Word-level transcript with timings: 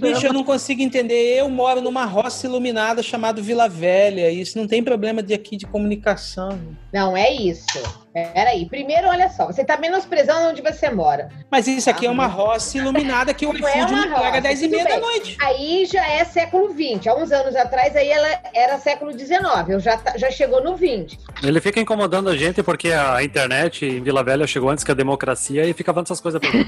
Bicho, 0.00 0.26
eu 0.26 0.32
não 0.32 0.44
consigo 0.44 0.82
entender. 0.82 1.38
Eu 1.38 1.48
moro 1.48 1.80
numa 1.80 2.04
roça 2.04 2.46
iluminada 2.46 3.02
chamada 3.02 3.40
Vila 3.40 3.68
Velha. 3.68 4.30
Isso 4.30 4.58
não 4.58 4.66
tem 4.66 4.82
problema 4.82 5.22
de 5.22 5.34
aqui 5.34 5.56
de 5.56 5.66
comunicação. 5.66 6.58
Não 6.92 7.16
é 7.16 7.32
isso. 7.32 8.03
Peraí. 8.14 8.66
Primeiro, 8.66 9.08
olha 9.08 9.28
só, 9.28 9.46
você 9.46 9.62
está 9.62 9.76
menosprezando 9.76 10.50
onde 10.50 10.62
você 10.62 10.88
mora. 10.88 11.30
Mas 11.50 11.66
isso 11.66 11.90
aqui 11.90 12.06
ah, 12.06 12.10
é 12.10 12.12
uma 12.12 12.28
roça 12.28 12.78
iluminada 12.78 13.34
que 13.34 13.44
o 13.44 13.50
iFood 13.58 13.92
é 13.92 13.96
me 13.96 14.14
pega 14.14 14.36
às 14.36 14.42
10 14.42 14.62
e 14.62 14.68
meia 14.68 14.84
da 14.84 15.00
noite. 15.00 15.36
Aí 15.40 15.84
já 15.84 16.08
é 16.08 16.24
século 16.24 16.72
XX. 16.72 17.08
Há 17.08 17.16
uns 17.16 17.32
anos 17.32 17.56
atrás, 17.56 17.96
aí 17.96 18.08
ela 18.08 18.28
era 18.54 18.78
século 18.78 19.12
XIX. 19.12 19.40
Eu 19.68 19.80
já, 19.80 20.00
já 20.14 20.30
chegou 20.30 20.62
no 20.62 20.76
20. 20.76 21.18
Ele 21.42 21.60
fica 21.60 21.80
incomodando 21.80 22.28
a 22.28 22.36
gente 22.36 22.62
porque 22.62 22.92
a 22.92 23.20
internet 23.20 23.84
em 23.84 24.00
Vila 24.00 24.22
Velha 24.22 24.46
chegou 24.46 24.70
antes 24.70 24.84
que 24.84 24.92
a 24.92 24.94
democracia 24.94 25.66
e 25.66 25.72
fica 25.72 25.92
falando 25.92 26.06
essas 26.06 26.20
coisas 26.20 26.40
pra 26.40 26.52
mim. 26.52 26.64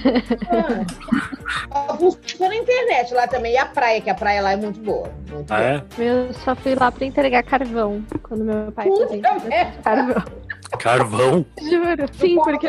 ah, 1.70 1.96
funciona 1.96 2.54
a 2.54 2.56
internet 2.56 3.14
lá 3.14 3.28
também. 3.28 3.52
E 3.52 3.56
a 3.56 3.66
praia, 3.66 4.00
que 4.00 4.10
a 4.10 4.14
praia 4.14 4.42
lá 4.42 4.52
é 4.52 4.56
muito 4.56 4.80
boa. 4.80 5.12
Muito 5.30 5.52
ah, 5.52 5.56
boa. 5.56 5.68
é? 5.68 5.84
Eu 5.98 6.34
só 6.34 6.56
fui 6.56 6.74
lá 6.74 6.90
pra 6.90 7.06
entregar 7.06 7.44
carvão 7.44 8.04
quando 8.20 8.44
meu 8.44 8.72
pai 8.72 8.88
fazia 8.88 9.72
carvão. 9.84 10.45
Carvão? 10.78 11.44
Juro. 11.60 12.06
Sim, 12.12 12.36
porque 12.36 12.68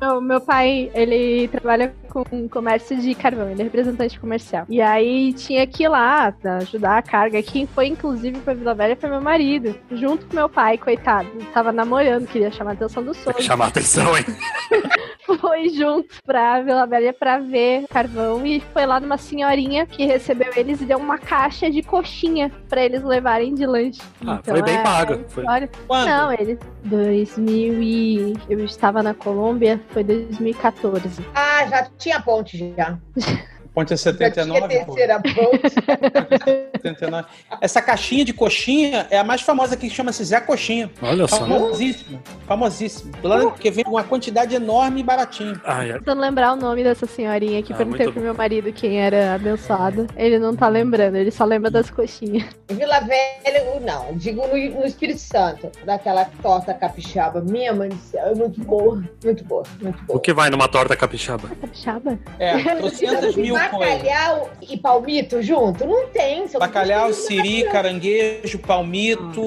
meu, 0.00 0.20
meu 0.20 0.40
pai, 0.40 0.90
ele 0.94 1.48
trabalha 1.48 1.94
com 2.22 2.48
comércio 2.48 2.96
de 2.96 3.14
carvão, 3.14 3.50
ele 3.50 3.62
é 3.62 3.64
representante 3.64 4.20
comercial. 4.20 4.66
E 4.68 4.80
aí 4.80 5.32
tinha 5.32 5.66
que 5.66 5.84
ir 5.84 5.88
lá 5.88 6.34
ajudar 6.60 6.98
a 6.98 7.02
carga. 7.02 7.42
Quem 7.42 7.66
foi, 7.66 7.86
inclusive, 7.86 8.38
pra 8.40 8.54
Vila 8.54 8.74
Velha 8.74 8.96
foi 8.96 9.10
meu 9.10 9.20
marido, 9.20 9.74
junto 9.90 10.26
com 10.26 10.36
meu 10.36 10.48
pai, 10.48 10.78
coitado. 10.78 11.28
tava 11.52 11.72
namorando, 11.72 12.26
queria 12.26 12.50
chamar 12.50 12.72
a 12.72 12.74
atenção 12.74 13.02
do 13.02 13.14
sogro. 13.14 13.42
Chamar 13.42 13.66
a 13.66 13.68
atenção, 13.68 14.16
hein? 14.16 14.24
foi 15.40 15.68
junto 15.70 16.14
pra 16.24 16.60
Vila 16.62 16.86
Velha 16.86 17.12
pra 17.12 17.38
ver 17.38 17.86
carvão 17.88 18.44
e 18.46 18.60
foi 18.60 18.86
lá 18.86 19.00
numa 19.00 19.16
senhorinha 19.16 19.86
que 19.86 20.04
recebeu 20.04 20.52
eles 20.56 20.80
e 20.80 20.84
deu 20.84 20.98
uma 20.98 21.18
caixa 21.18 21.70
de 21.70 21.82
coxinha 21.82 22.50
pra 22.68 22.84
eles 22.84 23.02
levarem 23.02 23.54
de 23.54 23.66
lanche. 23.66 24.00
Ah, 24.26 24.38
então, 24.40 24.54
foi 24.54 24.62
bem 24.62 24.76
é, 24.76 24.82
paga. 24.82 25.24
Foi... 25.28 25.44
Olha, 25.46 25.70
Não, 25.88 26.32
eles. 26.32 26.58
2000 26.84 27.82
e. 27.82 28.34
Eu 28.48 28.64
estava 28.64 29.02
na 29.02 29.14
Colômbia, 29.14 29.80
foi 29.88 30.04
2014. 30.04 31.24
Ah, 31.34 31.66
já 31.66 31.84
tinha 32.04 32.20
ponte 32.20 32.74
já. 32.76 32.98
Ponte 33.74 33.92
é 33.92 33.96
79. 33.96 34.68
terceira 34.68 35.20
ponte. 35.20 35.74
79. 36.80 37.26
Essa 37.60 37.82
caixinha 37.82 38.24
de 38.24 38.32
coxinha 38.32 39.06
é 39.10 39.18
a 39.18 39.24
mais 39.24 39.40
famosa 39.40 39.76
que 39.76 39.90
chama-se 39.90 40.22
Zé 40.24 40.40
Coxinha. 40.40 40.90
Olha 41.02 41.26
só. 41.26 41.40
Famosíssima. 41.40 42.22
Famosíssima. 42.46 43.12
Uh. 43.18 43.50
Porque 43.50 43.70
vem 43.70 43.84
uma 43.88 44.04
quantidade 44.04 44.54
enorme 44.54 45.00
e 45.00 45.02
baratinho. 45.02 45.60
Ah, 45.64 45.84
é. 45.84 45.94
Tentando 45.94 46.20
lembrar 46.20 46.52
o 46.52 46.56
nome 46.56 46.84
dessa 46.84 47.06
senhorinha 47.06 47.62
que 47.62 47.72
ah, 47.72 47.76
perguntei 47.76 48.10
pro 48.12 48.20
meu 48.20 48.34
marido 48.34 48.72
quem 48.72 49.00
era 49.00 49.34
abençoada. 49.34 50.06
Ele 50.16 50.38
não 50.38 50.54
tá 50.54 50.68
lembrando, 50.68 51.16
ele 51.16 51.30
só 51.30 51.44
lembra 51.44 51.70
das 51.70 51.90
coxinhas. 51.90 52.44
Vila 52.68 53.00
Velha, 53.00 53.64
não. 53.84 54.16
Digo 54.16 54.46
no, 54.46 54.80
no 54.80 54.86
Espírito 54.86 55.20
Santo. 55.20 55.70
Daquela 55.84 56.24
torta 56.42 56.74
capixaba. 56.74 57.40
Minha 57.40 57.72
mãe 57.72 57.90
é 58.14 58.34
muito 58.34 58.60
boa. 58.62 59.02
Muito 59.24 59.44
boa. 59.44 59.62
Muito 59.80 60.02
boa. 60.04 60.18
O 60.18 60.20
que 60.20 60.32
vai 60.32 60.50
numa 60.50 60.68
torta 60.68 60.96
capixaba? 60.96 61.48
Capixaba? 61.48 62.18
É, 62.38 62.56
200 62.80 63.36
mil 63.36 63.56
bacalhau 63.70 64.50
e 64.60 64.76
palmito 64.76 65.42
junto? 65.42 65.86
Não 65.86 66.08
tem. 66.08 66.46
Bacalhau, 66.58 67.12
siri, 67.12 67.64
caranguejo, 67.64 68.58
palmito, 68.58 69.42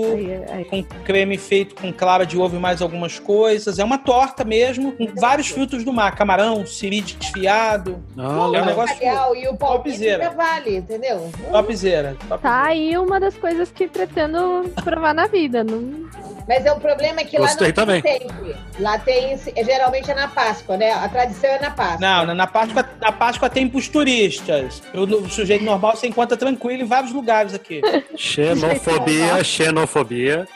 ah, 0.49 0.63
com 0.69 0.83
creme 0.83 1.37
feito 1.37 1.75
com 1.75 1.91
clara 1.91 2.25
de 2.25 2.38
ovo 2.38 2.55
e 2.55 2.59
mais 2.59 2.81
algumas 2.81 3.19
coisas. 3.19 3.79
É 3.79 3.83
uma 3.83 3.97
torta 3.97 4.43
mesmo, 4.43 4.91
com 4.93 5.07
vários 5.15 5.49
frutos 5.49 5.83
do 5.83 5.93
mar. 5.93 6.15
Camarão, 6.15 6.65
siri 6.65 7.01
desfiado. 7.01 8.03
Ah, 8.17 8.49
é 8.53 8.61
um 8.61 8.65
negócio 8.65 8.95
bacalhau 8.95 9.35
e 9.35 9.47
o 9.47 9.55
palmito 9.55 10.03
ainda 10.03 10.29
vale, 10.31 10.77
entendeu? 10.77 11.31
Topzera. 11.51 12.15
Top 12.27 12.41
tá 12.41 12.63
aí 12.65 12.97
uma 12.97 13.19
das 13.19 13.35
coisas 13.35 13.71
que 13.71 13.88
pretendo 13.88 14.69
provar 14.83 15.13
na 15.13 15.27
vida. 15.27 15.63
Não... 15.63 16.07
Mas 16.47 16.66
é 16.66 16.72
o 16.72 16.80
problema 16.80 17.19
é 17.22 17.24
que 17.25 17.38
Gostei 17.38 17.68
lá 17.68 17.68
não 17.68 17.75
também. 17.75 18.02
tem 18.02 18.19
sempre. 18.22 18.56
Lá 18.80 18.97
tem, 19.00 19.38
geralmente 19.66 20.09
é 20.09 20.13
na 20.13 20.28
Páscoa, 20.28 20.78
né? 20.78 20.94
A 20.94 21.09
tradição 21.09 21.50
é 21.50 21.59
na 21.59 21.72
Páscoa. 21.72 21.97
Não, 22.00 22.34
na 22.34 22.47
Páscoa, 22.47 22.85
na 23.02 23.12
Páscoa 23.12 23.50
tem 23.50 23.68
pros 23.68 23.88
turistas. 23.90 24.81
O, 24.94 25.02
o 25.02 25.30
sujeito 25.30 25.66
normal 25.66 25.96
se 25.97 26.07
encontra 26.07 26.38
tranquilo 26.38 26.84
em 26.84 26.86
vários 26.86 27.12
lugares 27.12 27.53
aqui. 27.53 27.81
Xenofobia, 28.16 29.44
xenofobia. 29.44 30.47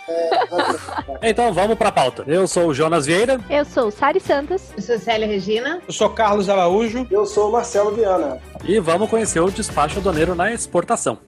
então 1.22 1.51
vamos 1.51 1.78
pra 1.78 1.91
pauta. 1.91 2.24
Eu 2.28 2.47
sou 2.47 2.68
o 2.68 2.74
Jonas 2.74 3.06
Vieira. 3.06 3.40
Eu 3.50 3.66
sou 3.66 3.88
o 3.88 3.91
Sari 3.91 4.19
Santos. 4.19 4.72
Eu 4.78 4.81
sou 4.81 5.00
Célia 5.00 5.28
Regina. 5.28 5.81
Eu 5.88 5.94
sou 5.94 6.09
Carlos 6.09 6.47
Araújo. 6.50 7.06
Eu 7.12 7.25
sou 7.25 7.50
o 7.50 7.51
Marcelo 7.51 7.91
Viana. 7.91 8.40
E 8.63 8.80
vamos 8.80 9.09
conhecer 9.09 9.40
o 9.40 9.51
despacho 9.51 10.00
aduaneiro 10.00 10.35
na 10.35 10.51
exportação. 10.53 11.19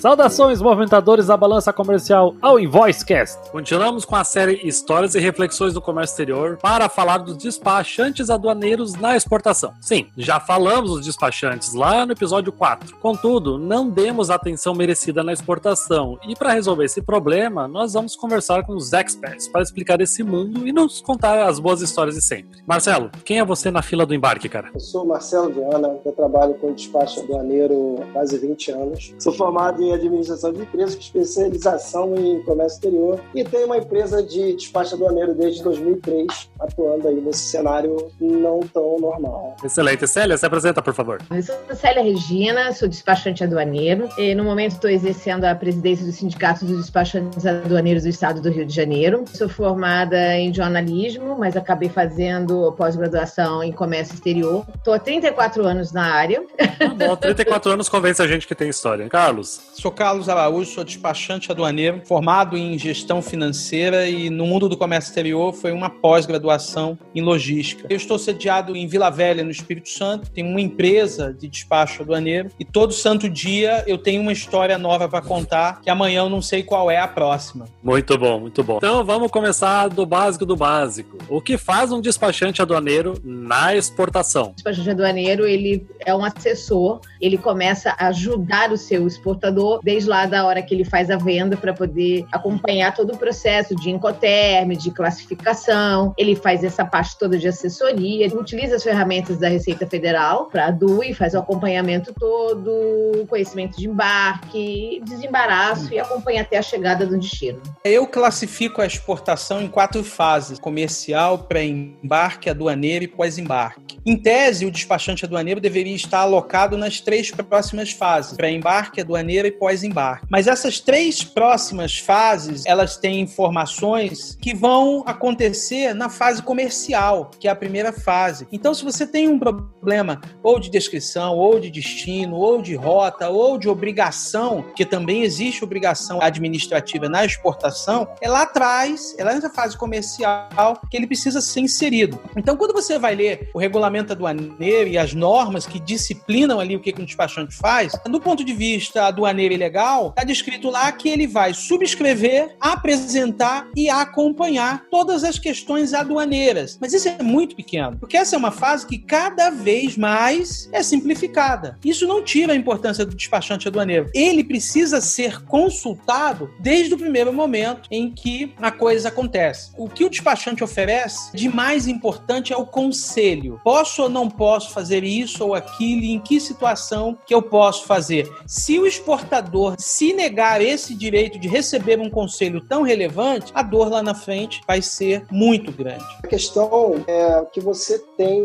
Saudações, 0.00 0.60
movimentadores 0.60 1.26
da 1.26 1.36
balança 1.36 1.72
comercial 1.72 2.34
ao 2.42 2.60
Invoicecast. 2.60 3.50
Continuamos 3.50 4.04
com 4.04 4.14
a 4.14 4.24
série 4.24 4.60
Histórias 4.66 5.14
e 5.14 5.18
Reflexões 5.18 5.72
do 5.72 5.80
Comércio 5.80 6.12
Exterior 6.12 6.58
para 6.60 6.88
falar 6.88 7.18
dos 7.18 7.36
despachantes 7.36 8.28
aduaneiros 8.28 8.94
na 8.94 9.16
exportação. 9.16 9.72
Sim, 9.80 10.06
já 10.16 10.38
falamos 10.38 10.90
dos 10.90 11.06
despachantes 11.06 11.72
lá 11.72 12.04
no 12.04 12.12
episódio 12.12 12.52
4. 12.52 12.96
Contudo, 12.96 13.58
não 13.58 13.88
demos 13.88 14.30
a 14.30 14.34
atenção 14.34 14.74
merecida 14.74 15.22
na 15.22 15.32
exportação 15.32 16.18
e 16.28 16.36
para 16.36 16.52
resolver 16.52 16.84
esse 16.84 17.00
problema, 17.00 17.66
nós 17.66 17.94
vamos 17.94 18.14
conversar 18.14 18.64
com 18.64 18.74
os 18.74 18.92
experts 18.92 19.48
para 19.48 19.62
explicar 19.62 20.00
esse 20.00 20.22
mundo 20.22 20.66
e 20.66 20.72
nos 20.72 21.00
contar 21.00 21.48
as 21.48 21.58
boas 21.58 21.80
histórias 21.80 22.14
de 22.14 22.22
sempre. 22.22 22.60
Marcelo, 22.66 23.10
quem 23.24 23.38
é 23.38 23.44
você 23.44 23.70
na 23.70 23.82
fila 23.82 24.04
do 24.04 24.14
embarque, 24.14 24.48
cara? 24.48 24.70
Eu 24.74 24.80
sou 24.80 25.06
Marcelo 25.06 25.52
Viana, 25.52 25.96
eu 26.04 26.12
trabalho 26.12 26.54
com 26.54 26.72
despacho 26.72 27.20
aduaneiro 27.20 27.96
há 28.02 28.12
quase 28.12 28.38
20 28.38 28.70
anos. 28.72 29.14
Sou 29.18 29.32
formado 29.32 29.82
em 29.82 29.92
administração 29.96 30.52
de 30.52 30.62
empresas 30.62 30.94
com 30.94 31.00
especialização 31.00 32.14
em 32.16 32.42
comércio 32.42 32.76
exterior 32.76 33.20
e 33.34 33.44
tem 33.44 33.64
uma 33.64 33.78
empresa 33.78 34.22
de 34.22 34.54
despacho 34.54 34.94
aduaneiro 34.94 35.34
desde 35.34 35.62
2003, 35.62 36.50
atuando 36.60 37.08
aí 37.08 37.20
nesse 37.20 37.40
cenário 37.40 38.10
não 38.20 38.60
tão 38.60 38.98
normal. 38.98 39.56
Excelente. 39.64 40.06
Célia, 40.06 40.36
se 40.36 40.46
apresenta, 40.46 40.80
por 40.80 40.94
favor. 40.94 41.20
Eu 41.30 41.42
sou 41.42 41.56
Célia 41.74 42.02
Regina, 42.02 42.72
sou 42.72 42.88
despachante 42.88 43.42
aduaneiro 43.42 44.08
e 44.18 44.34
no 44.34 44.44
momento 44.44 44.72
estou 44.72 44.90
exercendo 44.90 45.44
a 45.44 45.54
presidência 45.54 46.04
do 46.04 46.12
Sindicato 46.12 46.64
dos 46.64 46.78
Despachantes 46.78 47.44
Aduaneiros 47.44 48.04
do 48.04 48.08
Estado 48.08 48.40
do 48.40 48.50
Rio 48.50 48.64
de 48.64 48.74
Janeiro. 48.74 49.24
Sou 49.32 49.48
formada 49.48 50.36
em 50.36 50.52
jornalismo, 50.52 51.36
mas 51.38 51.56
acabei 51.56 51.88
fazendo 51.88 52.72
pós-graduação 52.72 53.62
em 53.62 53.72
comércio 53.72 54.14
exterior. 54.14 54.64
Estou 54.74 54.94
há 54.94 54.98
34 54.98 55.66
anos 55.66 55.92
na 55.92 56.04
área. 56.04 56.44
Ah, 56.58 56.88
bom, 56.88 57.16
34 57.16 57.72
anos 57.72 57.88
convence 57.88 58.22
a 58.22 58.26
gente 58.26 58.46
que 58.46 58.54
tem 58.54 58.68
história. 58.68 59.08
Carlos? 59.08 59.60
Sou 59.78 59.90
Carlos 59.90 60.30
Araújo, 60.30 60.70
sou 60.70 60.82
despachante 60.82 61.52
aduaneiro, 61.52 62.00
formado 62.06 62.56
em 62.56 62.78
gestão 62.78 63.20
financeira 63.20 64.08
e 64.08 64.30
no 64.30 64.46
mundo 64.46 64.70
do 64.70 64.76
comércio 64.76 65.10
exterior 65.10 65.52
foi 65.52 65.70
uma 65.70 65.90
pós-graduação 65.90 66.98
em 67.14 67.20
logística. 67.20 67.86
Eu 67.90 67.96
estou 67.98 68.18
sediado 68.18 68.74
em 68.74 68.86
Vila 68.86 69.10
Velha, 69.10 69.44
no 69.44 69.50
Espírito 69.50 69.90
Santo, 69.90 70.30
tenho 70.30 70.48
uma 70.48 70.62
empresa 70.62 71.30
de 71.30 71.46
despacho 71.46 72.02
aduaneiro 72.02 72.50
e 72.58 72.64
todo 72.64 72.94
santo 72.94 73.28
dia 73.28 73.84
eu 73.86 73.98
tenho 73.98 74.22
uma 74.22 74.32
história 74.32 74.78
nova 74.78 75.10
para 75.10 75.20
contar 75.20 75.82
que 75.82 75.90
amanhã 75.90 76.20
eu 76.20 76.30
não 76.30 76.40
sei 76.40 76.62
qual 76.62 76.90
é 76.90 76.96
a 76.96 77.06
próxima. 77.06 77.66
Muito 77.82 78.16
bom, 78.16 78.40
muito 78.40 78.64
bom. 78.64 78.78
Então 78.78 79.04
vamos 79.04 79.30
começar 79.30 79.88
do 79.88 80.06
básico 80.06 80.46
do 80.46 80.56
básico. 80.56 81.18
O 81.28 81.38
que 81.38 81.58
faz 81.58 81.92
um 81.92 82.00
despachante 82.00 82.62
aduaneiro 82.62 83.20
na 83.22 83.76
exportação? 83.76 84.52
O 84.52 84.54
despachante 84.54 84.88
aduaneiro, 84.88 85.46
ele 85.46 85.86
é 86.00 86.14
um 86.14 86.24
assessor, 86.24 87.02
ele 87.20 87.36
começa 87.36 87.94
a 87.98 88.06
ajudar 88.06 88.72
o 88.72 88.78
seu 88.78 89.06
exportador 89.06 89.65
desde 89.82 90.08
lá 90.08 90.26
da 90.26 90.44
hora 90.44 90.62
que 90.62 90.74
ele 90.74 90.84
faz 90.84 91.10
a 91.10 91.16
venda 91.16 91.56
para 91.56 91.74
poder 91.74 92.24
acompanhar 92.32 92.94
todo 92.94 93.14
o 93.14 93.18
processo 93.18 93.74
de 93.76 93.90
incoterm, 93.90 94.76
de 94.76 94.90
classificação. 94.90 96.14
Ele 96.16 96.36
faz 96.36 96.62
essa 96.62 96.84
parte 96.84 97.18
toda 97.18 97.38
de 97.38 97.48
assessoria, 97.48 98.26
utiliza 98.36 98.76
as 98.76 98.82
ferramentas 98.82 99.38
da 99.38 99.48
Receita 99.48 99.86
Federal 99.86 100.46
para 100.46 100.66
a 100.66 100.70
DUI, 100.70 101.14
faz 101.14 101.34
o 101.34 101.38
acompanhamento 101.38 102.12
todo, 102.14 103.26
conhecimento 103.28 103.76
de 103.76 103.88
embarque, 103.88 105.02
desembaraço 105.04 105.92
e 105.92 105.98
acompanha 105.98 106.42
até 106.42 106.58
a 106.58 106.62
chegada 106.62 107.06
do 107.06 107.18
destino. 107.18 107.60
Eu 107.84 108.06
classifico 108.06 108.80
a 108.80 108.86
exportação 108.86 109.62
em 109.62 109.68
quatro 109.68 110.02
fases: 110.04 110.58
comercial, 110.58 111.38
pré-embarque, 111.38 112.50
aduaneiro 112.50 113.04
e 113.04 113.08
pós-embarque. 113.08 113.85
Em 114.08 114.16
tese, 114.16 114.64
o 114.64 114.70
despachante 114.70 115.24
aduaneiro 115.24 115.60
deveria 115.60 115.96
estar 115.96 116.20
alocado 116.20 116.78
nas 116.78 117.00
três 117.00 117.32
próximas 117.32 117.90
fases: 117.90 118.36
pré-embarque, 118.36 119.00
aduaneira 119.00 119.48
e 119.48 119.50
pós-embarque. 119.50 120.24
Mas 120.30 120.46
essas 120.46 120.78
três 120.78 121.24
próximas 121.24 121.98
fases, 121.98 122.64
elas 122.66 122.96
têm 122.96 123.20
informações 123.20 124.38
que 124.40 124.54
vão 124.54 125.02
acontecer 125.04 125.92
na 125.92 126.08
fase 126.08 126.40
comercial, 126.40 127.32
que 127.40 127.48
é 127.48 127.50
a 127.50 127.56
primeira 127.56 127.92
fase. 127.92 128.46
Então, 128.52 128.72
se 128.72 128.84
você 128.84 129.04
tem 129.04 129.28
um 129.28 129.40
problema 129.40 130.20
ou 130.40 130.60
de 130.60 130.70
descrição, 130.70 131.36
ou 131.36 131.58
de 131.58 131.68
destino, 131.68 132.36
ou 132.36 132.62
de 132.62 132.76
rota, 132.76 133.28
ou 133.28 133.58
de 133.58 133.68
obrigação, 133.68 134.66
que 134.76 134.86
também 134.86 135.22
existe 135.24 135.64
obrigação 135.64 136.22
administrativa 136.22 137.08
na 137.08 137.24
exportação, 137.24 138.06
é 138.20 138.28
lá 138.28 138.42
atrás, 138.42 139.16
é 139.18 139.24
lá 139.24 139.34
nessa 139.34 139.50
fase 139.50 139.76
comercial 139.76 140.80
que 140.88 140.96
ele 140.96 141.08
precisa 141.08 141.40
ser 141.40 141.58
inserido. 141.58 142.20
Então, 142.36 142.56
quando 142.56 142.72
você 142.72 143.00
vai 143.00 143.16
ler 143.16 143.50
o 143.52 143.58
regulamento 143.58 143.95
aduaneiro 144.00 144.90
e 144.90 144.98
as 144.98 145.14
normas 145.14 145.66
que 145.66 145.78
disciplinam 145.78 146.60
ali 146.60 146.76
o 146.76 146.80
que, 146.80 146.92
que 146.92 147.00
um 147.00 147.04
despachante 147.04 147.54
faz, 147.54 147.92
do 148.06 148.20
ponto 148.20 148.44
de 148.44 148.52
vista 148.52 149.04
aduaneiro 149.04 149.54
e 149.54 149.56
legal, 149.56 150.10
está 150.10 150.24
descrito 150.24 150.70
lá 150.70 150.90
que 150.92 151.08
ele 151.08 151.26
vai 151.26 151.54
subscrever, 151.54 152.56
apresentar 152.60 153.68
e 153.76 153.88
acompanhar 153.88 154.84
todas 154.90 155.24
as 155.24 155.38
questões 155.38 155.94
aduaneiras. 155.94 156.78
Mas 156.80 156.92
isso 156.92 157.08
é 157.08 157.22
muito 157.22 157.56
pequeno, 157.56 157.96
porque 157.98 158.16
essa 158.16 158.36
é 158.36 158.38
uma 158.38 158.50
fase 158.50 158.86
que 158.86 158.98
cada 158.98 159.50
vez 159.50 159.96
mais 159.96 160.68
é 160.72 160.82
simplificada. 160.82 161.78
Isso 161.84 162.06
não 162.06 162.22
tira 162.22 162.52
a 162.52 162.56
importância 162.56 163.04
do 163.04 163.14
despachante 163.14 163.68
aduaneiro. 163.68 164.10
Ele 164.14 164.44
precisa 164.44 165.00
ser 165.00 165.42
consultado 165.44 166.50
desde 166.60 166.94
o 166.94 166.98
primeiro 166.98 167.32
momento 167.32 167.88
em 167.90 168.10
que 168.10 168.54
a 168.60 168.70
coisa 168.70 169.08
acontece. 169.08 169.70
O 169.76 169.88
que 169.88 170.04
o 170.04 170.10
despachante 170.10 170.64
oferece 170.64 171.34
de 171.34 171.48
mais 171.48 171.86
importante 171.86 172.52
é 172.52 172.56
o 172.56 172.66
conselho. 172.66 173.60
Posso 173.64 173.85
ou 173.98 174.08
não 174.08 174.28
posso 174.28 174.70
fazer 174.70 175.04
isso 175.04 175.44
ou 175.44 175.54
aquilo? 175.54 176.02
Em 176.02 176.18
que 176.18 176.40
situação 176.40 177.16
que 177.26 177.34
eu 177.34 177.42
posso 177.42 177.84
fazer? 177.84 178.30
Se 178.46 178.78
o 178.78 178.86
exportador 178.86 179.74
se 179.78 180.12
negar 180.12 180.60
esse 180.60 180.94
direito 180.94 181.38
de 181.38 181.48
receber 181.48 182.00
um 182.00 182.10
conselho 182.10 182.60
tão 182.60 182.82
relevante, 182.82 183.52
a 183.54 183.62
dor 183.62 183.90
lá 183.90 184.02
na 184.02 184.14
frente 184.14 184.60
vai 184.66 184.82
ser 184.82 185.24
muito 185.30 185.72
grande. 185.72 186.04
A 186.22 186.26
questão 186.26 187.04
é 187.06 187.44
que 187.52 187.60
você 187.60 187.98
tenha 188.16 188.36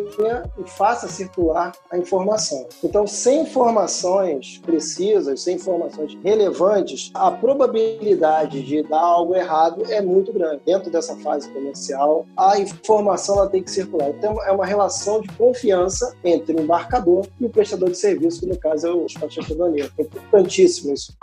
e 0.58 0.70
faça 0.70 1.08
circular 1.08 1.72
a 1.92 1.98
informação. 1.98 2.68
Então, 2.84 3.06
sem 3.08 3.42
informações 3.42 4.60
precisas, 4.60 5.42
sem 5.42 5.56
informações 5.56 6.18
relevantes, 6.24 7.12
a 7.14 7.32
probabilidade 7.32 8.62
de 8.64 8.84
dar 8.84 9.00
algo 9.00 9.36
errado 9.36 9.84
é 9.90 10.02
muito 10.02 10.32
grande. 10.32 10.62
Dentro 10.66 10.92
dessa 10.92 11.16
fase 11.18 11.50
comercial, 11.50 12.26
a 12.38 12.60
informação 12.60 13.38
ela 13.38 13.50
tem 13.50 13.64
que 13.64 13.72
circular. 13.72 14.10
Então, 14.10 14.42
é 14.44 14.52
uma 14.52 14.66
relação 14.66 15.21
de 15.22 15.30
confiança 15.30 16.16
entre 16.24 16.56
o 16.56 16.62
embarcador 16.62 17.28
e 17.40 17.46
o 17.46 17.50
prestador 17.50 17.90
de 17.90 17.98
serviço, 17.98 18.42
que 18.42 18.46
no 18.46 18.58
caso 18.58 18.88
é 18.88 18.92
o 18.92 19.06
despachante 19.06 19.54
aduaneiro. 19.54 19.92
É 19.98 20.02
importantíssimo 20.02 20.94
isso. 20.94 21.14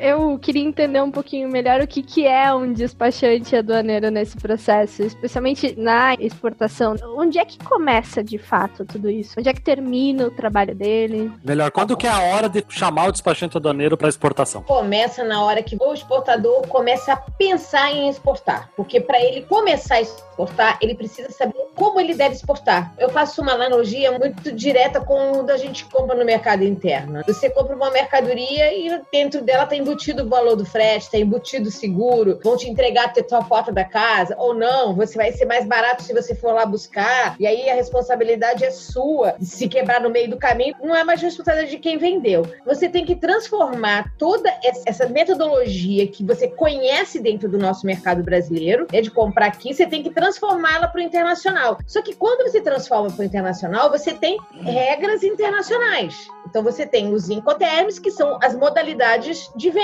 Eu 0.00 0.38
queria 0.38 0.64
entender 0.64 1.02
um 1.02 1.10
pouquinho 1.10 1.46
melhor 1.46 1.82
o 1.82 1.86
que, 1.86 2.02
que 2.02 2.26
é 2.26 2.50
um 2.54 2.72
despachante 2.72 3.54
aduaneiro 3.54 4.10
nesse 4.10 4.34
processo, 4.34 5.02
especialmente 5.02 5.78
na 5.78 6.14
exportação. 6.14 6.96
Onde 7.18 7.38
é 7.38 7.44
que 7.44 7.58
começa 7.58 8.24
de 8.24 8.38
fato 8.38 8.86
tudo 8.86 9.10
isso? 9.10 9.38
Onde 9.38 9.50
é 9.50 9.52
que 9.52 9.60
termina 9.60 10.26
o 10.26 10.30
trabalho 10.30 10.74
dele? 10.74 11.30
Melhor, 11.44 11.70
quando 11.70 11.98
que 11.98 12.06
é 12.06 12.10
a 12.10 12.18
hora 12.18 12.48
de 12.48 12.64
chamar 12.70 13.08
o 13.08 13.12
despachante 13.12 13.58
aduaneiro 13.58 13.94
para 13.94 14.08
exportação? 14.08 14.62
Começa 14.62 15.22
na 15.22 15.44
hora 15.44 15.62
que 15.62 15.76
o 15.78 15.92
exportador 15.92 16.66
começa 16.66 17.12
a 17.12 17.16
pensar 17.16 17.92
em 17.92 18.08
exportar, 18.08 18.70
porque 18.74 19.02
para 19.02 19.20
ele 19.20 19.42
começar 19.42 19.96
a 19.96 20.00
exportar, 20.00 20.78
ele 20.80 20.94
precisa 20.94 21.30
saber 21.30 21.60
como 21.74 22.00
ele 22.00 22.14
deve 22.14 22.34
exportar. 22.34 22.94
Eu 22.98 23.10
faço 23.10 23.42
uma 23.42 23.52
analogia 23.52 24.18
muito 24.18 24.50
direta 24.50 24.98
com 24.98 25.40
o 25.40 25.42
da 25.42 25.58
gente 25.58 25.84
compra 25.84 26.16
no 26.16 26.24
mercado 26.24 26.64
interno. 26.64 27.22
Você 27.26 27.50
compra 27.50 27.76
uma 27.76 27.90
mercadoria 27.90 28.72
e 28.72 28.98
dentro 29.12 29.42
dela 29.42 29.66
tem 29.66 29.82
embutido 29.90 30.22
o 30.22 30.28
valor 30.28 30.54
do 30.54 30.64
frete, 30.64 31.06
está 31.06 31.18
embutido 31.18 31.68
o 31.68 31.72
seguro, 31.72 32.38
vão 32.44 32.56
te 32.56 32.68
entregar 32.68 33.06
até 33.06 33.22
tua 33.22 33.42
porta 33.42 33.72
da 33.72 33.84
casa, 33.84 34.36
ou 34.38 34.54
não, 34.54 34.94
você 34.94 35.16
vai 35.16 35.32
ser 35.32 35.44
mais 35.44 35.66
barato 35.66 36.02
se 36.02 36.12
você 36.12 36.34
for 36.34 36.52
lá 36.52 36.64
buscar, 36.64 37.34
e 37.40 37.46
aí 37.46 37.68
a 37.68 37.74
responsabilidade 37.74 38.64
é 38.64 38.70
sua. 38.70 39.34
Se 39.40 39.68
quebrar 39.68 40.00
no 40.00 40.10
meio 40.10 40.30
do 40.30 40.38
caminho, 40.38 40.74
não 40.82 40.94
é 40.94 41.02
mais 41.02 41.20
responsabilidade 41.20 41.72
de 41.72 41.78
quem 41.78 41.98
vendeu. 41.98 42.46
Você 42.64 42.88
tem 42.88 43.04
que 43.04 43.16
transformar 43.16 44.12
toda 44.16 44.52
essa 44.62 45.08
metodologia 45.08 46.06
que 46.06 46.24
você 46.24 46.46
conhece 46.46 47.18
dentro 47.18 47.48
do 47.48 47.58
nosso 47.58 47.84
mercado 47.84 48.22
brasileiro, 48.22 48.86
é 48.92 49.00
de 49.00 49.10
comprar 49.10 49.46
aqui, 49.46 49.74
você 49.74 49.86
tem 49.86 50.02
que 50.02 50.10
transformá-la 50.10 50.86
para 50.86 51.00
o 51.00 51.02
internacional. 51.02 51.78
Só 51.86 52.00
que 52.00 52.14
quando 52.14 52.48
você 52.48 52.60
transforma 52.60 53.10
para 53.10 53.22
o 53.22 53.24
internacional, 53.24 53.90
você 53.90 54.12
tem 54.12 54.38
regras 54.62 55.24
internacionais. 55.24 56.14
Então 56.48 56.62
você 56.62 56.86
tem 56.86 57.12
os 57.12 57.28
incoterms, 57.28 57.98
que 57.98 58.10
são 58.10 58.38
as 58.42 58.54
modalidades 58.54 59.50
de 59.56 59.70
venda. 59.70 59.79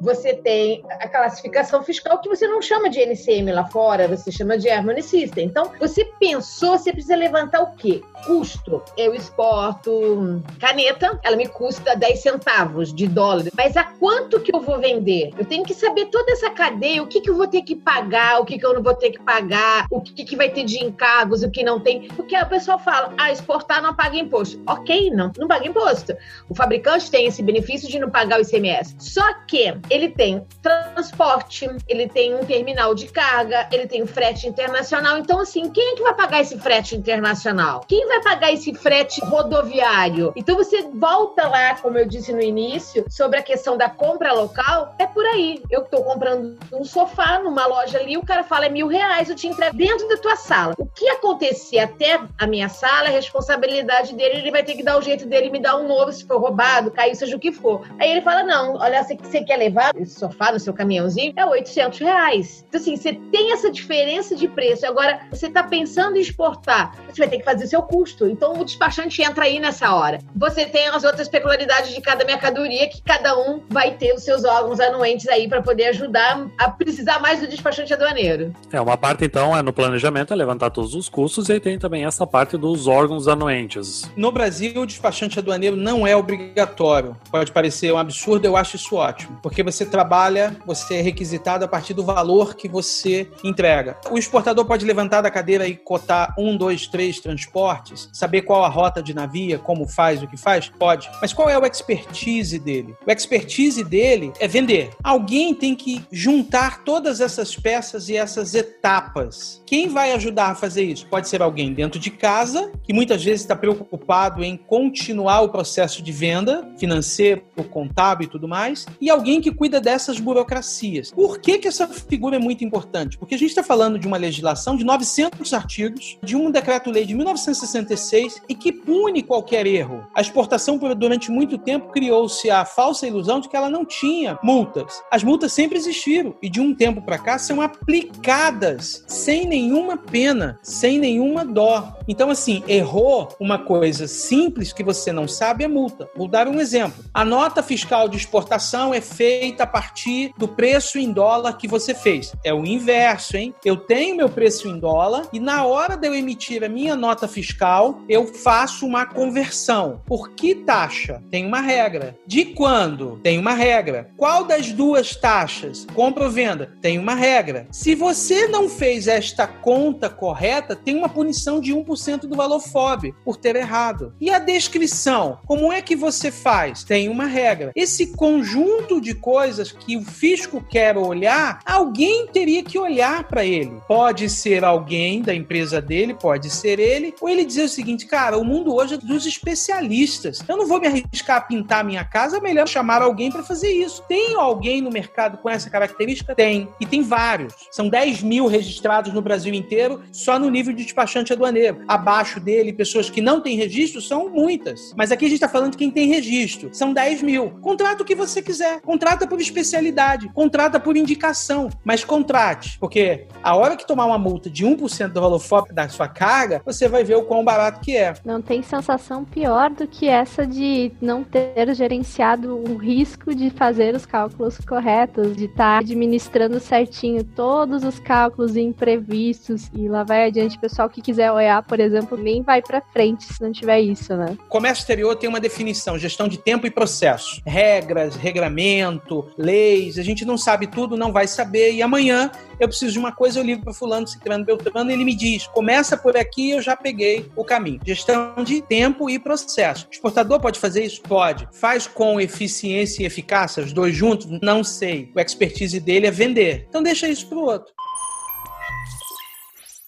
Você 0.00 0.34
tem 0.34 0.82
a 0.88 1.08
classificação 1.08 1.82
fiscal 1.82 2.20
que 2.20 2.28
você 2.28 2.46
não 2.46 2.62
chama 2.62 2.88
de 2.88 3.00
NCM 3.00 3.52
lá 3.52 3.66
fora, 3.66 4.06
você 4.06 4.30
chama 4.30 4.56
de 4.56 4.68
Harmony 4.68 5.02
System. 5.02 5.46
Então, 5.46 5.72
você 5.78 6.04
pensou, 6.20 6.78
você 6.78 6.92
precisa 6.92 7.16
levantar 7.16 7.60
o 7.60 7.72
quê? 7.72 8.00
Custo. 8.24 8.82
Eu 8.96 9.14
exporto 9.14 10.42
caneta, 10.60 11.18
ela 11.24 11.36
me 11.36 11.48
custa 11.48 11.96
10 11.96 12.20
centavos 12.20 12.94
de 12.94 13.06
dólar. 13.06 13.46
Mas 13.56 13.76
a 13.76 13.84
quanto 13.84 14.40
que 14.40 14.54
eu 14.54 14.60
vou 14.60 14.78
vender? 14.78 15.30
Eu 15.36 15.44
tenho 15.44 15.64
que 15.64 15.74
saber 15.74 16.06
toda 16.06 16.30
essa 16.32 16.50
cadeia, 16.50 17.02
o 17.02 17.06
que, 17.06 17.20
que 17.20 17.30
eu 17.30 17.36
vou 17.36 17.48
ter 17.48 17.62
que 17.62 17.74
pagar, 17.74 18.40
o 18.40 18.44
que, 18.44 18.58
que 18.58 18.64
eu 18.64 18.74
não 18.74 18.82
vou 18.82 18.94
ter 18.94 19.10
que 19.10 19.20
pagar, 19.20 19.86
o 19.90 20.00
que, 20.00 20.24
que 20.24 20.36
vai 20.36 20.50
ter 20.50 20.64
de 20.64 20.82
encargos, 20.84 21.42
o 21.42 21.50
que 21.50 21.64
não 21.64 21.80
tem. 21.80 22.08
Porque 22.08 22.36
a 22.36 22.46
pessoa 22.46 22.78
fala, 22.78 23.12
ah, 23.18 23.32
exportar 23.32 23.82
não 23.82 23.94
paga 23.94 24.16
imposto. 24.16 24.60
Ok, 24.66 25.10
não, 25.10 25.32
não 25.36 25.48
paga 25.48 25.66
imposto. 25.66 26.16
O 26.48 26.54
fabricante 26.54 27.10
tem 27.10 27.26
esse 27.26 27.42
benefício 27.42 27.88
de 27.88 27.98
não 27.98 28.10
pagar 28.10 28.38
o 28.38 28.42
ICMS. 28.42 28.94
Só 28.98 29.39
que 29.46 29.74
ele 29.88 30.08
tem 30.10 30.46
transporte, 30.62 31.68
ele 31.88 32.08
tem 32.08 32.34
um 32.34 32.44
terminal 32.44 32.94
de 32.94 33.06
carga, 33.08 33.68
ele 33.72 33.86
tem 33.86 34.06
frete 34.06 34.46
internacional. 34.46 35.18
Então, 35.18 35.40
assim, 35.40 35.70
quem 35.70 35.92
é 35.92 35.96
que 35.96 36.02
vai 36.02 36.14
pagar 36.14 36.40
esse 36.40 36.58
frete 36.58 36.96
internacional? 36.96 37.80
Quem 37.88 38.06
vai 38.06 38.22
pagar 38.22 38.52
esse 38.52 38.74
frete 38.74 39.20
rodoviário? 39.24 40.32
Então, 40.36 40.56
você 40.56 40.82
volta 40.94 41.48
lá, 41.48 41.74
como 41.76 41.98
eu 41.98 42.06
disse 42.06 42.32
no 42.32 42.40
início, 42.40 43.04
sobre 43.08 43.38
a 43.38 43.42
questão 43.42 43.76
da 43.76 43.88
compra 43.88 44.32
local. 44.32 44.94
É 44.98 45.06
por 45.06 45.24
aí. 45.26 45.62
Eu 45.70 45.82
estou 45.82 46.04
comprando 46.04 46.58
um 46.72 46.84
sofá 46.84 47.38
numa 47.38 47.66
loja 47.66 47.98
ali, 47.98 48.16
o 48.16 48.24
cara 48.24 48.44
fala 48.44 48.66
é 48.66 48.68
mil 48.68 48.86
reais, 48.86 49.28
eu 49.28 49.36
te 49.36 49.46
entrego 49.46 49.76
dentro 49.76 50.08
da 50.08 50.16
tua 50.16 50.36
sala. 50.36 50.74
O 50.78 50.86
que 50.86 51.08
acontecer 51.08 51.78
até 51.78 52.20
a 52.38 52.46
minha 52.46 52.68
sala 52.68 53.08
é 53.08 53.10
responsabilidade 53.10 54.14
dele, 54.14 54.38
ele 54.38 54.50
vai 54.50 54.62
ter 54.62 54.74
que 54.74 54.82
dar 54.82 54.98
o 54.98 55.02
jeito 55.02 55.26
dele 55.26 55.50
me 55.50 55.60
dar 55.60 55.76
um 55.76 55.86
novo 55.86 56.12
se 56.12 56.26
for 56.26 56.40
roubado, 56.40 56.90
caiu, 56.90 57.14
seja 57.14 57.36
o 57.36 57.40
que 57.40 57.52
for. 57.52 57.86
Aí 57.98 58.10
ele 58.10 58.22
fala: 58.22 58.42
não, 58.42 58.76
olha, 58.76 59.02
você, 59.02 59.16
você 59.28 59.42
quer 59.42 59.56
levar 59.56 59.94
esse 59.96 60.18
sofá 60.18 60.52
no 60.52 60.60
seu 60.60 60.72
caminhãozinho? 60.72 61.32
É 61.36 61.44
800 61.44 61.98
reais. 61.98 62.64
Então, 62.68 62.80
assim, 62.80 62.96
você 62.96 63.12
tem 63.12 63.52
essa 63.52 63.70
diferença 63.70 64.34
de 64.34 64.48
preço. 64.48 64.86
Agora, 64.86 65.20
você 65.30 65.46
está 65.46 65.62
pensando 65.62 66.16
em 66.16 66.20
exportar, 66.20 66.96
você 67.08 67.22
vai 67.22 67.28
ter 67.28 67.38
que 67.38 67.44
fazer 67.44 67.64
o 67.64 67.68
seu 67.68 67.82
custo. 67.82 68.26
Então, 68.26 68.52
o 68.60 68.64
despachante 68.64 69.22
entra 69.22 69.44
aí 69.44 69.58
nessa 69.58 69.94
hora. 69.94 70.18
Você 70.34 70.66
tem 70.66 70.88
as 70.88 71.04
outras 71.04 71.28
peculiaridades 71.28 71.94
de 71.94 72.00
cada 72.00 72.24
mercadoria, 72.24 72.88
que 72.88 73.02
cada 73.02 73.38
um 73.38 73.60
vai 73.68 73.92
ter 73.92 74.14
os 74.14 74.24
seus 74.24 74.44
órgãos 74.44 74.80
anuentes 74.80 75.28
aí 75.28 75.48
para 75.48 75.62
poder 75.62 75.86
ajudar 75.86 76.48
a 76.58 76.70
precisar 76.70 77.18
mais 77.20 77.40
do 77.40 77.46
despachante 77.46 77.92
aduaneiro. 77.92 78.54
É, 78.72 78.80
uma 78.80 78.96
parte, 78.96 79.24
então, 79.24 79.56
é 79.56 79.62
no 79.62 79.72
planejamento, 79.72 80.32
é 80.32 80.36
levantar 80.36 80.70
todos 80.70 80.94
os 80.94 81.08
custos, 81.08 81.48
e 81.48 81.54
aí 81.54 81.60
tem 81.60 81.78
também 81.78 82.04
essa 82.04 82.26
parte 82.26 82.56
dos 82.56 82.86
órgãos 82.86 83.28
anuentes. 83.28 84.10
No 84.16 84.32
Brasil, 84.32 84.80
o 84.80 84.86
despachante 84.86 85.38
aduaneiro 85.38 85.76
não 85.76 86.06
é 86.06 86.16
obrigatório. 86.16 87.16
Pode 87.30 87.52
parecer 87.52 87.92
um 87.92 87.98
absurdo, 87.98 88.44
eu 88.44 88.56
acho 88.56 88.76
isso 88.76 88.96
ótimo. 88.96 89.09
Porque 89.42 89.62
você 89.62 89.84
trabalha, 89.84 90.56
você 90.66 90.96
é 90.96 91.00
requisitado 91.00 91.64
a 91.64 91.68
partir 91.68 91.94
do 91.94 92.04
valor 92.04 92.54
que 92.54 92.68
você 92.68 93.28
entrega. 93.42 93.96
O 94.10 94.18
exportador 94.18 94.64
pode 94.64 94.84
levantar 94.84 95.20
da 95.20 95.30
cadeira 95.30 95.66
e 95.66 95.76
cotar 95.76 96.34
um, 96.38 96.56
dois, 96.56 96.86
três 96.86 97.20
transportes, 97.20 98.08
saber 98.12 98.42
qual 98.42 98.64
a 98.64 98.68
rota 98.68 99.02
de 99.02 99.14
navio, 99.14 99.58
como 99.60 99.86
faz, 99.86 100.22
o 100.22 100.26
que 100.26 100.36
faz? 100.36 100.68
Pode. 100.68 101.10
Mas 101.20 101.32
qual 101.32 101.48
é 101.48 101.58
o 101.58 101.66
expertise 101.66 102.58
dele? 102.58 102.94
O 103.06 103.10
expertise 103.10 103.84
dele 103.84 104.32
é 104.38 104.46
vender. 104.46 104.90
Alguém 105.02 105.54
tem 105.54 105.74
que 105.74 106.04
juntar 106.10 106.84
todas 106.84 107.20
essas 107.20 107.56
peças 107.56 108.08
e 108.08 108.16
essas 108.16 108.54
etapas. 108.54 109.62
Quem 109.66 109.88
vai 109.88 110.12
ajudar 110.12 110.50
a 110.50 110.54
fazer 110.54 110.82
isso? 110.82 111.06
Pode 111.06 111.28
ser 111.28 111.42
alguém 111.42 111.72
dentro 111.72 111.98
de 111.98 112.10
casa, 112.10 112.72
que 112.82 112.92
muitas 112.92 113.22
vezes 113.22 113.42
está 113.42 113.56
preocupado 113.56 114.42
em 114.42 114.56
continuar 114.56 115.40
o 115.42 115.48
processo 115.48 116.02
de 116.02 116.12
venda, 116.12 116.68
financeiro, 116.78 117.42
contábil 117.70 118.26
e 118.26 118.30
tudo 118.30 118.48
mais. 118.48 118.86
E 119.00 119.08
alguém 119.10 119.40
que 119.40 119.50
cuida 119.50 119.80
dessas 119.80 120.20
burocracias. 120.20 121.10
Por 121.10 121.38
que, 121.40 121.58
que 121.58 121.68
essa 121.68 121.88
figura 121.88 122.36
é 122.36 122.38
muito 122.38 122.64
importante? 122.64 123.18
Porque 123.18 123.34
a 123.34 123.38
gente 123.38 123.50
está 123.50 123.62
falando 123.62 123.98
de 123.98 124.06
uma 124.06 124.16
legislação 124.16 124.76
de 124.76 124.84
900 124.84 125.52
artigos, 125.52 126.18
de 126.22 126.36
um 126.36 126.50
decreto-lei 126.50 127.04
de 127.04 127.14
1966 127.14 128.42
e 128.48 128.54
que 128.54 128.72
pune 128.72 129.22
qualquer 129.22 129.66
erro. 129.66 130.06
A 130.14 130.20
exportação, 130.20 130.78
durante 130.78 131.30
muito 131.30 131.56
tempo, 131.56 131.92
criou-se 131.92 132.50
a 132.50 132.64
falsa 132.64 133.06
ilusão 133.06 133.40
de 133.40 133.48
que 133.48 133.56
ela 133.56 133.70
não 133.70 133.84
tinha 133.84 134.38
multas. 134.42 135.02
As 135.10 135.24
multas 135.24 135.52
sempre 135.52 135.78
existiram 135.78 136.34
e 136.42 136.48
de 136.48 136.60
um 136.60 136.74
tempo 136.74 137.02
para 137.02 137.18
cá 137.18 137.38
são 137.38 137.60
aplicadas 137.60 139.04
sem 139.06 139.46
nenhuma 139.46 139.96
pena, 139.96 140.58
sem 140.62 140.98
nenhuma 140.98 141.44
dó. 141.44 141.98
Então, 142.06 142.30
assim, 142.30 142.62
errou 142.66 143.28
uma 143.38 143.58
coisa 143.58 144.06
simples 144.06 144.72
que 144.72 144.84
você 144.84 145.12
não 145.12 145.26
sabe 145.28 145.64
é 145.64 145.68
multa. 145.68 146.08
Vou 146.16 146.28
dar 146.28 146.48
um 146.48 146.60
exemplo. 146.60 147.04
A 147.14 147.24
nota 147.24 147.62
fiscal 147.62 148.08
de 148.08 148.16
exportação 148.16 148.89
é 148.94 149.00
feita 149.00 149.64
a 149.64 149.66
partir 149.66 150.32
do 150.36 150.48
preço 150.48 150.98
em 150.98 151.12
dólar 151.12 151.54
que 151.54 151.68
você 151.68 151.94
fez. 151.94 152.32
É 152.44 152.52
o 152.52 152.64
inverso, 152.64 153.36
hein? 153.36 153.54
Eu 153.64 153.76
tenho 153.76 154.16
meu 154.16 154.28
preço 154.28 154.68
em 154.68 154.78
dólar 154.78 155.28
e 155.32 155.40
na 155.40 155.64
hora 155.64 155.96
de 155.96 156.06
eu 156.06 156.14
emitir 156.14 156.62
a 156.64 156.68
minha 156.68 156.96
nota 156.96 157.28
fiscal, 157.28 158.00
eu 158.08 158.26
faço 158.26 158.86
uma 158.86 159.06
conversão. 159.06 160.00
Por 160.06 160.30
que 160.30 160.54
taxa? 160.54 161.22
Tem 161.30 161.46
uma 161.46 161.60
regra. 161.60 162.16
De 162.26 162.44
quando? 162.46 163.20
Tem 163.22 163.38
uma 163.38 163.52
regra. 163.52 164.10
Qual 164.16 164.44
das 164.44 164.72
duas 164.72 165.16
taxas? 165.16 165.86
Compra 165.94 166.24
ou 166.24 166.30
venda? 166.30 166.74
Tem 166.80 166.98
uma 166.98 167.14
regra. 167.14 167.66
Se 167.70 167.94
você 167.94 168.48
não 168.48 168.68
fez 168.68 169.06
esta 169.08 169.46
conta 169.46 170.08
correta, 170.08 170.76
tem 170.76 170.96
uma 170.96 171.08
punição 171.08 171.60
de 171.60 171.72
1% 171.72 172.20
do 172.20 172.36
valor 172.36 172.60
FOB 172.60 173.14
por 173.24 173.36
ter 173.36 173.56
errado. 173.56 174.14
E 174.20 174.30
a 174.30 174.38
descrição? 174.38 175.38
Como 175.46 175.72
é 175.72 175.82
que 175.82 175.96
você 175.96 176.30
faz? 176.30 176.84
Tem 176.84 177.08
uma 177.08 177.26
regra. 177.26 177.72
Esse 177.74 178.08
conjunto 178.08 178.79
de 179.00 179.14
coisas 179.14 179.72
que 179.72 179.96
o 179.96 180.02
fisco 180.02 180.62
quer 180.62 180.96
olhar, 180.96 181.60
alguém 181.64 182.26
teria 182.26 182.62
que 182.62 182.78
olhar 182.78 183.24
para 183.24 183.44
ele. 183.44 183.72
Pode 183.86 184.28
ser 184.30 184.64
alguém 184.64 185.22
da 185.22 185.34
empresa 185.34 185.80
dele, 185.80 186.14
pode 186.14 186.48
ser 186.50 186.78
ele, 186.78 187.14
ou 187.20 187.28
ele 187.28 187.44
dizer 187.44 187.64
o 187.64 187.68
seguinte, 187.68 188.06
cara, 188.06 188.38
o 188.38 188.44
mundo 188.44 188.74
hoje 188.74 188.94
é 188.94 188.96
dos 188.96 189.26
especialistas. 189.26 190.42
Eu 190.48 190.56
não 190.56 190.66
vou 190.66 190.80
me 190.80 190.86
arriscar 190.86 191.36
a 191.36 191.40
pintar 191.40 191.84
minha 191.84 192.04
casa, 192.04 192.38
é 192.38 192.40
melhor 192.40 192.66
chamar 192.66 193.02
alguém 193.02 193.30
para 193.30 193.42
fazer 193.42 193.70
isso. 193.70 194.02
Tem 194.08 194.34
alguém 194.34 194.80
no 194.80 194.90
mercado 194.90 195.38
com 195.38 195.48
essa 195.48 195.68
característica? 195.68 196.34
Tem. 196.34 196.68
E 196.80 196.86
tem 196.86 197.02
vários. 197.02 197.54
São 197.70 197.88
10 197.88 198.22
mil 198.22 198.46
registrados 198.46 199.12
no 199.12 199.20
Brasil 199.22 199.52
inteiro, 199.52 200.02
só 200.12 200.38
no 200.38 200.48
nível 200.48 200.72
de 200.72 200.84
despachante 200.84 201.32
aduaneiro. 201.32 201.82
Abaixo 201.86 202.40
dele, 202.40 202.72
pessoas 202.72 203.10
que 203.10 203.20
não 203.20 203.40
têm 203.40 203.56
registro, 203.56 204.00
são 204.00 204.28
muitas. 204.28 204.94
Mas 204.96 205.12
aqui 205.12 205.24
a 205.24 205.28
gente 205.28 205.36
está 205.36 205.48
falando 205.48 205.72
de 205.72 205.78
quem 205.78 205.90
tem 205.90 206.08
registro. 206.08 206.70
São 206.72 206.92
10 206.92 207.22
mil. 207.22 207.50
Contrata 207.60 208.02
o 208.02 208.06
que 208.06 208.14
você 208.14 208.40
quiser. 208.40 208.69
Contrata 208.78 209.26
por 209.26 209.40
especialidade. 209.40 210.28
Contrata 210.28 210.78
por 210.78 210.96
indicação. 210.96 211.68
Mas 211.84 212.04
contrate. 212.04 212.78
Porque 212.78 213.26
a 213.42 213.56
hora 213.56 213.76
que 213.76 213.86
tomar 213.86 214.06
uma 214.06 214.18
multa 214.18 214.48
de 214.48 214.64
1% 214.64 215.08
do 215.08 215.20
valor 215.20 215.40
da 215.72 215.88
sua 215.88 216.08
carga, 216.08 216.62
você 216.64 216.88
vai 216.88 217.02
ver 217.02 217.16
o 217.16 217.24
quão 217.24 217.44
barato 217.44 217.80
que 217.80 217.96
é. 217.96 218.14
Não 218.24 218.40
tem 218.40 218.62
sensação 218.62 219.24
pior 219.24 219.70
do 219.70 219.86
que 219.86 220.08
essa 220.08 220.46
de 220.46 220.92
não 221.00 221.24
ter 221.24 221.74
gerenciado 221.74 222.56
o 222.56 222.76
risco 222.76 223.34
de 223.34 223.50
fazer 223.50 223.94
os 223.94 224.06
cálculos 224.06 224.58
corretos, 224.58 225.36
de 225.36 225.44
estar 225.46 225.56
tá 225.56 225.78
administrando 225.78 226.60
certinho 226.60 227.24
todos 227.24 227.84
os 227.84 227.98
cálculos 227.98 228.56
imprevistos 228.56 229.70
e 229.74 229.88
lá 229.88 230.04
vai 230.04 230.26
adiante. 230.26 230.56
O 230.56 230.60
pessoal 230.60 230.88
que 230.88 231.00
quiser 231.00 231.32
olhar, 231.32 231.62
por 231.62 231.80
exemplo, 231.80 232.16
nem 232.16 232.42
vai 232.42 232.62
para 232.62 232.80
frente 232.80 233.24
se 233.24 233.40
não 233.40 233.52
tiver 233.52 233.80
isso, 233.80 234.16
né? 234.16 234.36
Comércio 234.48 234.82
exterior 234.82 235.16
tem 235.16 235.28
uma 235.28 235.40
definição, 235.40 235.98
gestão 235.98 236.28
de 236.28 236.38
tempo 236.38 236.66
e 236.66 236.70
processo. 236.70 237.40
Regras, 237.46 238.16
regramento, 238.60 239.28
leis, 239.36 239.98
a 239.98 240.02
gente 240.02 240.24
não 240.24 240.36
sabe 240.36 240.66
tudo, 240.66 240.96
não 240.96 241.12
vai 241.12 241.26
saber 241.26 241.72
e 241.72 241.82
amanhã 241.82 242.30
eu 242.58 242.68
preciso 242.68 242.92
de 242.92 242.98
uma 242.98 243.12
coisa, 243.12 243.40
eu 243.40 243.44
ligo 243.44 243.62
para 243.64 243.72
fulano, 243.72 244.06
ciclano, 244.06 244.44
beltrano, 244.44 244.90
ele 244.90 245.04
me 245.04 245.14
diz, 245.14 245.46
começa 245.46 245.96
por 245.96 246.16
aqui, 246.16 246.50
eu 246.50 246.60
já 246.60 246.76
peguei 246.76 247.30
o 247.34 247.42
caminho. 247.42 247.80
Gestão 247.84 248.44
de 248.44 248.60
tempo 248.60 249.08
e 249.08 249.18
processo. 249.18 249.86
O 249.86 249.90
exportador 249.90 250.40
pode 250.40 250.58
fazer 250.58 250.84
isso? 250.84 251.00
Pode. 251.02 251.48
Faz 251.52 251.86
com 251.86 252.20
eficiência 252.20 253.02
e 253.02 253.06
eficácia, 253.06 253.62
os 253.62 253.72
dois 253.72 253.96
juntos? 253.96 254.26
Não 254.42 254.62
sei. 254.62 255.10
O 255.16 255.20
expertise 255.20 255.80
dele 255.80 256.06
é 256.06 256.10
vender. 256.10 256.66
Então 256.68 256.82
deixa 256.82 257.08
isso 257.08 257.26
pro 257.28 257.40
outro. 257.40 257.72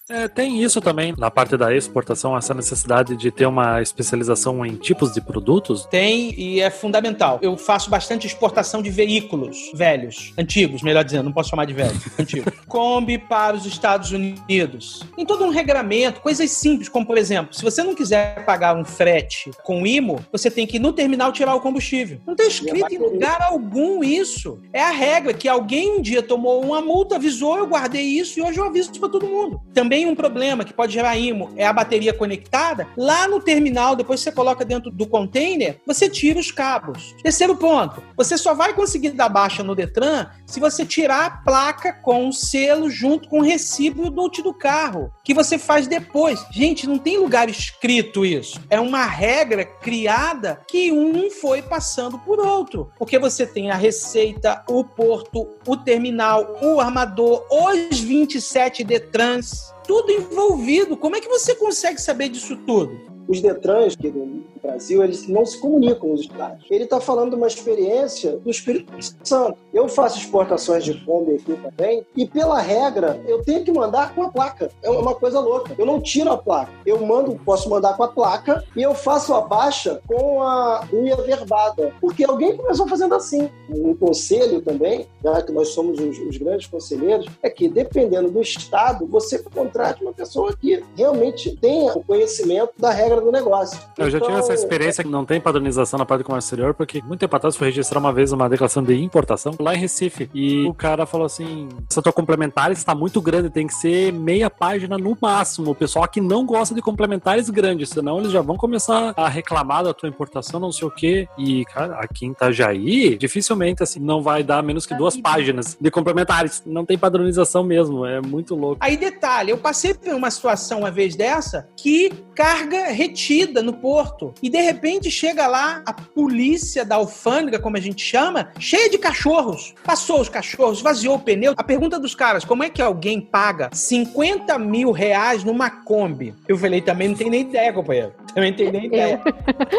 É, 0.09 0.27
tem 0.27 0.61
isso 0.61 0.81
também 0.81 1.13
na 1.17 1.31
parte 1.31 1.55
da 1.55 1.73
exportação, 1.73 2.35
essa 2.35 2.53
necessidade 2.53 3.15
de 3.15 3.31
ter 3.31 3.45
uma 3.45 3.81
especialização 3.81 4.65
em 4.65 4.75
tipos 4.75 5.13
de 5.13 5.21
produtos? 5.21 5.85
Tem 5.85 6.37
e 6.37 6.59
é 6.59 6.69
fundamental. 6.69 7.39
Eu 7.41 7.55
faço 7.55 7.89
bastante 7.89 8.27
exportação 8.27 8.81
de 8.81 8.89
veículos 8.89 9.71
velhos, 9.73 10.33
antigos, 10.37 10.81
melhor 10.81 11.05
dizendo, 11.05 11.23
não 11.23 11.31
posso 11.31 11.49
chamar 11.49 11.63
de 11.63 11.73
velho, 11.73 11.97
antigo. 12.19 12.51
Kombi 12.67 13.17
para 13.17 13.55
os 13.55 13.65
Estados 13.65 14.11
Unidos. 14.11 15.03
Tem 15.15 15.25
todo 15.25 15.45
um 15.45 15.49
regramento, 15.49 16.19
coisas 16.19 16.51
simples, 16.51 16.89
como 16.89 17.05
por 17.05 17.17
exemplo, 17.17 17.55
se 17.55 17.63
você 17.63 17.81
não 17.81 17.95
quiser 17.95 18.43
pagar 18.43 18.75
um 18.75 18.83
frete 18.83 19.51
com 19.63 19.87
IMO, 19.87 20.19
você 20.33 20.51
tem 20.51 20.67
que 20.67 20.75
ir 20.75 20.79
no 20.79 20.91
terminal 20.91 21.31
tirar 21.31 21.55
o 21.55 21.61
combustível. 21.61 22.19
Não 22.27 22.33
está 22.33 22.43
escrito 22.43 22.93
em 22.93 22.97
lugar 22.97 23.41
algum 23.41 24.03
isso. 24.03 24.59
É 24.73 24.81
a 24.81 24.91
regra 24.91 25.33
que 25.33 25.47
alguém 25.47 25.97
um 25.97 26.01
dia 26.01 26.21
tomou 26.21 26.61
uma 26.61 26.81
multa, 26.81 27.15
avisou, 27.15 27.57
eu 27.57 27.67
guardei 27.67 28.03
isso 28.03 28.37
e 28.37 28.41
hoje 28.41 28.59
eu 28.59 28.65
aviso 28.65 28.91
para 28.99 29.07
todo 29.07 29.25
mundo. 29.25 29.61
Também 29.73 29.92
também 29.93 30.07
um 30.07 30.15
problema 30.15 30.65
que 30.65 30.73
pode 30.73 30.91
gerar 30.91 31.15
IMO 31.15 31.53
é 31.55 31.67
a 31.67 31.71
bateria 31.71 32.11
conectada. 32.11 32.87
Lá 32.97 33.27
no 33.27 33.39
terminal, 33.39 33.95
depois 33.95 34.21
você 34.21 34.31
coloca 34.31 34.65
dentro 34.65 34.89
do 34.89 35.05
container, 35.05 35.79
você 35.85 36.09
tira 36.09 36.39
os 36.39 36.51
cabos. 36.51 37.13
Terceiro 37.21 37.55
ponto, 37.55 38.01
você 38.17 38.35
só 38.35 38.55
vai 38.55 38.73
conseguir 38.73 39.11
dar 39.11 39.29
baixa 39.29 39.61
no 39.61 39.75
Detran 39.75 40.25
se 40.47 40.59
você 40.59 40.83
tirar 40.83 41.25
a 41.25 41.29
placa 41.29 41.93
com 41.93 42.27
o 42.27 42.33
selo 42.33 42.89
junto 42.89 43.29
com 43.29 43.39
o 43.39 43.43
recibo 43.43 44.09
do 44.09 44.23
do 44.23 44.53
carro, 44.53 45.11
que 45.23 45.33
você 45.33 45.59
faz 45.59 45.85
depois. 45.85 46.43
Gente, 46.49 46.87
não 46.87 46.97
tem 46.97 47.19
lugar 47.19 47.47
escrito 47.49 48.25
isso. 48.25 48.59
É 48.69 48.79
uma 48.79 49.05
regra 49.05 49.63
criada 49.63 50.61
que 50.67 50.91
um 50.91 51.29
foi 51.29 51.61
passando 51.61 52.17
por 52.17 52.39
outro. 52.39 52.89
Porque 52.97 53.19
você 53.19 53.45
tem 53.45 53.69
a 53.69 53.75
receita, 53.75 54.63
o 54.67 54.83
porto, 54.83 55.49
o 55.67 55.77
terminal, 55.77 56.57
o 56.63 56.79
armador, 56.79 57.45
os 57.51 57.99
27 57.99 58.83
Detrans 58.83 59.73
tudo 59.85 60.11
envolvido. 60.11 60.97
Como 60.97 61.15
é 61.15 61.21
que 61.21 61.27
você 61.27 61.55
consegue 61.55 62.01
saber 62.01 62.29
disso 62.29 62.57
tudo? 62.65 62.99
Os 63.27 63.41
Detrans, 63.41 63.95
que 63.95 64.09
no 64.09 64.43
Brasil, 64.63 65.03
eles 65.03 65.27
não 65.27 65.45
se 65.45 65.59
comunicam 65.59 65.99
com 65.99 66.13
os 66.13 66.21
estados. 66.21 66.65
Ele 66.69 66.83
está 66.83 66.99
falando 66.99 67.31
de 67.31 67.35
uma 67.35 67.47
experiência 67.47 68.37
do 68.37 68.49
Espírito 68.49 68.91
Santo. 69.23 69.57
Eu 69.73 69.87
faço 69.87 70.17
exportações 70.17 70.83
de 70.83 70.93
Kombi 71.05 71.35
aqui 71.35 71.55
também, 71.55 72.05
e 72.15 72.25
pela 72.25 72.59
regra, 72.59 73.21
eu 73.27 73.43
tenho 73.43 73.63
que 73.63 73.71
mandar 73.71 74.13
com 74.15 74.23
a 74.23 74.29
placa. 74.29 74.69
É 74.81 74.89
uma 74.89 75.15
coisa 75.15 75.39
louca. 75.39 75.73
Eu 75.77 75.85
não 75.85 76.01
tiro 76.01 76.31
a 76.31 76.37
placa. 76.37 76.71
Eu 76.85 77.05
mando, 77.05 77.39
posso 77.45 77.69
mandar 77.69 77.95
com 77.95 78.03
a 78.03 78.07
placa, 78.07 78.63
e 78.75 78.81
eu 78.81 78.93
faço 78.93 79.33
a 79.33 79.41
baixa 79.41 80.01
com 80.07 80.41
a 80.41 80.87
unha 80.91 81.15
verbada. 81.17 81.93
Porque 82.01 82.23
alguém 82.23 82.57
começou 82.57 82.87
fazendo 82.87 83.15
assim. 83.15 83.49
Um 83.69 83.95
conselho 83.95 84.61
também, 84.61 85.07
já 85.23 85.41
que 85.41 85.51
nós 85.51 85.69
somos 85.69 85.99
os, 85.99 86.17
os 86.19 86.37
grandes 86.37 86.67
conselheiros, 86.67 87.27
é 87.41 87.49
que 87.49 87.69
dependendo 87.69 88.29
do 88.31 88.41
estado, 88.41 89.05
você 89.07 89.39
contrate 89.39 90.03
uma 90.03 90.13
pessoa 90.13 90.55
que 90.55 90.83
realmente 90.95 91.55
tenha 91.57 91.93
o 91.93 92.03
conhecimento 92.03 92.73
da 92.77 92.91
regra 92.91 93.13
regra 93.13 93.21
do 93.21 93.31
negócio. 93.31 93.79
Eu 93.97 94.07
então, 94.07 94.09
já 94.09 94.19
tive 94.19 94.39
essa 94.39 94.52
então, 94.53 94.63
experiência 94.63 95.03
que 95.03 95.09
não 95.09 95.25
tem 95.25 95.39
padronização 95.39 95.97
na 95.97 96.05
parte 96.05 96.21
do 96.21 96.25
comércio 96.25 96.47
exterior, 96.47 96.73
porque 96.73 97.01
muito 97.01 97.19
tempo 97.19 97.35
atrás 97.35 97.55
registrar 97.57 97.99
uma 97.99 98.13
vez 98.13 98.31
uma 98.31 98.49
declaração 98.49 98.83
de 98.83 99.01
importação 99.01 99.53
lá 99.59 99.73
em 99.73 99.77
Recife. 99.77 100.29
E 100.33 100.65
o 100.65 100.73
cara 100.73 101.05
falou 101.05 101.25
assim: 101.25 101.69
essa 101.89 102.01
tua 102.01 102.13
complementares 102.13 102.77
está 102.77 102.95
muito 102.95 103.21
grande, 103.21 103.49
tem 103.49 103.67
que 103.67 103.73
ser 103.73 104.11
meia 104.13 104.49
página 104.49 104.97
no 104.97 105.17
máximo. 105.19 105.71
O 105.71 105.75
pessoal 105.75 106.07
que 106.07 106.21
não 106.21 106.45
gosta 106.45 106.73
de 106.73 106.81
complementares 106.81 107.49
grandes, 107.49 107.89
senão 107.89 108.19
eles 108.19 108.31
já 108.31 108.41
vão 108.41 108.55
começar 108.55 109.13
a 109.15 109.27
reclamar 109.27 109.83
da 109.83 109.93
tua 109.93 110.09
importação, 110.09 110.59
não 110.59 110.71
sei 110.71 110.87
o 110.87 110.91
quê. 110.91 111.27
E, 111.37 111.65
cara, 111.65 111.95
aqui 111.99 112.25
em 112.25 112.31
Itajaí, 112.31 113.17
dificilmente 113.17 113.83
assim, 113.83 113.99
não 113.99 114.21
vai 114.21 114.43
dar 114.43 114.63
menos 114.63 114.85
que 114.85 114.95
duas 114.95 115.17
páginas 115.17 115.77
de 115.79 115.91
complementares. 115.91 116.63
Não 116.65 116.85
tem 116.85 116.97
padronização 116.97 117.63
mesmo, 117.63 118.05
é 118.05 118.21
muito 118.21 118.55
louco. 118.55 118.77
Aí, 118.79 118.97
detalhe, 118.97 119.51
eu 119.51 119.57
passei 119.57 119.93
por 119.93 120.13
uma 120.13 120.29
situação 120.29 120.79
uma 120.79 120.91
vez 120.91 121.15
dessa 121.15 121.67
que 121.75 122.11
carga 122.35 122.87
retida 122.87 123.61
no 123.61 123.73
porto. 123.73 124.33
E 124.43 124.49
de 124.49 124.59
repente 124.59 125.09
chega 125.09 125.47
lá 125.47 125.81
a 125.85 125.93
polícia 125.93 126.83
da 126.83 126.95
alfândega, 126.95 127.57
como 127.57 127.77
a 127.77 127.79
gente 127.79 128.03
chama, 128.03 128.51
cheia 128.59 128.89
de 128.89 128.97
cachorros. 128.97 129.73
Passou 129.85 130.19
os 130.19 130.27
cachorros, 130.27 130.81
vaziou 130.81 131.15
o 131.15 131.19
pneu. 131.19 131.53
A 131.55 131.63
pergunta 131.63 131.97
dos 131.97 132.13
caras, 132.13 132.43
como 132.43 132.61
é 132.61 132.69
que 132.69 132.81
alguém 132.81 133.21
paga 133.21 133.69
50 133.71 134.59
mil 134.59 134.91
reais 134.91 135.45
numa 135.45 135.69
Kombi? 135.69 136.35
Eu 136.45 136.57
falei, 136.57 136.81
também 136.81 137.07
não 137.07 137.15
tem 137.15 137.29
nem 137.29 137.41
ideia, 137.41 137.71
companheiro. 137.71 138.13
Também 138.35 138.51
não 138.51 138.57
tem 138.57 138.69
nem 138.69 138.85
ideia. 138.87 139.21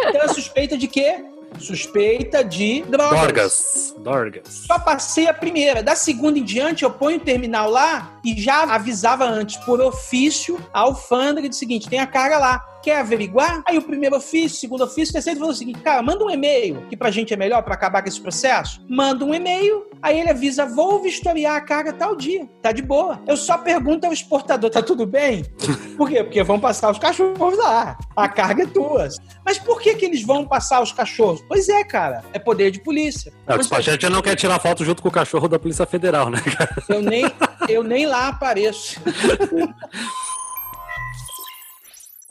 Então 0.09 0.23
é 0.23 0.29
suspeita 0.29 0.79
de 0.79 0.89
quê? 0.89 1.23
suspeita 1.59 2.43
de 2.43 2.83
drogas. 2.83 3.21
Dorgas. 3.21 3.95
Dorgas. 3.99 4.65
Só 4.67 4.79
passei 4.79 5.29
a 5.29 5.35
primeira. 5.35 5.83
Da 5.85 5.95
segunda 5.95 6.39
em 6.39 6.43
diante, 6.43 6.83
eu 6.83 6.91
ponho 6.91 7.19
o 7.19 7.21
terminal 7.21 7.71
lá 7.71 8.19
e 8.25 8.41
já 8.41 8.63
avisava 8.65 9.25
antes, 9.25 9.57
por 9.59 9.81
ofício, 9.81 10.59
a 10.73 10.81
alfândega 10.81 11.49
de 11.49 11.55
seguinte: 11.55 11.89
tem 11.89 12.01
a 12.01 12.07
carga 12.07 12.39
lá 12.39 12.74
quer 12.85 13.01
averiguar? 13.01 13.63
Aí 13.67 13.79
o 13.79 13.83
primeiro 13.83 14.17
ofício, 14.17 14.59
segundo 14.59 14.85
ofício, 14.85 15.15
terceiro 15.15 15.39
falou 15.39 15.53
o 15.53 15.57
seguinte: 15.57 15.81
cara, 15.81 16.03
manda 16.03 16.23
um 16.23 16.31
e-mail, 16.31 16.87
que 16.89 16.97
pra 16.97 17.11
gente 17.11 17.33
é 17.33 17.37
melhor 17.37 17.63
para 17.63 17.75
acabar 17.75 18.03
com 18.03 18.09
esse 18.09 18.21
processo. 18.21 18.85
Manda 18.89 19.25
um 19.25 19.35
e-mail, 19.35 19.87
aí 20.03 20.21
ele 20.21 20.31
avisa: 20.31 20.67
vou 20.67 21.01
vistoriar 21.03 21.57
a 21.57 21.61
carga 21.63 21.93
tal 21.93 22.15
dia. 22.15 22.47
Tá 22.61 22.71
de 22.73 22.83
boa. 22.83 23.21
Eu 23.27 23.37
só 23.37 23.57
pergunto 23.57 24.07
ao 24.07 24.13
exportador: 24.13 24.71
tá 24.71 24.83
tudo 24.83 25.07
bem? 25.07 25.45
Por 25.97 26.11
quê? 26.11 26.23
Porque 26.23 26.43
vão 26.43 26.61
passar 26.61 26.91
os 26.91 26.99
cachorros 26.99 27.57
lá. 27.57 27.97
A 28.15 28.29
carga 28.29 28.65
é 28.65 28.67
tua. 28.67 29.09
Mas 29.45 29.59
por 29.59 29.81
que, 29.81 29.95
que 29.95 30.05
eles 30.05 30.23
vão 30.23 30.47
passar 30.47 30.83
os 30.83 30.93
cachorros? 30.93 31.43
Pois 31.47 31.69
é, 31.69 31.85
cara. 31.85 32.25
É 32.33 32.39
poder 32.39 32.71
de 32.71 32.81
polícia. 32.81 33.33
Não, 33.47 33.57
o 33.57 33.59
despachante 33.59 34.09
não 34.09 34.23
quer 34.23 34.35
tirar 34.35 34.59
foto 34.59 34.85
junto 34.85 35.03
com 35.03 35.09
o 35.09 35.13
cachorro 35.13 35.47
da 35.47 35.59
Polícia 35.59 35.87
Federal, 35.87 36.31
né, 36.31 36.41
cara? 36.41 36.83
Eu 36.89 37.03
nem, 37.03 37.25
eu 37.69 37.83
nem 37.83 38.07
lá 38.07 38.29
apareço. 38.29 39.01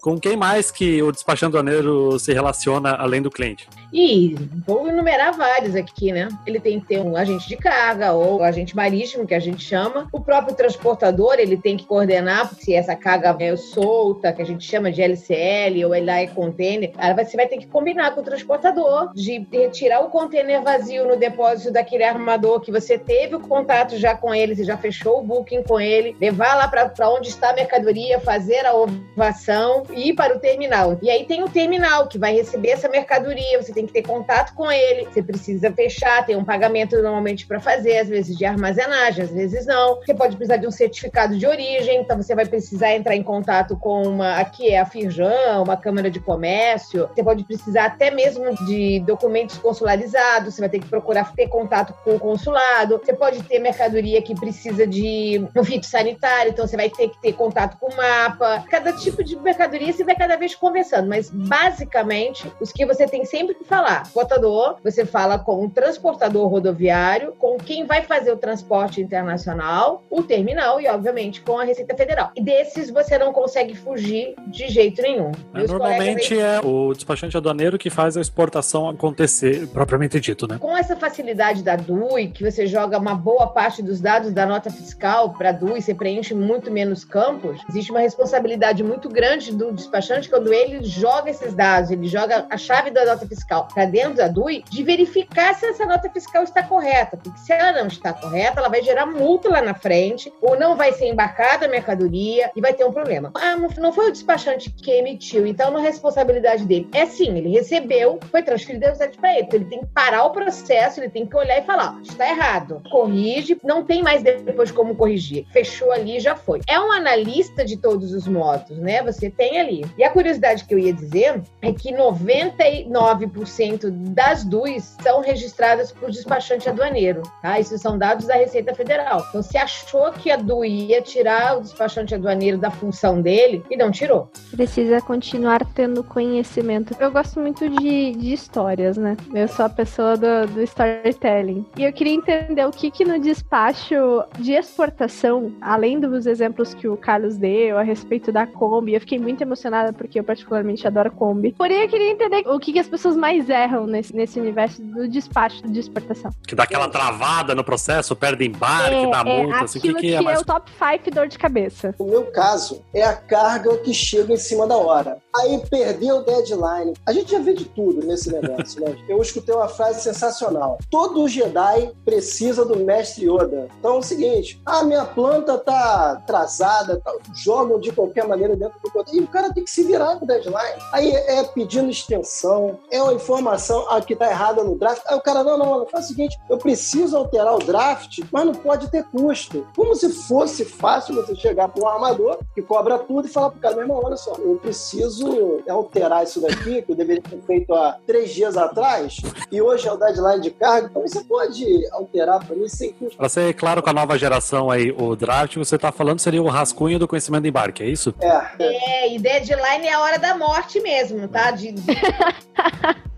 Com 0.03 0.19
quem 0.19 0.35
mais 0.35 0.69
que 0.69 1.01
o 1.01 1.13
despachante 1.13 1.55
aduaneiro 1.55 2.19
se 2.19 2.33
relaciona 2.33 2.93
além 2.93 3.21
do 3.21 3.31
cliente? 3.31 3.69
E 3.93 4.35
vou 4.67 4.89
enumerar 4.89 5.31
vários 5.31 5.75
aqui, 5.77 6.11
né? 6.11 6.27
Ele 6.45 6.59
tem 6.59 6.81
que 6.81 6.87
ter 6.87 6.99
um 6.99 7.15
agente 7.15 7.47
de 7.47 7.55
carga 7.55 8.11
ou 8.11 8.43
agente 8.43 8.75
marítimo, 8.75 9.25
que 9.25 9.33
a 9.33 9.39
gente 9.39 9.63
chama. 9.63 10.09
O 10.11 10.19
próprio 10.19 10.57
transportador, 10.57 11.35
ele 11.37 11.55
tem 11.55 11.77
que 11.77 11.85
coordenar 11.85 12.53
se 12.53 12.73
essa 12.73 12.97
carga 12.97 13.37
é 13.39 13.55
solta, 13.55 14.33
que 14.33 14.41
a 14.41 14.45
gente 14.45 14.65
chama 14.69 14.91
de 14.91 15.01
LCL 15.01 15.85
ou 15.85 15.91
LA 15.91 16.27
container. 16.35 16.91
Aí 16.97 17.13
você 17.13 17.37
vai 17.37 17.47
ter 17.47 17.57
que 17.57 17.67
combinar 17.67 18.13
com 18.13 18.19
o 18.19 18.23
transportador 18.25 19.13
de 19.13 19.47
retirar 19.49 20.01
o 20.01 20.09
container 20.09 20.61
vazio 20.61 21.07
no 21.07 21.15
depósito 21.15 21.71
daquele 21.71 22.03
armador 22.03 22.59
que 22.59 22.73
você 22.73 22.97
teve 22.97 23.35
o 23.35 23.39
contato 23.39 23.95
já 23.97 24.17
com 24.17 24.35
ele, 24.35 24.53
você 24.53 24.65
já 24.65 24.75
fechou 24.75 25.19
o 25.19 25.23
booking 25.23 25.63
com 25.63 25.79
ele, 25.79 26.13
levar 26.19 26.55
lá 26.55 26.67
para 26.67 27.09
onde 27.09 27.29
está 27.29 27.51
a 27.51 27.53
mercadoria, 27.53 28.19
fazer 28.19 28.65
a 28.65 28.73
ovação 28.73 29.83
e 29.91 29.92
ir 29.95 30.13
para 30.13 30.35
o 30.35 30.39
terminal. 30.39 30.97
E 31.01 31.09
aí 31.09 31.25
tem 31.25 31.43
o 31.43 31.49
terminal 31.49 32.07
que 32.07 32.17
vai 32.17 32.33
receber 32.33 32.69
essa 32.69 32.87
mercadoria, 32.87 33.61
você 33.61 33.73
tem 33.73 33.85
que 33.85 33.93
ter 33.93 34.03
contato 34.03 34.53
com 34.53 34.71
ele, 34.71 35.05
você 35.05 35.21
precisa 35.21 35.71
fechar, 35.71 36.25
tem 36.25 36.35
um 36.35 36.45
pagamento 36.45 36.95
normalmente 37.01 37.45
para 37.45 37.59
fazer, 37.59 37.97
às 37.97 38.07
vezes 38.07 38.37
de 38.37 38.45
armazenagem, 38.45 39.25
às 39.25 39.31
vezes 39.31 39.65
não. 39.65 39.95
Você 39.95 40.13
pode 40.13 40.35
precisar 40.35 40.57
de 40.57 40.67
um 40.67 40.71
certificado 40.71 41.37
de 41.37 41.45
origem, 41.45 42.01
então 42.01 42.17
você 42.17 42.35
vai 42.35 42.45
precisar 42.45 42.93
entrar 42.93 43.15
em 43.15 43.23
contato 43.23 43.75
com 43.77 44.03
uma, 44.03 44.37
aqui 44.37 44.69
é 44.69 44.79
a 44.79 44.85
Firjan, 44.85 45.61
uma 45.61 45.75
Câmara 45.75 46.09
de 46.09 46.19
Comércio. 46.19 47.09
Você 47.13 47.23
pode 47.23 47.43
precisar 47.43 47.85
até 47.85 48.11
mesmo 48.11 48.53
de 48.65 48.99
documentos 49.01 49.57
consularizados, 49.57 50.53
você 50.53 50.61
vai 50.61 50.69
ter 50.69 50.79
que 50.79 50.87
procurar 50.87 51.33
ter 51.35 51.47
contato 51.47 51.93
com 52.03 52.15
o 52.15 52.19
consulado. 52.19 52.99
Você 53.03 53.13
pode 53.13 53.41
ter 53.43 53.59
mercadoria 53.59 54.21
que 54.21 54.35
precisa 54.35 54.85
de 54.85 55.45
um 55.55 55.63
fito 55.63 55.85
sanitário, 55.85 56.51
então 56.51 56.67
você 56.67 56.75
vai 56.75 56.89
ter 56.89 57.09
que 57.09 57.21
ter 57.21 57.33
contato 57.33 57.77
com 57.77 57.87
o 57.87 57.95
mapa. 57.95 58.63
Cada 58.69 58.93
tipo 58.93 59.23
de 59.23 59.35
mercadoria 59.37 59.82
você 59.91 60.03
vai 60.03 60.15
cada 60.15 60.35
vez 60.35 60.55
conversando, 60.55 61.09
mas 61.09 61.29
basicamente 61.29 62.49
os 62.59 62.71
que 62.71 62.85
você 62.85 63.05
tem 63.05 63.25
sempre 63.25 63.55
que 63.55 63.63
falar. 63.63 64.03
Botador, 64.13 64.77
você 64.83 65.05
fala 65.05 65.39
com 65.39 65.65
o 65.65 65.69
transportador 65.69 66.47
rodoviário, 66.47 67.33
com 67.37 67.57
quem 67.57 67.85
vai 67.85 68.03
fazer 68.03 68.31
o 68.31 68.37
transporte 68.37 69.01
internacional, 69.01 70.03
o 70.09 70.23
terminal 70.23 70.79
e, 70.79 70.87
obviamente, 70.87 71.41
com 71.41 71.57
a 71.57 71.63
Receita 71.63 71.95
Federal. 71.95 72.31
E 72.35 72.41
desses 72.41 72.89
você 72.89 73.17
não 73.17 73.33
consegue 73.33 73.75
fugir 73.75 74.35
de 74.47 74.69
jeito 74.69 75.01
nenhum. 75.01 75.31
É, 75.53 75.67
normalmente 75.67 76.39
é 76.39 76.59
o 76.63 76.93
despachante 76.93 77.35
aduaneiro 77.35 77.77
que 77.77 77.89
faz 77.89 78.15
a 78.15 78.21
exportação 78.21 78.87
acontecer, 78.87 79.67
propriamente 79.67 80.19
dito, 80.19 80.47
né? 80.47 80.57
Com 80.59 80.77
essa 80.77 80.95
facilidade 80.95 81.63
da 81.63 81.75
DUI, 81.75 82.27
que 82.27 82.43
você 82.49 82.67
joga 82.67 82.97
uma 82.97 83.15
boa 83.15 83.47
parte 83.47 83.81
dos 83.81 83.99
dados 83.99 84.31
da 84.31 84.45
nota 84.45 84.69
fiscal 84.69 85.31
para 85.33 85.49
a 85.49 85.51
DUI, 85.51 85.81
você 85.81 85.93
preenche 85.93 86.33
muito 86.33 86.71
menos 86.71 87.03
campos, 87.03 87.59
existe 87.69 87.91
uma 87.91 87.99
responsabilidade 87.99 88.83
muito 88.83 89.09
grande 89.09 89.51
do 89.51 89.72
despachante 89.73 90.29
quando 90.29 90.53
ele 90.53 90.83
joga 90.83 91.29
esses 91.29 91.53
dados, 91.53 91.91
ele 91.91 92.07
joga 92.07 92.45
a 92.49 92.57
chave 92.57 92.91
da 92.91 93.05
nota 93.05 93.27
fiscal 93.27 93.67
para 93.73 93.85
dentro 93.85 94.15
da 94.15 94.27
DUI 94.27 94.63
de 94.69 94.83
verificar 94.83 95.53
se 95.55 95.65
essa 95.65 95.85
nota 95.85 96.09
fiscal 96.09 96.43
está 96.43 96.63
correta, 96.63 97.17
porque 97.17 97.39
se 97.39 97.53
ela 97.53 97.71
não 97.71 97.87
está 97.87 98.13
correta, 98.13 98.59
ela 98.59 98.69
vai 98.69 98.81
gerar 98.81 99.05
multa 99.05 99.49
lá 99.49 99.61
na 99.61 99.73
frente, 99.73 100.31
ou 100.41 100.57
não 100.57 100.75
vai 100.75 100.93
ser 100.93 101.07
embarcada 101.07 101.65
a 101.65 101.69
mercadoria 101.69 102.51
e 102.55 102.61
vai 102.61 102.73
ter 102.73 102.85
um 102.85 102.91
problema. 102.91 103.31
Ah, 103.35 103.55
não 103.55 103.91
foi 103.91 104.09
o 104.09 104.11
despachante 104.11 104.69
que 104.69 104.91
emitiu, 104.91 105.45
então 105.45 105.71
não 105.71 105.79
é 105.79 105.83
responsabilidade 105.83 106.65
dele. 106.65 106.89
É 106.93 107.05
sim, 107.05 107.37
ele 107.37 107.49
recebeu, 107.49 108.19
foi 108.31 108.41
transferido 108.41 108.85
a 108.87 108.93
para 109.17 109.33
ele. 109.33 109.43
Então 109.43 109.59
ele 109.59 109.69
tem 109.69 109.79
que 109.81 109.87
parar 109.87 110.25
o 110.25 110.31
processo, 110.31 110.99
ele 110.99 111.09
tem 111.09 111.25
que 111.25 111.35
olhar 111.35 111.59
e 111.59 111.65
falar: 111.65 111.99
está 112.03 112.27
errado, 112.27 112.81
corrige, 112.89 113.57
não 113.63 113.83
tem 113.83 114.01
mais 114.01 114.23
depois 114.23 114.71
como 114.71 114.95
corrigir. 114.95 115.45
Fechou 115.51 115.91
ali, 115.91 116.19
já 116.19 116.35
foi. 116.35 116.61
É 116.67 116.79
um 116.79 116.91
analista 116.91 117.63
de 117.63 117.77
todos 117.77 118.13
os 118.13 118.27
modos, 118.27 118.77
né? 118.77 119.01
Você 119.03 119.29
tem 119.29 119.59
ali. 119.63 119.85
E 119.97 120.03
a 120.03 120.09
curiosidade 120.09 120.65
que 120.65 120.73
eu 120.73 120.79
ia 120.79 120.93
dizer 120.93 121.41
é 121.61 121.71
que 121.73 121.91
99% 121.91 123.03
90% 123.33 123.89
das 123.89 124.43
DUIs 124.43 124.95
são 125.01 125.21
registradas 125.21 125.91
por 125.91 126.09
despachante 126.09 126.69
aduaneiro. 126.69 127.21
Tá? 127.41 127.59
Isso 127.59 127.77
são 127.77 127.97
dados 127.97 128.25
da 128.25 128.35
Receita 128.35 128.73
Federal. 128.73 129.23
Então, 129.29 129.41
se 129.41 129.57
achou 129.57 130.11
que 130.11 130.31
a 130.31 130.37
DUI 130.37 130.87
ia 130.87 131.01
tirar 131.01 131.57
o 131.57 131.61
despachante 131.61 132.15
aduaneiro 132.15 132.57
da 132.57 132.71
função 132.71 133.21
dele, 133.21 133.63
e 133.69 133.77
não 133.77 133.91
tirou. 133.91 134.29
Precisa 134.51 135.01
continuar 135.01 135.65
tendo 135.73 136.03
conhecimento. 136.03 136.95
Eu 136.99 137.11
gosto 137.11 137.39
muito 137.39 137.69
de, 137.69 138.11
de 138.13 138.33
histórias, 138.33 138.97
né? 138.97 139.15
Eu 139.33 139.47
sou 139.47 139.65
a 139.65 139.69
pessoa 139.69 140.15
do, 140.17 140.47
do 140.47 140.61
storytelling. 140.61 141.65
E 141.77 141.83
eu 141.83 141.93
queria 141.93 142.13
entender 142.13 142.65
o 142.65 142.71
que, 142.71 142.91
que 142.91 143.05
no 143.05 143.19
despacho 143.19 143.95
de 144.39 144.53
exportação, 144.53 145.53
além 145.61 145.99
dos 145.99 146.25
exemplos 146.25 146.73
que 146.73 146.87
o 146.87 146.97
Carlos 146.97 147.37
deu 147.37 147.77
a 147.77 147.83
respeito 147.83 148.31
da 148.31 148.45
Kombi, 148.45 148.93
eu 148.93 148.99
fiquei 148.99 149.19
muito 149.19 149.42
emocionada 149.43 149.93
porque 149.93 150.19
eu 150.19 150.23
particularmente 150.23 150.85
adoro 150.87 151.11
Kombi. 151.11 151.53
Porém, 151.53 151.83
eu 151.83 151.89
queria 151.89 152.11
entender 152.11 152.43
o 152.47 152.59
que, 152.59 152.73
que 152.73 152.79
as 152.79 152.87
pessoas 152.87 153.15
mais 153.15 153.49
erram 153.49 153.85
nesse, 153.85 154.15
nesse 154.15 154.39
universo 154.39 154.81
do 154.81 155.07
despacho 155.07 155.61
de 155.63 155.79
exportação. 155.79 156.31
Que 156.47 156.55
dá 156.55 156.63
aquela 156.63 156.89
travada 156.89 157.53
no 157.53 157.63
processo, 157.63 158.15
perde 158.15 158.45
embarque, 158.45 158.95
é, 158.95 159.09
dá 159.09 159.19
é, 159.25 159.43
multa, 159.43 159.57
é, 159.57 159.63
assim, 159.63 159.79
que, 159.79 159.93
que, 159.93 160.13
é, 160.13 160.21
mais... 160.21 160.39
é 160.39 160.41
o 160.41 160.45
top 160.45 160.71
5 160.71 161.11
dor 161.11 161.27
de 161.27 161.37
cabeça. 161.37 161.93
O 161.99 162.05
meu 162.05 162.25
caso 162.31 162.81
é 162.93 163.03
a 163.03 163.13
carga 163.15 163.77
que 163.77 163.93
chega 163.93 164.33
em 164.33 164.37
cima 164.37 164.67
da 164.67 164.77
hora. 164.77 165.17
Aí 165.35 165.61
perdeu 165.69 166.17
o 166.17 166.23
deadline. 166.23 166.93
A 167.05 167.13
gente 167.13 167.31
já 167.31 167.39
vê 167.39 167.53
de 167.53 167.65
tudo 167.65 168.05
nesse 168.05 168.31
negócio, 168.31 168.81
né? 168.81 168.95
Eu 169.07 169.21
escutei 169.21 169.53
uma 169.53 169.67
frase 169.67 170.01
sensacional. 170.01 170.77
Todo 170.89 171.27
Jedi 171.27 171.91
precisa 172.05 172.65
do 172.65 172.77
mestre 172.77 173.25
Yoda. 173.25 173.67
Então 173.79 173.95
é 173.95 173.97
o 173.97 174.03
seguinte, 174.03 174.61
ah, 174.65 174.83
minha 174.83 175.05
planta 175.05 175.57
tá 175.57 176.11
atrasada, 176.13 176.99
tá, 176.99 177.13
jogam 177.43 177.79
de 177.79 177.91
qualquer 177.91 178.27
maneira 178.27 178.55
dentro 178.55 178.79
do 178.81 179.03
E 179.13 179.19
o 179.19 179.27
cara 179.33 179.53
tem 179.53 179.63
que 179.63 179.71
se 179.71 179.83
virar 179.83 180.17
com 180.17 180.25
o 180.25 180.27
deadline. 180.27 180.81
Aí 180.91 181.11
é 181.11 181.43
pedindo 181.43 181.89
extensão, 181.89 182.79
é 182.91 183.01
uma 183.01 183.13
informação 183.13 183.85
que 184.05 184.13
está 184.13 184.29
errada 184.29 184.63
no 184.63 184.77
draft. 184.77 185.01
Aí 185.07 185.17
o 185.17 185.21
cara, 185.21 185.43
não, 185.43 185.57
não, 185.57 185.79
não, 185.79 185.85
faz 185.87 186.05
o 186.05 186.07
seguinte, 186.09 186.37
eu 186.49 186.57
preciso 186.57 187.17
alterar 187.17 187.55
o 187.55 187.59
draft, 187.59 188.19
mas 188.31 188.45
não 188.45 188.53
pode 188.53 188.89
ter 188.91 189.03
custo. 189.05 189.67
Como 189.75 189.95
se 189.95 190.11
fosse 190.13 190.63
fácil 190.63 191.15
você 191.15 191.35
chegar 191.35 191.69
para 191.69 191.83
um 191.83 191.87
armador 191.87 192.37
que 192.53 192.61
cobra 192.61 192.99
tudo 192.99 193.27
e 193.27 193.31
falar 193.31 193.49
para 193.49 193.57
o 193.57 193.61
cara, 193.61 193.75
meu 193.75 193.83
irmão, 193.83 194.01
olha 194.03 194.17
só, 194.17 194.35
eu 194.35 194.57
preciso 194.57 195.63
alterar 195.67 196.23
isso 196.23 196.39
daqui, 196.39 196.81
que 196.81 196.91
eu 196.91 196.95
deveria 196.95 197.23
ter 197.23 197.41
feito 197.41 197.73
há 197.73 197.97
três 198.05 198.31
dias 198.31 198.55
atrás, 198.55 199.17
e 199.51 199.61
hoje 199.61 199.87
é 199.87 199.91
o 199.91 199.97
deadline 199.97 200.41
de 200.41 200.51
carga, 200.51 200.87
então 200.89 201.01
você 201.01 201.23
pode 201.23 201.65
alterar 201.91 202.45
para 202.45 202.55
mim 202.55 202.67
sem 202.67 202.93
custo. 202.93 203.17
Para 203.17 203.29
ser 203.29 203.53
claro 203.53 203.81
com 203.81 203.89
a 203.89 203.93
nova 203.93 204.17
geração 204.17 204.69
aí, 204.69 204.91
o 204.91 205.15
draft, 205.15 205.55
você 205.55 205.75
está 205.75 205.91
falando 205.91 206.19
seria 206.19 206.41
o 206.41 206.47
rascunho 206.47 206.99
do 206.99 207.07
conhecimento 207.07 207.43
de 207.43 207.49
embarque, 207.49 207.83
é 207.83 207.87
isso? 207.87 208.13
É. 208.19 208.43
É, 208.59 209.13
e 209.13 209.19
deadline 209.23 209.87
é 209.87 209.93
a 209.93 210.01
hora 210.01 210.19
da 210.19 210.35
morte 210.35 210.81
mesmo, 210.81 211.27
tá? 211.29 211.49
De, 211.51 211.71
de... 211.71 211.81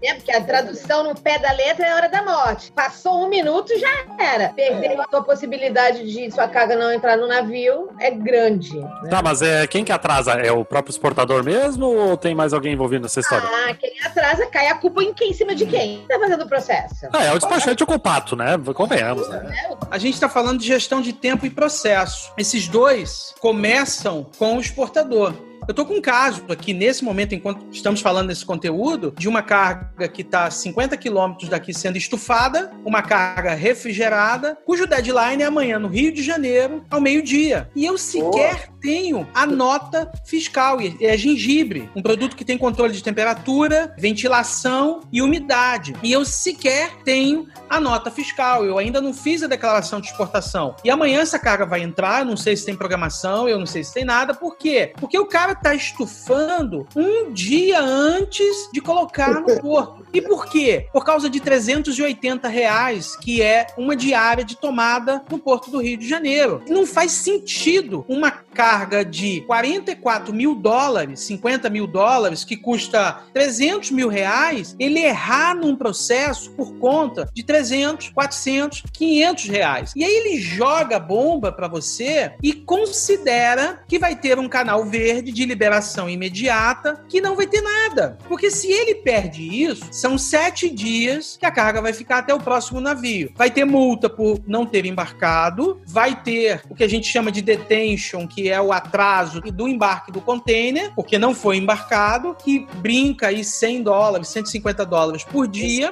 né? 0.01 0.13
Porque 0.13 0.31
a 0.31 0.41
tradução 0.41 1.03
no 1.03 1.15
pé 1.15 1.39
da 1.39 1.51
letra 1.51 1.87
é 1.87 1.95
hora 1.95 2.07
da 2.07 2.21
morte. 2.21 2.71
Passou 2.71 3.25
um 3.25 3.27
minuto, 3.27 3.73
já 3.79 3.89
era. 4.23 4.49
Perdeu 4.49 5.01
a 5.01 5.05
sua 5.09 5.23
possibilidade 5.23 6.09
de 6.09 6.29
sua 6.31 6.47
carga 6.47 6.75
não 6.75 6.91
entrar 6.91 7.17
no 7.17 7.27
navio 7.27 7.89
é 7.99 8.11
grande. 8.11 8.77
Né? 8.77 9.09
Tá, 9.09 9.23
mas 9.23 9.41
é, 9.41 9.65
quem 9.65 9.83
que 9.83 9.91
atrasa? 9.91 10.33
É 10.33 10.51
o 10.51 10.63
próprio 10.63 10.91
exportador 10.91 11.43
mesmo 11.43 11.87
ou 11.87 12.15
tem 12.15 12.35
mais 12.35 12.53
alguém 12.53 12.73
envolvido 12.73 13.01
nessa 13.01 13.19
história? 13.19 13.47
Ah, 13.47 13.73
quem 13.73 13.91
atrasa 14.03 14.45
cai 14.45 14.67
a 14.67 14.75
culpa 14.75 15.01
em 15.01 15.11
quem? 15.11 15.31
Em 15.31 15.33
cima 15.33 15.55
de 15.55 15.65
quem? 15.65 16.05
Tá 16.07 16.19
fazendo 16.19 16.43
o 16.43 16.47
processo? 16.47 17.07
Ah, 17.11 17.23
é 17.23 17.31
o 17.31 17.39
despachante 17.39 17.83
o 17.83 17.87
culpado, 17.87 18.35
né? 18.35 18.55
Convenhamos, 18.75 19.27
né? 19.27 19.51
A 19.89 19.97
gente 19.97 20.13
está 20.13 20.29
falando 20.29 20.59
de 20.59 20.67
gestão 20.67 21.01
de 21.01 21.11
tempo 21.13 21.47
e 21.47 21.49
processo. 21.49 22.31
Esses 22.37 22.67
dois 22.67 23.33
começam 23.39 24.27
com 24.37 24.57
o 24.57 24.59
exportador. 24.59 25.33
Eu 25.67 25.73
tô 25.73 25.85
com 25.85 25.95
um 25.95 26.01
caso 26.01 26.43
aqui 26.49 26.73
nesse 26.73 27.03
momento, 27.03 27.33
enquanto 27.33 27.65
estamos 27.71 28.01
falando 28.01 28.27
desse 28.27 28.45
conteúdo, 28.45 29.13
de 29.17 29.27
uma 29.27 29.41
carga 29.41 30.07
que 30.07 30.21
está 30.21 30.49
50 30.49 30.95
quilômetros 30.97 31.49
daqui 31.49 31.73
sendo 31.73 31.97
estufada, 31.97 32.71
uma 32.85 33.01
carga 33.01 33.53
refrigerada, 33.55 34.57
cujo 34.65 34.85
deadline 34.85 35.41
é 35.41 35.45
amanhã 35.45 35.79
no 35.79 35.87
Rio 35.87 36.11
de 36.11 36.21
Janeiro, 36.21 36.85
ao 36.89 37.01
meio-dia. 37.01 37.69
E 37.75 37.85
eu 37.85 37.97
sequer 37.97 38.69
oh. 38.69 38.79
tenho 38.79 39.27
a 39.33 39.45
nota 39.45 40.11
fiscal. 40.25 40.79
E 40.79 40.97
é 41.01 41.17
gengibre, 41.17 41.89
um 41.95 42.01
produto 42.01 42.35
que 42.35 42.45
tem 42.45 42.57
controle 42.57 42.93
de 42.93 43.03
temperatura, 43.03 43.93
ventilação 43.97 45.01
e 45.11 45.21
umidade. 45.21 45.95
E 46.03 46.11
eu 46.11 46.23
sequer 46.23 46.91
tenho 47.03 47.47
a 47.69 47.79
nota 47.79 48.11
fiscal. 48.11 48.63
Eu 48.63 48.77
ainda 48.77 49.01
não 49.01 49.13
fiz 49.13 49.41
a 49.41 49.47
declaração 49.47 49.99
de 49.99 50.07
exportação. 50.07 50.75
E 50.83 50.89
amanhã 50.89 51.21
essa 51.21 51.39
carga 51.39 51.65
vai 51.65 51.81
entrar, 51.81 52.23
não 52.23 52.37
sei 52.37 52.55
se 52.55 52.65
tem 52.65 52.75
programação, 52.75 53.49
eu 53.49 53.57
não 53.57 53.65
sei 53.65 53.83
se 53.83 53.93
tem 53.93 54.05
nada. 54.05 54.33
Por 54.33 54.57
quê? 54.57 54.93
Porque 54.99 55.17
o 55.17 55.25
cara 55.25 55.54
está 55.57 55.73
estufando 55.73 56.87
um 56.95 57.31
dia 57.31 57.79
antes 57.81 58.69
de 58.71 58.81
colocar 58.81 59.33
no 59.33 59.45
porto. 59.59 60.05
E 60.13 60.21
por 60.21 60.45
quê? 60.45 60.87
Por 60.93 61.03
causa 61.03 61.29
de 61.29 61.39
380 61.39 62.47
reais, 62.47 63.15
que 63.17 63.41
é 63.41 63.67
uma 63.77 63.95
diária 63.95 64.45
de 64.45 64.55
tomada 64.55 65.21
no 65.29 65.37
Porto 65.37 65.69
do 65.69 65.81
Rio 65.81 65.97
de 65.97 66.07
Janeiro. 66.07 66.63
Não 66.69 66.85
faz 66.85 67.11
sentido 67.11 68.05
uma 68.07 68.31
carga 68.31 69.03
de 69.03 69.41
44 69.41 70.33
mil 70.33 70.55
dólares, 70.55 71.19
50 71.21 71.69
mil 71.69 71.85
dólares, 71.85 72.45
que 72.45 72.55
custa 72.55 73.23
300 73.33 73.91
mil 73.91 74.07
reais, 74.07 74.75
ele 74.79 74.99
errar 74.99 75.53
num 75.53 75.75
processo 75.75 76.51
por 76.51 76.73
conta 76.75 77.29
de 77.33 77.43
300, 77.43 78.09
400, 78.09 78.83
500 78.93 79.45
reais. 79.49 79.93
E 79.95 80.03
aí 80.03 80.11
ele 80.11 80.39
joga 80.39 80.95
a 80.95 80.99
bomba 80.99 81.51
para 81.51 81.67
você 81.67 82.33
e 82.41 82.53
considera 82.53 83.83
que 83.87 83.99
vai 83.99 84.15
ter 84.15 84.39
um 84.39 84.47
canal 84.47 84.85
verde 84.85 85.31
de 85.31 85.44
liberação 85.45 86.09
imediata, 86.09 87.03
que 87.07 87.21
não 87.21 87.35
vai 87.35 87.47
ter 87.47 87.61
nada. 87.61 88.17
Porque 88.27 88.49
se 88.51 88.71
ele 88.71 88.95
perde 88.95 89.41
isso, 89.41 89.85
são 89.91 90.17
sete 90.17 90.69
dias 90.69 91.37
que 91.39 91.45
a 91.45 91.51
carga 91.51 91.81
vai 91.81 91.93
ficar 91.93 92.19
até 92.19 92.33
o 92.33 92.39
próximo 92.39 92.81
navio. 92.81 93.31
Vai 93.35 93.49
ter 93.49 93.65
multa 93.65 94.09
por 94.09 94.39
não 94.47 94.65
ter 94.65 94.85
embarcado, 94.85 95.81
vai 95.85 96.21
ter 96.21 96.61
o 96.69 96.75
que 96.75 96.83
a 96.83 96.89
gente 96.89 97.07
chama 97.07 97.31
de 97.31 97.41
detention, 97.41 98.27
que 98.27 98.49
é 98.49 98.59
o 98.59 98.71
atraso 98.71 99.41
do 99.41 99.67
embarque 99.67 100.11
do 100.11 100.21
container, 100.21 100.93
porque 100.95 101.17
não 101.17 101.33
foi 101.33 101.57
embarcado, 101.57 102.35
que 102.35 102.67
brinca 102.75 103.27
aí 103.27 103.43
100 103.43 103.83
dólares, 103.83 104.27
150 104.29 104.85
dólares 104.85 105.23
por 105.23 105.47
dia. 105.47 105.91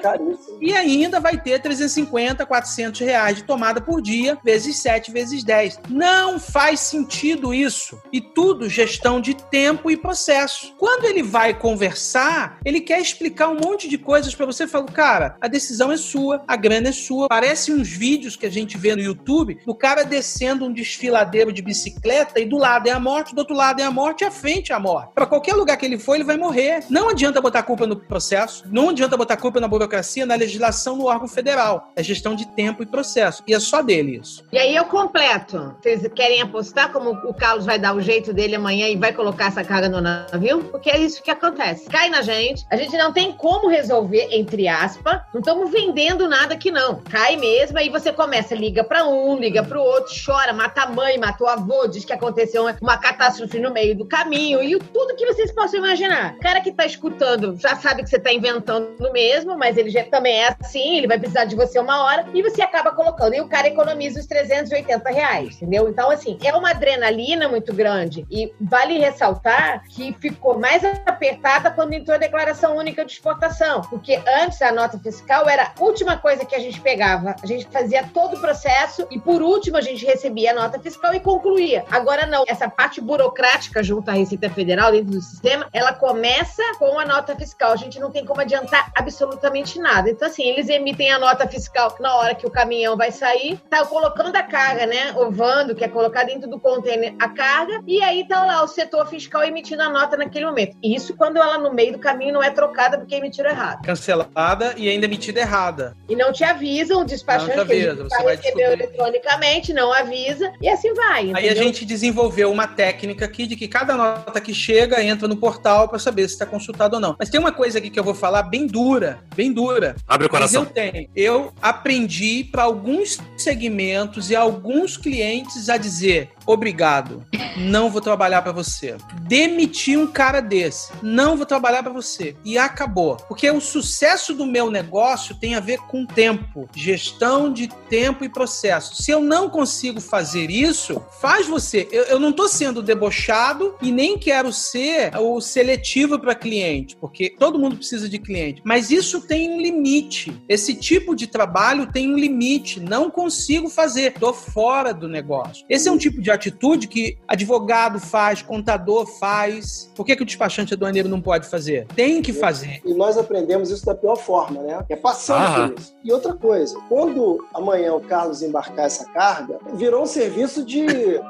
E 0.60 0.72
ainda 0.72 1.20
vai 1.20 1.40
ter 1.40 1.60
350, 1.60 2.44
400 2.44 3.00
reais 3.00 3.36
de 3.36 3.44
tomada 3.44 3.80
por 3.80 4.00
dia, 4.00 4.38
vezes 4.44 4.76
7, 4.78 5.10
vezes 5.12 5.44
10. 5.44 5.80
Não 5.88 6.38
faz 6.38 6.80
sentido 6.80 7.54
isso. 7.54 8.00
E 8.12 8.20
tudo 8.20 8.68
gestão 8.68 9.20
de 9.20 9.34
tempo 9.50 9.90
e 9.90 9.96
processo. 9.96 10.74
Quando 10.78 11.04
ele 11.04 11.22
vai 11.22 11.54
conversar, 11.54 12.58
ele 12.64 12.80
quer 12.80 13.00
explicar 13.00 13.48
um 13.48 13.58
monte 13.58 13.88
de 13.88 13.98
coisas 13.98 14.34
para 14.34 14.46
você. 14.46 14.66
Fala, 14.66 14.86
cara, 14.86 15.36
a 15.40 15.48
decisão 15.48 15.92
é 15.92 15.96
sua, 15.96 16.42
a 16.46 16.56
grana 16.56 16.88
é 16.88 16.92
sua. 16.92 17.28
Parece 17.28 17.72
uns 17.72 17.88
vídeos 17.88 18.36
que 18.36 18.46
a 18.46 18.50
gente 18.50 18.76
vê 18.76 18.94
no 18.94 19.02
YouTube 19.02 19.58
do 19.64 19.74
cara 19.74 20.04
descendo 20.04 20.64
um 20.64 20.72
desfiladeiro 20.72 21.52
de 21.52 21.62
bicicleta 21.62 22.40
e 22.40 22.46
do 22.46 22.58
lado 22.58 22.88
é 22.88 22.90
a 22.90 23.00
morte, 23.00 23.34
do 23.34 23.38
outro 23.38 23.54
lado 23.54 23.80
é 23.80 23.84
a 23.84 23.90
morte 23.90 24.22
e 24.22 24.24
à 24.24 24.30
frente 24.30 24.72
é 24.72 24.74
a 24.74 24.80
morte. 24.80 25.12
Para 25.14 25.26
qualquer 25.26 25.54
lugar 25.54 25.76
que 25.76 25.86
ele 25.86 25.98
for, 25.98 26.14
ele 26.14 26.24
vai 26.24 26.36
morrer. 26.36 26.84
Não 26.88 27.08
adianta 27.08 27.40
botar 27.40 27.62
culpa 27.62 27.86
no 27.86 27.96
processo, 27.96 28.64
não 28.70 28.90
adianta 28.90 29.16
botar 29.16 29.36
culpa 29.36 29.60
na 29.60 29.68
burocracia, 29.68 30.26
na 30.26 30.34
legislação, 30.34 30.96
no 30.96 31.06
órgão 31.06 31.28
federal. 31.28 31.92
É 31.96 32.02
gestão 32.02 32.34
de 32.34 32.46
tempo 32.48 32.82
e 32.82 32.86
processo. 32.86 33.42
E 33.46 33.54
é 33.54 33.60
só 33.60 33.82
dele 33.82 34.18
isso. 34.20 34.44
E 34.52 34.58
aí 34.58 34.74
eu 34.74 34.84
completo. 34.84 35.74
Vocês 35.80 36.06
querem 36.14 36.40
apostar 36.40 36.92
como 36.92 37.10
o 37.10 37.34
Carlos 37.34 37.66
vai 37.66 37.78
dar 37.78 37.94
o 37.94 38.00
jeito 38.00 38.32
dele 38.32 38.54
amanhã 38.54 38.88
e 38.88 38.96
vai 38.96 39.12
colocar 39.12 39.33
essa 39.40 39.64
carga 39.64 39.88
no 39.88 40.00
navio? 40.00 40.64
Porque 40.64 40.90
é 40.90 40.98
isso 40.98 41.22
que 41.22 41.30
acontece. 41.30 41.88
Cai 41.88 42.08
na 42.08 42.22
gente, 42.22 42.64
a 42.70 42.76
gente 42.76 42.96
não 42.96 43.12
tem 43.12 43.32
como 43.32 43.68
resolver, 43.68 44.28
entre 44.30 44.68
aspas, 44.68 45.20
não 45.32 45.40
estamos 45.40 45.70
vendendo 45.70 46.28
nada 46.28 46.54
aqui 46.54 46.70
não. 46.70 47.00
Cai 47.02 47.36
mesmo, 47.36 47.78
aí 47.78 47.88
você 47.88 48.12
começa, 48.12 48.54
liga 48.54 48.84
para 48.84 49.06
um, 49.06 49.36
liga 49.38 49.62
para 49.62 49.78
o 49.78 49.82
outro, 49.82 50.12
chora, 50.24 50.52
mata 50.52 50.82
a 50.82 50.86
mãe, 50.86 51.18
mata 51.18 51.42
o 51.42 51.48
avô, 51.48 51.86
diz 51.86 52.04
que 52.04 52.12
aconteceu 52.12 52.64
uma 52.80 52.96
catástrofe 52.96 53.58
no 53.58 53.72
meio 53.72 53.96
do 53.96 54.06
caminho 54.06 54.62
e 54.62 54.78
tudo 54.78 55.16
que 55.16 55.26
vocês 55.26 55.52
possam 55.52 55.80
imaginar. 55.80 56.34
O 56.34 56.40
cara 56.40 56.60
que 56.60 56.72
tá 56.72 56.86
escutando 56.86 57.56
já 57.58 57.76
sabe 57.76 58.02
que 58.02 58.10
você 58.10 58.18
tá 58.18 58.32
inventando 58.32 59.12
mesmo, 59.12 59.56
mas 59.56 59.76
ele 59.76 59.90
já 59.90 60.04
também 60.04 60.42
é 60.42 60.56
assim, 60.60 60.98
ele 60.98 61.06
vai 61.06 61.18
precisar 61.18 61.44
de 61.44 61.56
você 61.56 61.78
uma 61.78 62.04
hora 62.04 62.26
e 62.32 62.42
você 62.42 62.62
acaba. 62.62 62.90
E 63.32 63.40
o 63.40 63.48
cara 63.48 63.68
economiza 63.68 64.20
os 64.20 64.26
380 64.26 65.10
reais, 65.10 65.56
entendeu? 65.56 65.88
Então, 65.88 66.10
assim, 66.10 66.36
é 66.42 66.52
uma 66.54 66.70
adrenalina 66.70 67.48
muito 67.48 67.72
grande. 67.72 68.26
E 68.30 68.52
vale 68.60 68.98
ressaltar 68.98 69.84
que 69.88 70.12
ficou 70.20 70.58
mais 70.58 70.84
apertada 70.84 71.70
quando 71.70 71.92
entrou 71.92 72.14
a 72.14 72.18
declaração 72.18 72.76
única 72.76 73.04
de 73.04 73.12
exportação, 73.12 73.82
porque 73.82 74.20
antes 74.42 74.60
a 74.60 74.72
nota 74.72 74.98
fiscal 74.98 75.48
era 75.48 75.72
a 75.78 75.82
última 75.82 76.16
coisa 76.18 76.44
que 76.44 76.54
a 76.54 76.58
gente 76.58 76.80
pegava. 76.80 77.36
A 77.42 77.46
gente 77.46 77.66
fazia 77.66 78.04
todo 78.12 78.36
o 78.36 78.40
processo 78.40 79.06
e 79.10 79.18
por 79.18 79.42
último 79.42 79.76
a 79.76 79.80
gente 79.80 80.04
recebia 80.04 80.50
a 80.50 80.54
nota 80.54 80.80
fiscal 80.80 81.14
e 81.14 81.20
concluía. 81.20 81.84
Agora 81.90 82.26
não, 82.26 82.44
essa 82.46 82.68
parte 82.68 83.00
burocrática 83.00 83.82
junto 83.82 84.10
à 84.10 84.14
Receita 84.14 84.50
Federal 84.50 84.92
dentro 84.92 85.12
do 85.12 85.20
sistema, 85.20 85.68
ela 85.72 85.92
começa 85.92 86.62
com 86.78 86.98
a 86.98 87.04
nota 87.04 87.36
fiscal. 87.36 87.72
A 87.72 87.76
gente 87.76 88.00
não 88.00 88.10
tem 88.10 88.24
como 88.24 88.40
adiantar 88.40 88.90
absolutamente 88.94 89.78
nada. 89.78 90.10
Então 90.10 90.28
assim, 90.28 90.44
eles 90.44 90.68
emitem 90.68 91.12
a 91.12 91.18
nota 91.18 91.46
fiscal 91.46 91.94
na 92.00 92.14
hora 92.16 92.34
que 92.34 92.46
o 92.46 92.50
caminhão 92.50 92.96
vai 92.96 93.10
sair, 93.14 93.58
tá 93.70 93.84
colocando 93.86 94.36
a 94.36 94.42
carga, 94.42 94.86
né? 94.86 95.14
Ovando, 95.16 95.74
que 95.74 95.84
é 95.84 95.88
colocar 95.88 96.24
dentro 96.24 96.48
do 96.48 96.58
container 96.58 97.14
a 97.18 97.28
carga, 97.28 97.82
e 97.86 98.02
aí 98.02 98.26
tá 98.26 98.44
lá 98.44 98.62
o 98.62 98.68
setor 98.68 99.06
fiscal 99.06 99.42
emitindo 99.44 99.82
a 99.82 99.88
nota 99.88 100.16
naquele 100.16 100.46
momento. 100.46 100.76
Isso 100.82 101.14
quando 101.16 101.38
ela 101.38 101.58
no 101.58 101.72
meio 101.72 101.92
do 101.92 101.98
caminho 101.98 102.34
não 102.34 102.42
é 102.42 102.50
trocada 102.50 102.98
porque 102.98 103.14
emitiram 103.14 103.50
errado. 103.50 103.82
Cancelada 103.82 104.74
e 104.76 104.88
ainda 104.88 105.06
emitida 105.06 105.40
errada. 105.40 105.96
E 106.08 106.16
não 106.16 106.32
te 106.32 106.44
avisam, 106.44 107.02
o 107.02 107.04
despachante 107.04 107.56
não 107.56 107.66
te 107.66 107.72
avisa, 107.72 108.04
você 108.04 108.22
vai 108.22 108.36
receber 108.36 108.72
eletronicamente, 108.72 109.72
não 109.72 109.92
avisa, 109.92 110.52
e 110.60 110.68
assim 110.68 110.92
vai. 110.94 111.22
Entendeu? 111.22 111.36
Aí 111.36 111.48
a 111.48 111.54
gente 111.54 111.84
desenvolveu 111.84 112.50
uma 112.50 112.66
técnica 112.66 113.24
aqui 113.24 113.46
de 113.46 113.56
que 113.56 113.68
cada 113.68 113.94
nota 113.94 114.40
que 114.40 114.52
chega 114.52 115.02
entra 115.02 115.28
no 115.28 115.36
portal 115.36 115.88
para 115.88 115.98
saber 115.98 116.26
se 116.28 116.34
está 116.34 116.46
consultado 116.46 116.96
ou 116.96 117.00
não. 117.00 117.16
Mas 117.18 117.30
tem 117.30 117.40
uma 117.40 117.52
coisa 117.52 117.78
aqui 117.78 117.90
que 117.90 117.98
eu 117.98 118.04
vou 118.04 118.14
falar 118.14 118.42
bem 118.42 118.66
dura, 118.66 119.18
bem 119.34 119.52
dura. 119.52 119.96
Abre 120.06 120.26
o 120.26 120.30
coração. 120.30 120.62
Mas 120.62 120.68
eu 120.68 120.92
tenho. 120.92 121.08
Eu 121.14 121.52
aprendi 121.60 122.44
para 122.44 122.64
alguns 122.94 123.18
segmentos 123.36 124.30
e 124.30 124.36
alguns 124.36 124.96
clientes 124.96 125.68
a 125.68 125.76
dizer: 125.76 126.30
obrigado, 126.46 127.24
não 127.56 127.90
vou 127.90 128.00
trabalhar 128.00 128.42
para 128.42 128.52
você. 128.52 128.96
Demitir 129.22 129.98
um 129.98 130.06
cara 130.06 130.40
desse, 130.40 130.92
não 131.02 131.36
vou 131.36 131.46
trabalhar 131.46 131.82
para 131.82 131.92
você. 131.92 132.36
E 132.44 132.58
acabou. 132.58 133.16
Porque 133.28 133.50
o 133.50 133.60
sucesso 133.60 134.34
do 134.34 134.46
meu 134.46 134.70
negócio 134.70 135.34
tem 135.34 135.54
a 135.54 135.60
ver 135.60 135.78
com 135.78 136.06
tempo, 136.06 136.68
gestão 136.74 137.52
de 137.52 137.68
tempo 137.88 138.24
e 138.24 138.28
processo. 138.28 139.02
Se 139.02 139.10
eu 139.10 139.20
não 139.20 139.48
consigo 139.48 140.00
fazer 140.00 140.50
isso, 140.50 141.02
faz 141.20 141.46
você. 141.46 141.88
Eu, 141.90 142.04
eu 142.04 142.20
não 142.20 142.30
estou 142.30 142.48
sendo 142.48 142.82
debochado 142.82 143.76
e 143.80 143.90
nem 143.90 144.18
quero 144.18 144.52
ser 144.52 145.16
o 145.16 145.40
seletivo 145.40 146.18
para 146.18 146.34
cliente, 146.34 146.96
porque 146.96 147.30
todo 147.38 147.58
mundo 147.58 147.76
precisa 147.76 148.08
de 148.08 148.18
cliente. 148.18 148.62
Mas 148.64 148.90
isso 148.90 149.26
tem 149.26 149.50
um 149.50 149.60
limite. 149.60 150.42
Esse 150.48 150.74
tipo 150.74 151.14
de 151.14 151.26
trabalho 151.26 151.90
tem 151.90 152.12
um 152.12 152.16
limite. 152.16 152.80
Não 152.80 153.10
consigo 153.10 153.68
fazer. 153.68 154.12
Estou 154.12 154.32
fora 154.32 154.92
do 154.92 155.08
negócio. 155.08 155.64
Esse 155.68 155.88
é 155.88 155.92
um 155.92 155.98
tipo 155.98 156.20
de 156.20 156.30
atitude 156.34 156.88
que 156.88 157.18
advogado 157.26 157.98
faz, 157.98 158.42
contador 158.42 159.06
faz. 159.06 159.90
Por 159.94 160.04
que, 160.04 160.16
que 160.16 160.22
o 160.22 160.26
despachante 160.26 160.74
aduaneiro 160.74 161.08
não 161.08 161.20
pode 161.20 161.48
fazer? 161.48 161.86
Tem 161.94 162.22
que 162.22 162.32
fazer. 162.32 162.80
E 162.84 162.94
nós 162.94 163.16
aprendemos 163.16 163.70
isso 163.70 163.84
da 163.84 163.94
pior 163.94 164.16
forma, 164.16 164.62
né? 164.62 164.84
É 164.88 164.96
passando 164.96 165.70
por 165.70 165.80
isso. 165.80 165.94
E 166.04 166.12
outra 166.12 166.34
coisa, 166.34 166.78
quando 166.88 167.44
amanhã 167.54 167.94
o 167.94 168.00
Carlos 168.00 168.42
embarcar 168.42 168.86
essa 168.86 169.04
carga, 169.12 169.58
virou 169.74 170.02
um 170.02 170.06
serviço 170.06 170.64
de, 170.64 170.84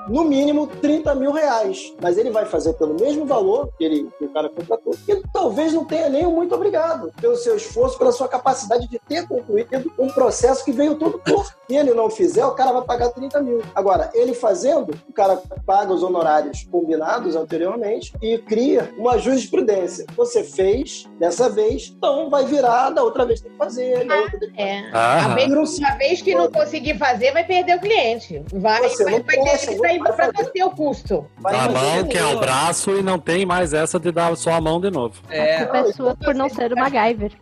no 0.08 0.24
mínimo, 0.24 0.66
30 0.66 1.14
mil 1.14 1.32
reais. 1.32 1.92
Mas 2.00 2.18
ele 2.18 2.30
vai 2.30 2.44
fazer 2.44 2.74
pelo 2.74 2.94
mesmo 2.94 3.24
valor 3.24 3.70
que, 3.78 3.84
ele, 3.84 4.08
que 4.18 4.24
o 4.24 4.32
cara 4.32 4.48
contratou. 4.48 4.94
E 5.08 5.22
talvez 5.32 5.72
não 5.72 5.84
tenha 5.84 6.08
nem 6.08 6.26
um 6.26 6.34
muito 6.34 6.54
obrigado 6.54 7.12
pelo 7.20 7.36
seu 7.36 7.56
esforço, 7.56 7.98
pela 7.98 8.12
sua 8.12 8.28
capacidade 8.28 8.88
de 8.88 8.98
ter 8.98 9.26
concluído 9.26 9.92
um 9.98 10.08
processo 10.08 10.64
que 10.64 10.72
veio 10.72 10.96
todo 10.96 11.18
torto. 11.18 11.54
Se 11.66 11.74
ele 11.74 11.94
não 11.94 12.10
fizer, 12.10 12.44
o 12.44 12.52
cara 12.52 12.72
vai 12.72 12.82
pagar 12.82 13.10
30 13.10 13.40
mil. 13.40 13.62
Agora, 13.74 14.10
ele 14.14 14.34
fazendo, 14.34 14.93
o 15.08 15.12
cara 15.12 15.40
paga 15.66 15.92
os 15.92 16.02
honorários 16.02 16.66
combinados 16.70 17.36
anteriormente 17.36 18.12
e 18.22 18.38
cria 18.38 18.92
uma 18.96 19.18
jurisprudência. 19.18 20.06
Você 20.16 20.44
fez 20.44 21.08
dessa 21.18 21.48
vez, 21.48 21.94
então 21.96 22.30
vai 22.30 22.44
virar, 22.44 22.90
da 22.90 23.02
outra 23.02 23.24
vez 23.24 23.40
tem 23.40 23.50
que 23.50 23.58
fazer. 23.58 24.06
Ah, 24.10 24.16
outra 24.16 24.38
tem 24.38 24.52
que 24.52 24.60
é. 24.60 24.82
fazer. 24.82 24.86
É. 24.86 24.90
Ah. 24.92 25.24
A, 25.24 25.34
vez, 25.34 25.82
a 25.82 25.94
vez 25.96 26.22
que 26.22 26.34
não 26.34 26.50
conseguir 26.50 26.98
fazer, 26.98 27.32
vai 27.32 27.44
perder 27.44 27.76
o 27.76 27.80
cliente. 27.80 28.42
Vai, 28.52 28.88
você 28.88 29.04
vai, 29.04 29.22
vai 29.22 29.22
ter 29.22 29.42
que 29.42 29.76
sair 29.76 29.98
para 29.98 30.30
você 30.32 30.62
o 30.62 30.70
custo. 30.70 31.26
Vai 31.38 31.54
a 31.54 31.68
mão 31.68 32.06
que 32.06 32.18
é 32.18 32.24
o 32.24 32.38
braço 32.38 32.90
e 32.92 33.02
não 33.02 33.18
tem 33.18 33.44
mais 33.46 33.72
essa 33.72 33.98
de 33.98 34.10
dar 34.10 34.36
só 34.36 34.52
a 34.52 34.60
mão 34.60 34.80
de 34.80 34.90
novo. 34.90 35.20
É. 35.28 35.56
A 35.56 35.66
culpa 35.66 35.78
é 35.78 35.92
sua 35.92 36.16
por 36.16 36.34
não 36.34 36.48
ser 36.48 36.72
o 36.72 36.76
MacGyver. 36.76 37.32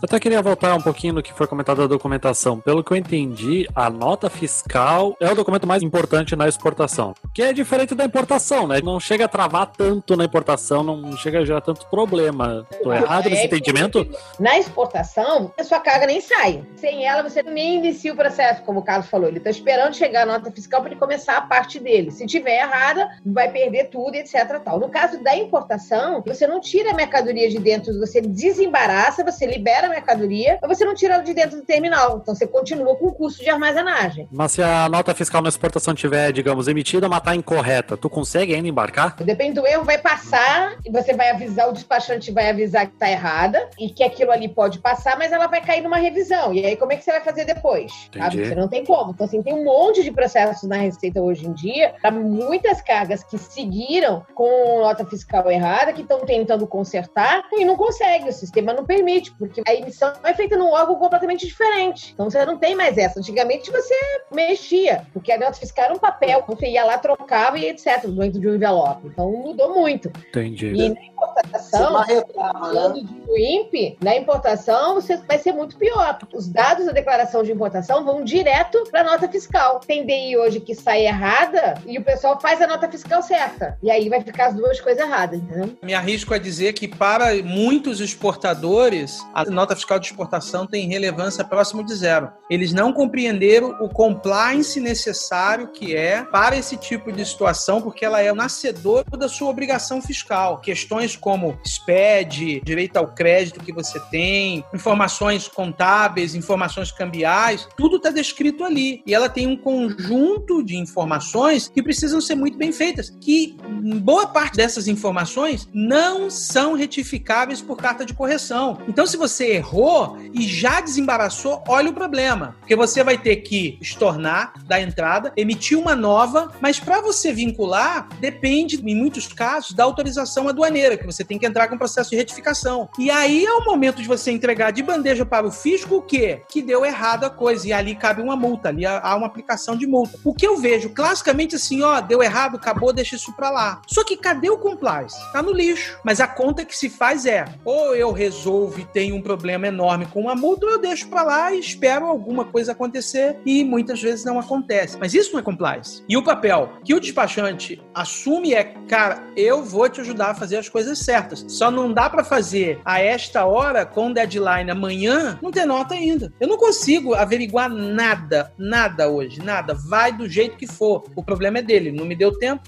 Eu 0.00 0.04
até 0.04 0.20
queria 0.20 0.40
voltar 0.40 0.76
um 0.76 0.80
pouquinho 0.80 1.14
no 1.14 1.22
que 1.22 1.32
foi 1.32 1.48
comentado 1.48 1.78
da 1.78 1.88
documentação. 1.88 2.60
Pelo 2.60 2.84
que 2.84 2.92
eu 2.92 2.96
entendi, 2.96 3.66
a 3.74 3.90
nota 3.90 4.30
fiscal 4.30 5.16
é 5.18 5.28
o 5.28 5.34
documento 5.34 5.66
mais 5.66 5.82
importante 5.82 6.36
na 6.36 6.46
exportação. 6.46 7.14
Que 7.34 7.42
é 7.42 7.52
diferente 7.52 7.96
da 7.96 8.04
importação, 8.04 8.68
né? 8.68 8.80
Não 8.80 9.00
chega 9.00 9.24
a 9.24 9.28
travar 9.28 9.66
tanto 9.66 10.16
na 10.16 10.24
importação, 10.24 10.84
não 10.84 11.16
chega 11.16 11.40
a 11.40 11.44
gerar 11.44 11.62
tanto 11.62 11.84
problema. 11.90 12.64
Estou 12.70 12.94
errado 12.94 13.28
nesse 13.28 13.42
é, 13.42 13.46
entendimento? 13.46 14.08
Na 14.38 14.56
exportação, 14.56 15.52
a 15.58 15.64
sua 15.64 15.80
carga 15.80 16.06
nem 16.06 16.20
sai. 16.20 16.64
Sem 16.76 17.04
ela, 17.04 17.28
você 17.28 17.42
nem 17.42 17.78
inicia 17.78 18.12
o 18.12 18.16
processo, 18.16 18.62
como 18.62 18.78
o 18.78 18.84
Carlos 18.84 19.08
falou. 19.08 19.26
Ele 19.26 19.38
está 19.38 19.50
esperando 19.50 19.96
chegar 19.96 20.22
a 20.22 20.26
nota 20.26 20.48
fiscal 20.52 20.80
para 20.80 20.92
ele 20.92 21.00
começar 21.00 21.36
a 21.36 21.42
parte 21.42 21.80
dele. 21.80 22.12
Se 22.12 22.24
tiver 22.24 22.60
errada, 22.60 23.18
vai 23.26 23.50
perder 23.50 23.86
tudo, 23.86 24.14
etc. 24.14 24.60
Tal. 24.64 24.78
No 24.78 24.90
caso 24.90 25.20
da 25.24 25.36
importação, 25.36 26.22
você 26.24 26.46
não 26.46 26.60
tira 26.60 26.92
a 26.92 26.94
mercadoria 26.94 27.50
de 27.50 27.58
dentro, 27.58 27.98
você 27.98 28.20
desembaraça, 28.20 29.24
você 29.24 29.44
libera 29.44 29.87
mercadoria, 29.88 30.58
mas 30.60 30.78
você 30.78 30.84
não 30.84 30.94
tira 30.94 31.14
ela 31.14 31.22
de 31.22 31.34
dentro 31.34 31.56
do 31.56 31.64
terminal. 31.64 32.18
Então 32.22 32.34
você 32.34 32.46
continua 32.46 32.96
com 32.96 33.06
o 33.06 33.12
custo 33.12 33.42
de 33.42 33.50
armazenagem. 33.50 34.28
Mas 34.30 34.52
se 34.52 34.62
a 34.62 34.88
nota 34.88 35.14
fiscal 35.14 35.42
na 35.42 35.48
exportação 35.48 35.94
tiver, 35.94 36.32
digamos, 36.32 36.68
emitida, 36.68 37.08
mas 37.08 37.20
tá 37.20 37.34
incorreta, 37.34 37.96
tu 37.96 38.08
consegue 38.08 38.54
ainda 38.54 38.68
embarcar? 38.68 39.16
Depende 39.22 39.54
do 39.54 39.66
erro, 39.66 39.84
vai 39.84 39.98
passar 39.98 40.76
e 40.84 40.90
você 40.90 41.14
vai 41.14 41.30
avisar, 41.30 41.68
o 41.68 41.72
despachante 41.72 42.30
vai 42.30 42.50
avisar 42.50 42.86
que 42.86 42.96
tá 42.96 43.10
errada 43.10 43.68
e 43.78 43.90
que 43.90 44.02
aquilo 44.02 44.30
ali 44.30 44.48
pode 44.48 44.78
passar, 44.78 45.18
mas 45.18 45.32
ela 45.32 45.46
vai 45.46 45.60
cair 45.60 45.82
numa 45.82 45.96
revisão. 45.96 46.52
E 46.52 46.64
aí, 46.64 46.76
como 46.76 46.92
é 46.92 46.96
que 46.96 47.04
você 47.04 47.12
vai 47.12 47.20
fazer 47.20 47.44
depois? 47.44 47.92
Sabe? 48.16 48.46
Você 48.46 48.54
não 48.54 48.68
tem 48.68 48.84
como. 48.84 49.12
Então, 49.12 49.26
assim, 49.26 49.42
tem 49.42 49.54
um 49.54 49.64
monte 49.64 50.02
de 50.02 50.10
processos 50.10 50.68
na 50.68 50.76
Receita 50.76 51.20
hoje 51.20 51.46
em 51.46 51.52
dia 51.52 51.94
para 52.00 52.10
muitas 52.10 52.80
cargas 52.80 53.22
que 53.22 53.38
seguiram 53.38 54.24
com 54.34 54.80
nota 54.80 55.04
fiscal 55.04 55.50
errada, 55.50 55.92
que 55.92 56.02
estão 56.02 56.20
tentando 56.20 56.66
consertar 56.66 57.42
e 57.52 57.64
não 57.64 57.76
consegue. 57.76 58.28
O 58.28 58.32
sistema 58.32 58.72
não 58.72 58.84
permite, 58.84 59.32
porque 59.32 59.62
a 59.66 59.74
emissão 59.78 60.12
é 60.22 60.34
feita 60.34 60.56
num 60.56 60.70
órgão 60.70 60.96
completamente 60.96 61.46
diferente. 61.46 62.12
Então, 62.12 62.30
você 62.30 62.44
não 62.44 62.58
tem 62.58 62.74
mais 62.74 62.96
essa. 62.98 63.18
Antigamente, 63.18 63.70
você 63.70 63.94
mexia, 64.32 65.06
porque 65.12 65.32
a 65.32 65.38
nota 65.38 65.54
fiscal 65.54 65.86
era 65.86 65.94
um 65.94 65.98
papel. 65.98 66.44
Você 66.46 66.68
ia 66.68 66.84
lá, 66.84 66.98
trocava 66.98 67.58
e 67.58 67.68
etc., 67.68 68.06
dentro 68.06 68.40
de 68.40 68.48
um 68.48 68.54
envelope. 68.54 69.06
Então, 69.06 69.30
mudou 69.30 69.74
muito. 69.74 70.10
Entendi. 70.28 70.66
E 70.68 70.88
na 70.90 71.04
importação, 71.04 72.04
falando 72.34 73.02
né? 73.02 73.08
de 73.26 73.42
INPE, 73.42 73.98
na 74.02 74.16
importação, 74.16 74.94
você 74.94 75.16
vai 75.16 75.38
ser 75.38 75.52
muito 75.52 75.76
pior. 75.76 76.18
Os 76.32 76.48
dados 76.48 76.86
da 76.86 76.92
declaração 76.92 77.42
de 77.42 77.52
importação 77.52 78.04
vão 78.04 78.24
direto 78.24 78.84
para 78.90 79.00
a 79.00 79.04
nota 79.04 79.28
fiscal. 79.28 79.80
Tem 79.80 80.04
DI 80.04 80.36
hoje 80.36 80.60
que 80.60 80.74
sai 80.74 81.06
errada 81.06 81.74
e 81.86 81.98
o 81.98 82.04
pessoal 82.04 82.38
faz 82.40 82.60
a 82.60 82.66
nota 82.66 82.88
fiscal 82.88 83.22
certa. 83.22 83.78
E 83.82 83.90
aí 83.90 84.08
vai 84.08 84.20
ficar 84.20 84.46
as 84.46 84.54
duas 84.54 84.80
coisas 84.80 85.02
erradas, 85.02 85.40
entendeu? 85.40 85.76
Me 85.82 85.94
arrisco 85.94 86.34
a 86.34 86.38
dizer 86.38 86.72
que 86.72 86.88
para 86.88 87.34
muitos 87.42 88.00
exportadores, 88.00 89.24
a 89.34 89.44
nota 89.44 89.67
fiscal 89.74 89.98
de 89.98 90.06
exportação 90.06 90.66
tem 90.66 90.88
relevância 90.88 91.44
próximo 91.44 91.84
de 91.84 91.94
zero. 91.94 92.30
Eles 92.50 92.72
não 92.72 92.92
compreenderam 92.92 93.76
o 93.80 93.88
compliance 93.88 94.80
necessário 94.80 95.68
que 95.72 95.94
é 95.94 96.22
para 96.24 96.56
esse 96.56 96.76
tipo 96.76 97.12
de 97.12 97.24
situação, 97.24 97.80
porque 97.80 98.04
ela 98.04 98.20
é 98.20 98.32
o 98.32 98.34
nascedor 98.34 99.04
da 99.04 99.28
sua 99.28 99.48
obrigação 99.48 100.00
fiscal. 100.00 100.58
Questões 100.60 101.16
como 101.16 101.58
SPED, 101.64 102.60
direito 102.64 102.96
ao 102.96 103.08
crédito 103.08 103.60
que 103.60 103.72
você 103.72 103.98
tem, 104.10 104.64
informações 104.74 105.48
contábeis, 105.48 106.34
informações 106.34 106.92
cambiais, 106.92 107.68
tudo 107.76 107.96
está 107.96 108.10
descrito 108.10 108.64
ali. 108.64 109.02
E 109.06 109.14
ela 109.14 109.28
tem 109.28 109.46
um 109.46 109.56
conjunto 109.56 110.62
de 110.62 110.76
informações 110.76 111.68
que 111.68 111.82
precisam 111.82 112.20
ser 112.20 112.34
muito 112.34 112.58
bem 112.58 112.72
feitas, 112.72 113.10
que 113.20 113.56
boa 114.02 114.26
parte 114.26 114.56
dessas 114.56 114.88
informações 114.88 115.68
não 115.72 116.30
são 116.30 116.74
retificáveis 116.74 117.60
por 117.60 117.76
carta 117.76 118.04
de 118.04 118.14
correção. 118.14 118.78
Então, 118.88 119.06
se 119.06 119.16
você 119.16 119.57
errou 119.58 120.18
e 120.32 120.42
já 120.46 120.80
desembaraçou, 120.80 121.62
olha 121.68 121.90
o 121.90 121.94
problema, 121.94 122.56
porque 122.60 122.76
você 122.76 123.04
vai 123.04 123.18
ter 123.18 123.36
que 123.36 123.78
estornar 123.80 124.52
da 124.64 124.80
entrada, 124.80 125.32
emitir 125.36 125.78
uma 125.78 125.94
nova, 125.94 126.52
mas 126.60 126.80
para 126.80 127.00
você 127.00 127.32
vincular, 127.32 128.08
depende, 128.20 128.76
em 128.76 128.94
muitos 128.94 129.28
casos, 129.28 129.72
da 129.72 129.84
autorização 129.84 130.48
aduaneira, 130.48 130.96
que 130.96 131.06
você 131.06 131.24
tem 131.24 131.38
que 131.38 131.46
entrar 131.46 131.68
com 131.68 131.74
o 131.74 131.78
processo 131.78 132.10
de 132.10 132.16
retificação. 132.16 132.88
E 132.98 133.10
aí 133.10 133.44
é 133.44 133.52
o 133.52 133.64
momento 133.64 134.00
de 134.00 134.08
você 134.08 134.30
entregar 134.30 134.70
de 134.70 134.82
bandeja 134.82 135.24
para 135.24 135.46
o 135.46 135.52
fisco 135.52 135.96
o 135.96 136.02
quê? 136.02 136.42
Que 136.48 136.62
deu 136.62 136.84
errado 136.84 137.24
a 137.24 137.30
coisa. 137.30 137.68
E 137.68 137.72
ali 137.72 137.94
cabe 137.94 138.22
uma 138.22 138.36
multa, 138.36 138.68
ali 138.68 138.86
há 138.86 139.14
uma 139.16 139.26
aplicação 139.26 139.76
de 139.76 139.86
multa. 139.86 140.18
O 140.24 140.34
que 140.34 140.46
eu 140.46 140.56
vejo 140.56 140.90
classicamente 140.90 141.56
assim, 141.56 141.82
ó, 141.82 142.00
deu 142.00 142.22
errado, 142.22 142.56
acabou, 142.56 142.92
deixa 142.92 143.16
isso 143.16 143.32
para 143.34 143.50
lá. 143.50 143.82
Só 143.86 144.04
que 144.04 144.16
cadê 144.16 144.50
o 144.50 144.58
compliance? 144.58 145.16
Tá 145.32 145.42
no 145.42 145.52
lixo. 145.52 145.98
Mas 146.04 146.20
a 146.20 146.26
conta 146.26 146.64
que 146.64 146.76
se 146.76 146.88
faz 146.88 147.26
é: 147.26 147.44
ou 147.64 147.94
eu 147.94 148.12
resolvo 148.12 148.80
e 148.80 148.84
tenho 148.84 149.16
um 149.16 149.22
problema 149.22 149.47
enorme 149.52 150.06
com 150.06 150.20
uma 150.20 150.34
multa, 150.34 150.66
eu 150.66 150.80
deixo 150.80 151.08
para 151.08 151.22
lá 151.22 151.52
e 151.52 151.60
espero 151.60 152.06
alguma 152.06 152.44
coisa 152.44 152.72
acontecer 152.72 153.38
e 153.44 153.64
muitas 153.64 154.00
vezes 154.02 154.24
não 154.24 154.38
acontece. 154.38 154.96
Mas 154.98 155.14
isso 155.14 155.32
não 155.32 155.40
é 155.40 155.42
compliance. 155.42 156.02
E 156.08 156.16
o 156.16 156.22
papel 156.22 156.70
que 156.84 156.94
o 156.94 157.00
despachante 157.00 157.82
assume 157.94 158.54
é, 158.54 158.64
cara, 158.88 159.22
eu 159.36 159.62
vou 159.62 159.88
te 159.88 160.00
ajudar 160.00 160.30
a 160.30 160.34
fazer 160.34 160.56
as 160.56 160.68
coisas 160.68 160.98
certas. 160.98 161.44
Só 161.48 161.70
não 161.70 161.92
dá 161.92 162.08
para 162.08 162.24
fazer 162.24 162.80
a 162.84 163.00
esta 163.00 163.44
hora 163.44 163.84
com 163.84 164.12
deadline 164.12 164.70
amanhã, 164.70 165.38
não 165.42 165.50
ter 165.50 165.64
nota 165.64 165.94
ainda. 165.94 166.32
Eu 166.40 166.48
não 166.48 166.56
consigo 166.56 167.14
averiguar 167.14 167.68
nada, 167.70 168.52
nada 168.58 169.08
hoje, 169.08 169.42
nada. 169.42 169.74
Vai 169.74 170.12
do 170.12 170.28
jeito 170.28 170.56
que 170.56 170.66
for. 170.66 171.04
O 171.14 171.22
problema 171.22 171.58
é 171.58 171.62
dele, 171.62 171.92
não 171.92 172.04
me 172.04 172.16
deu 172.16 172.36
tempo, 172.38 172.62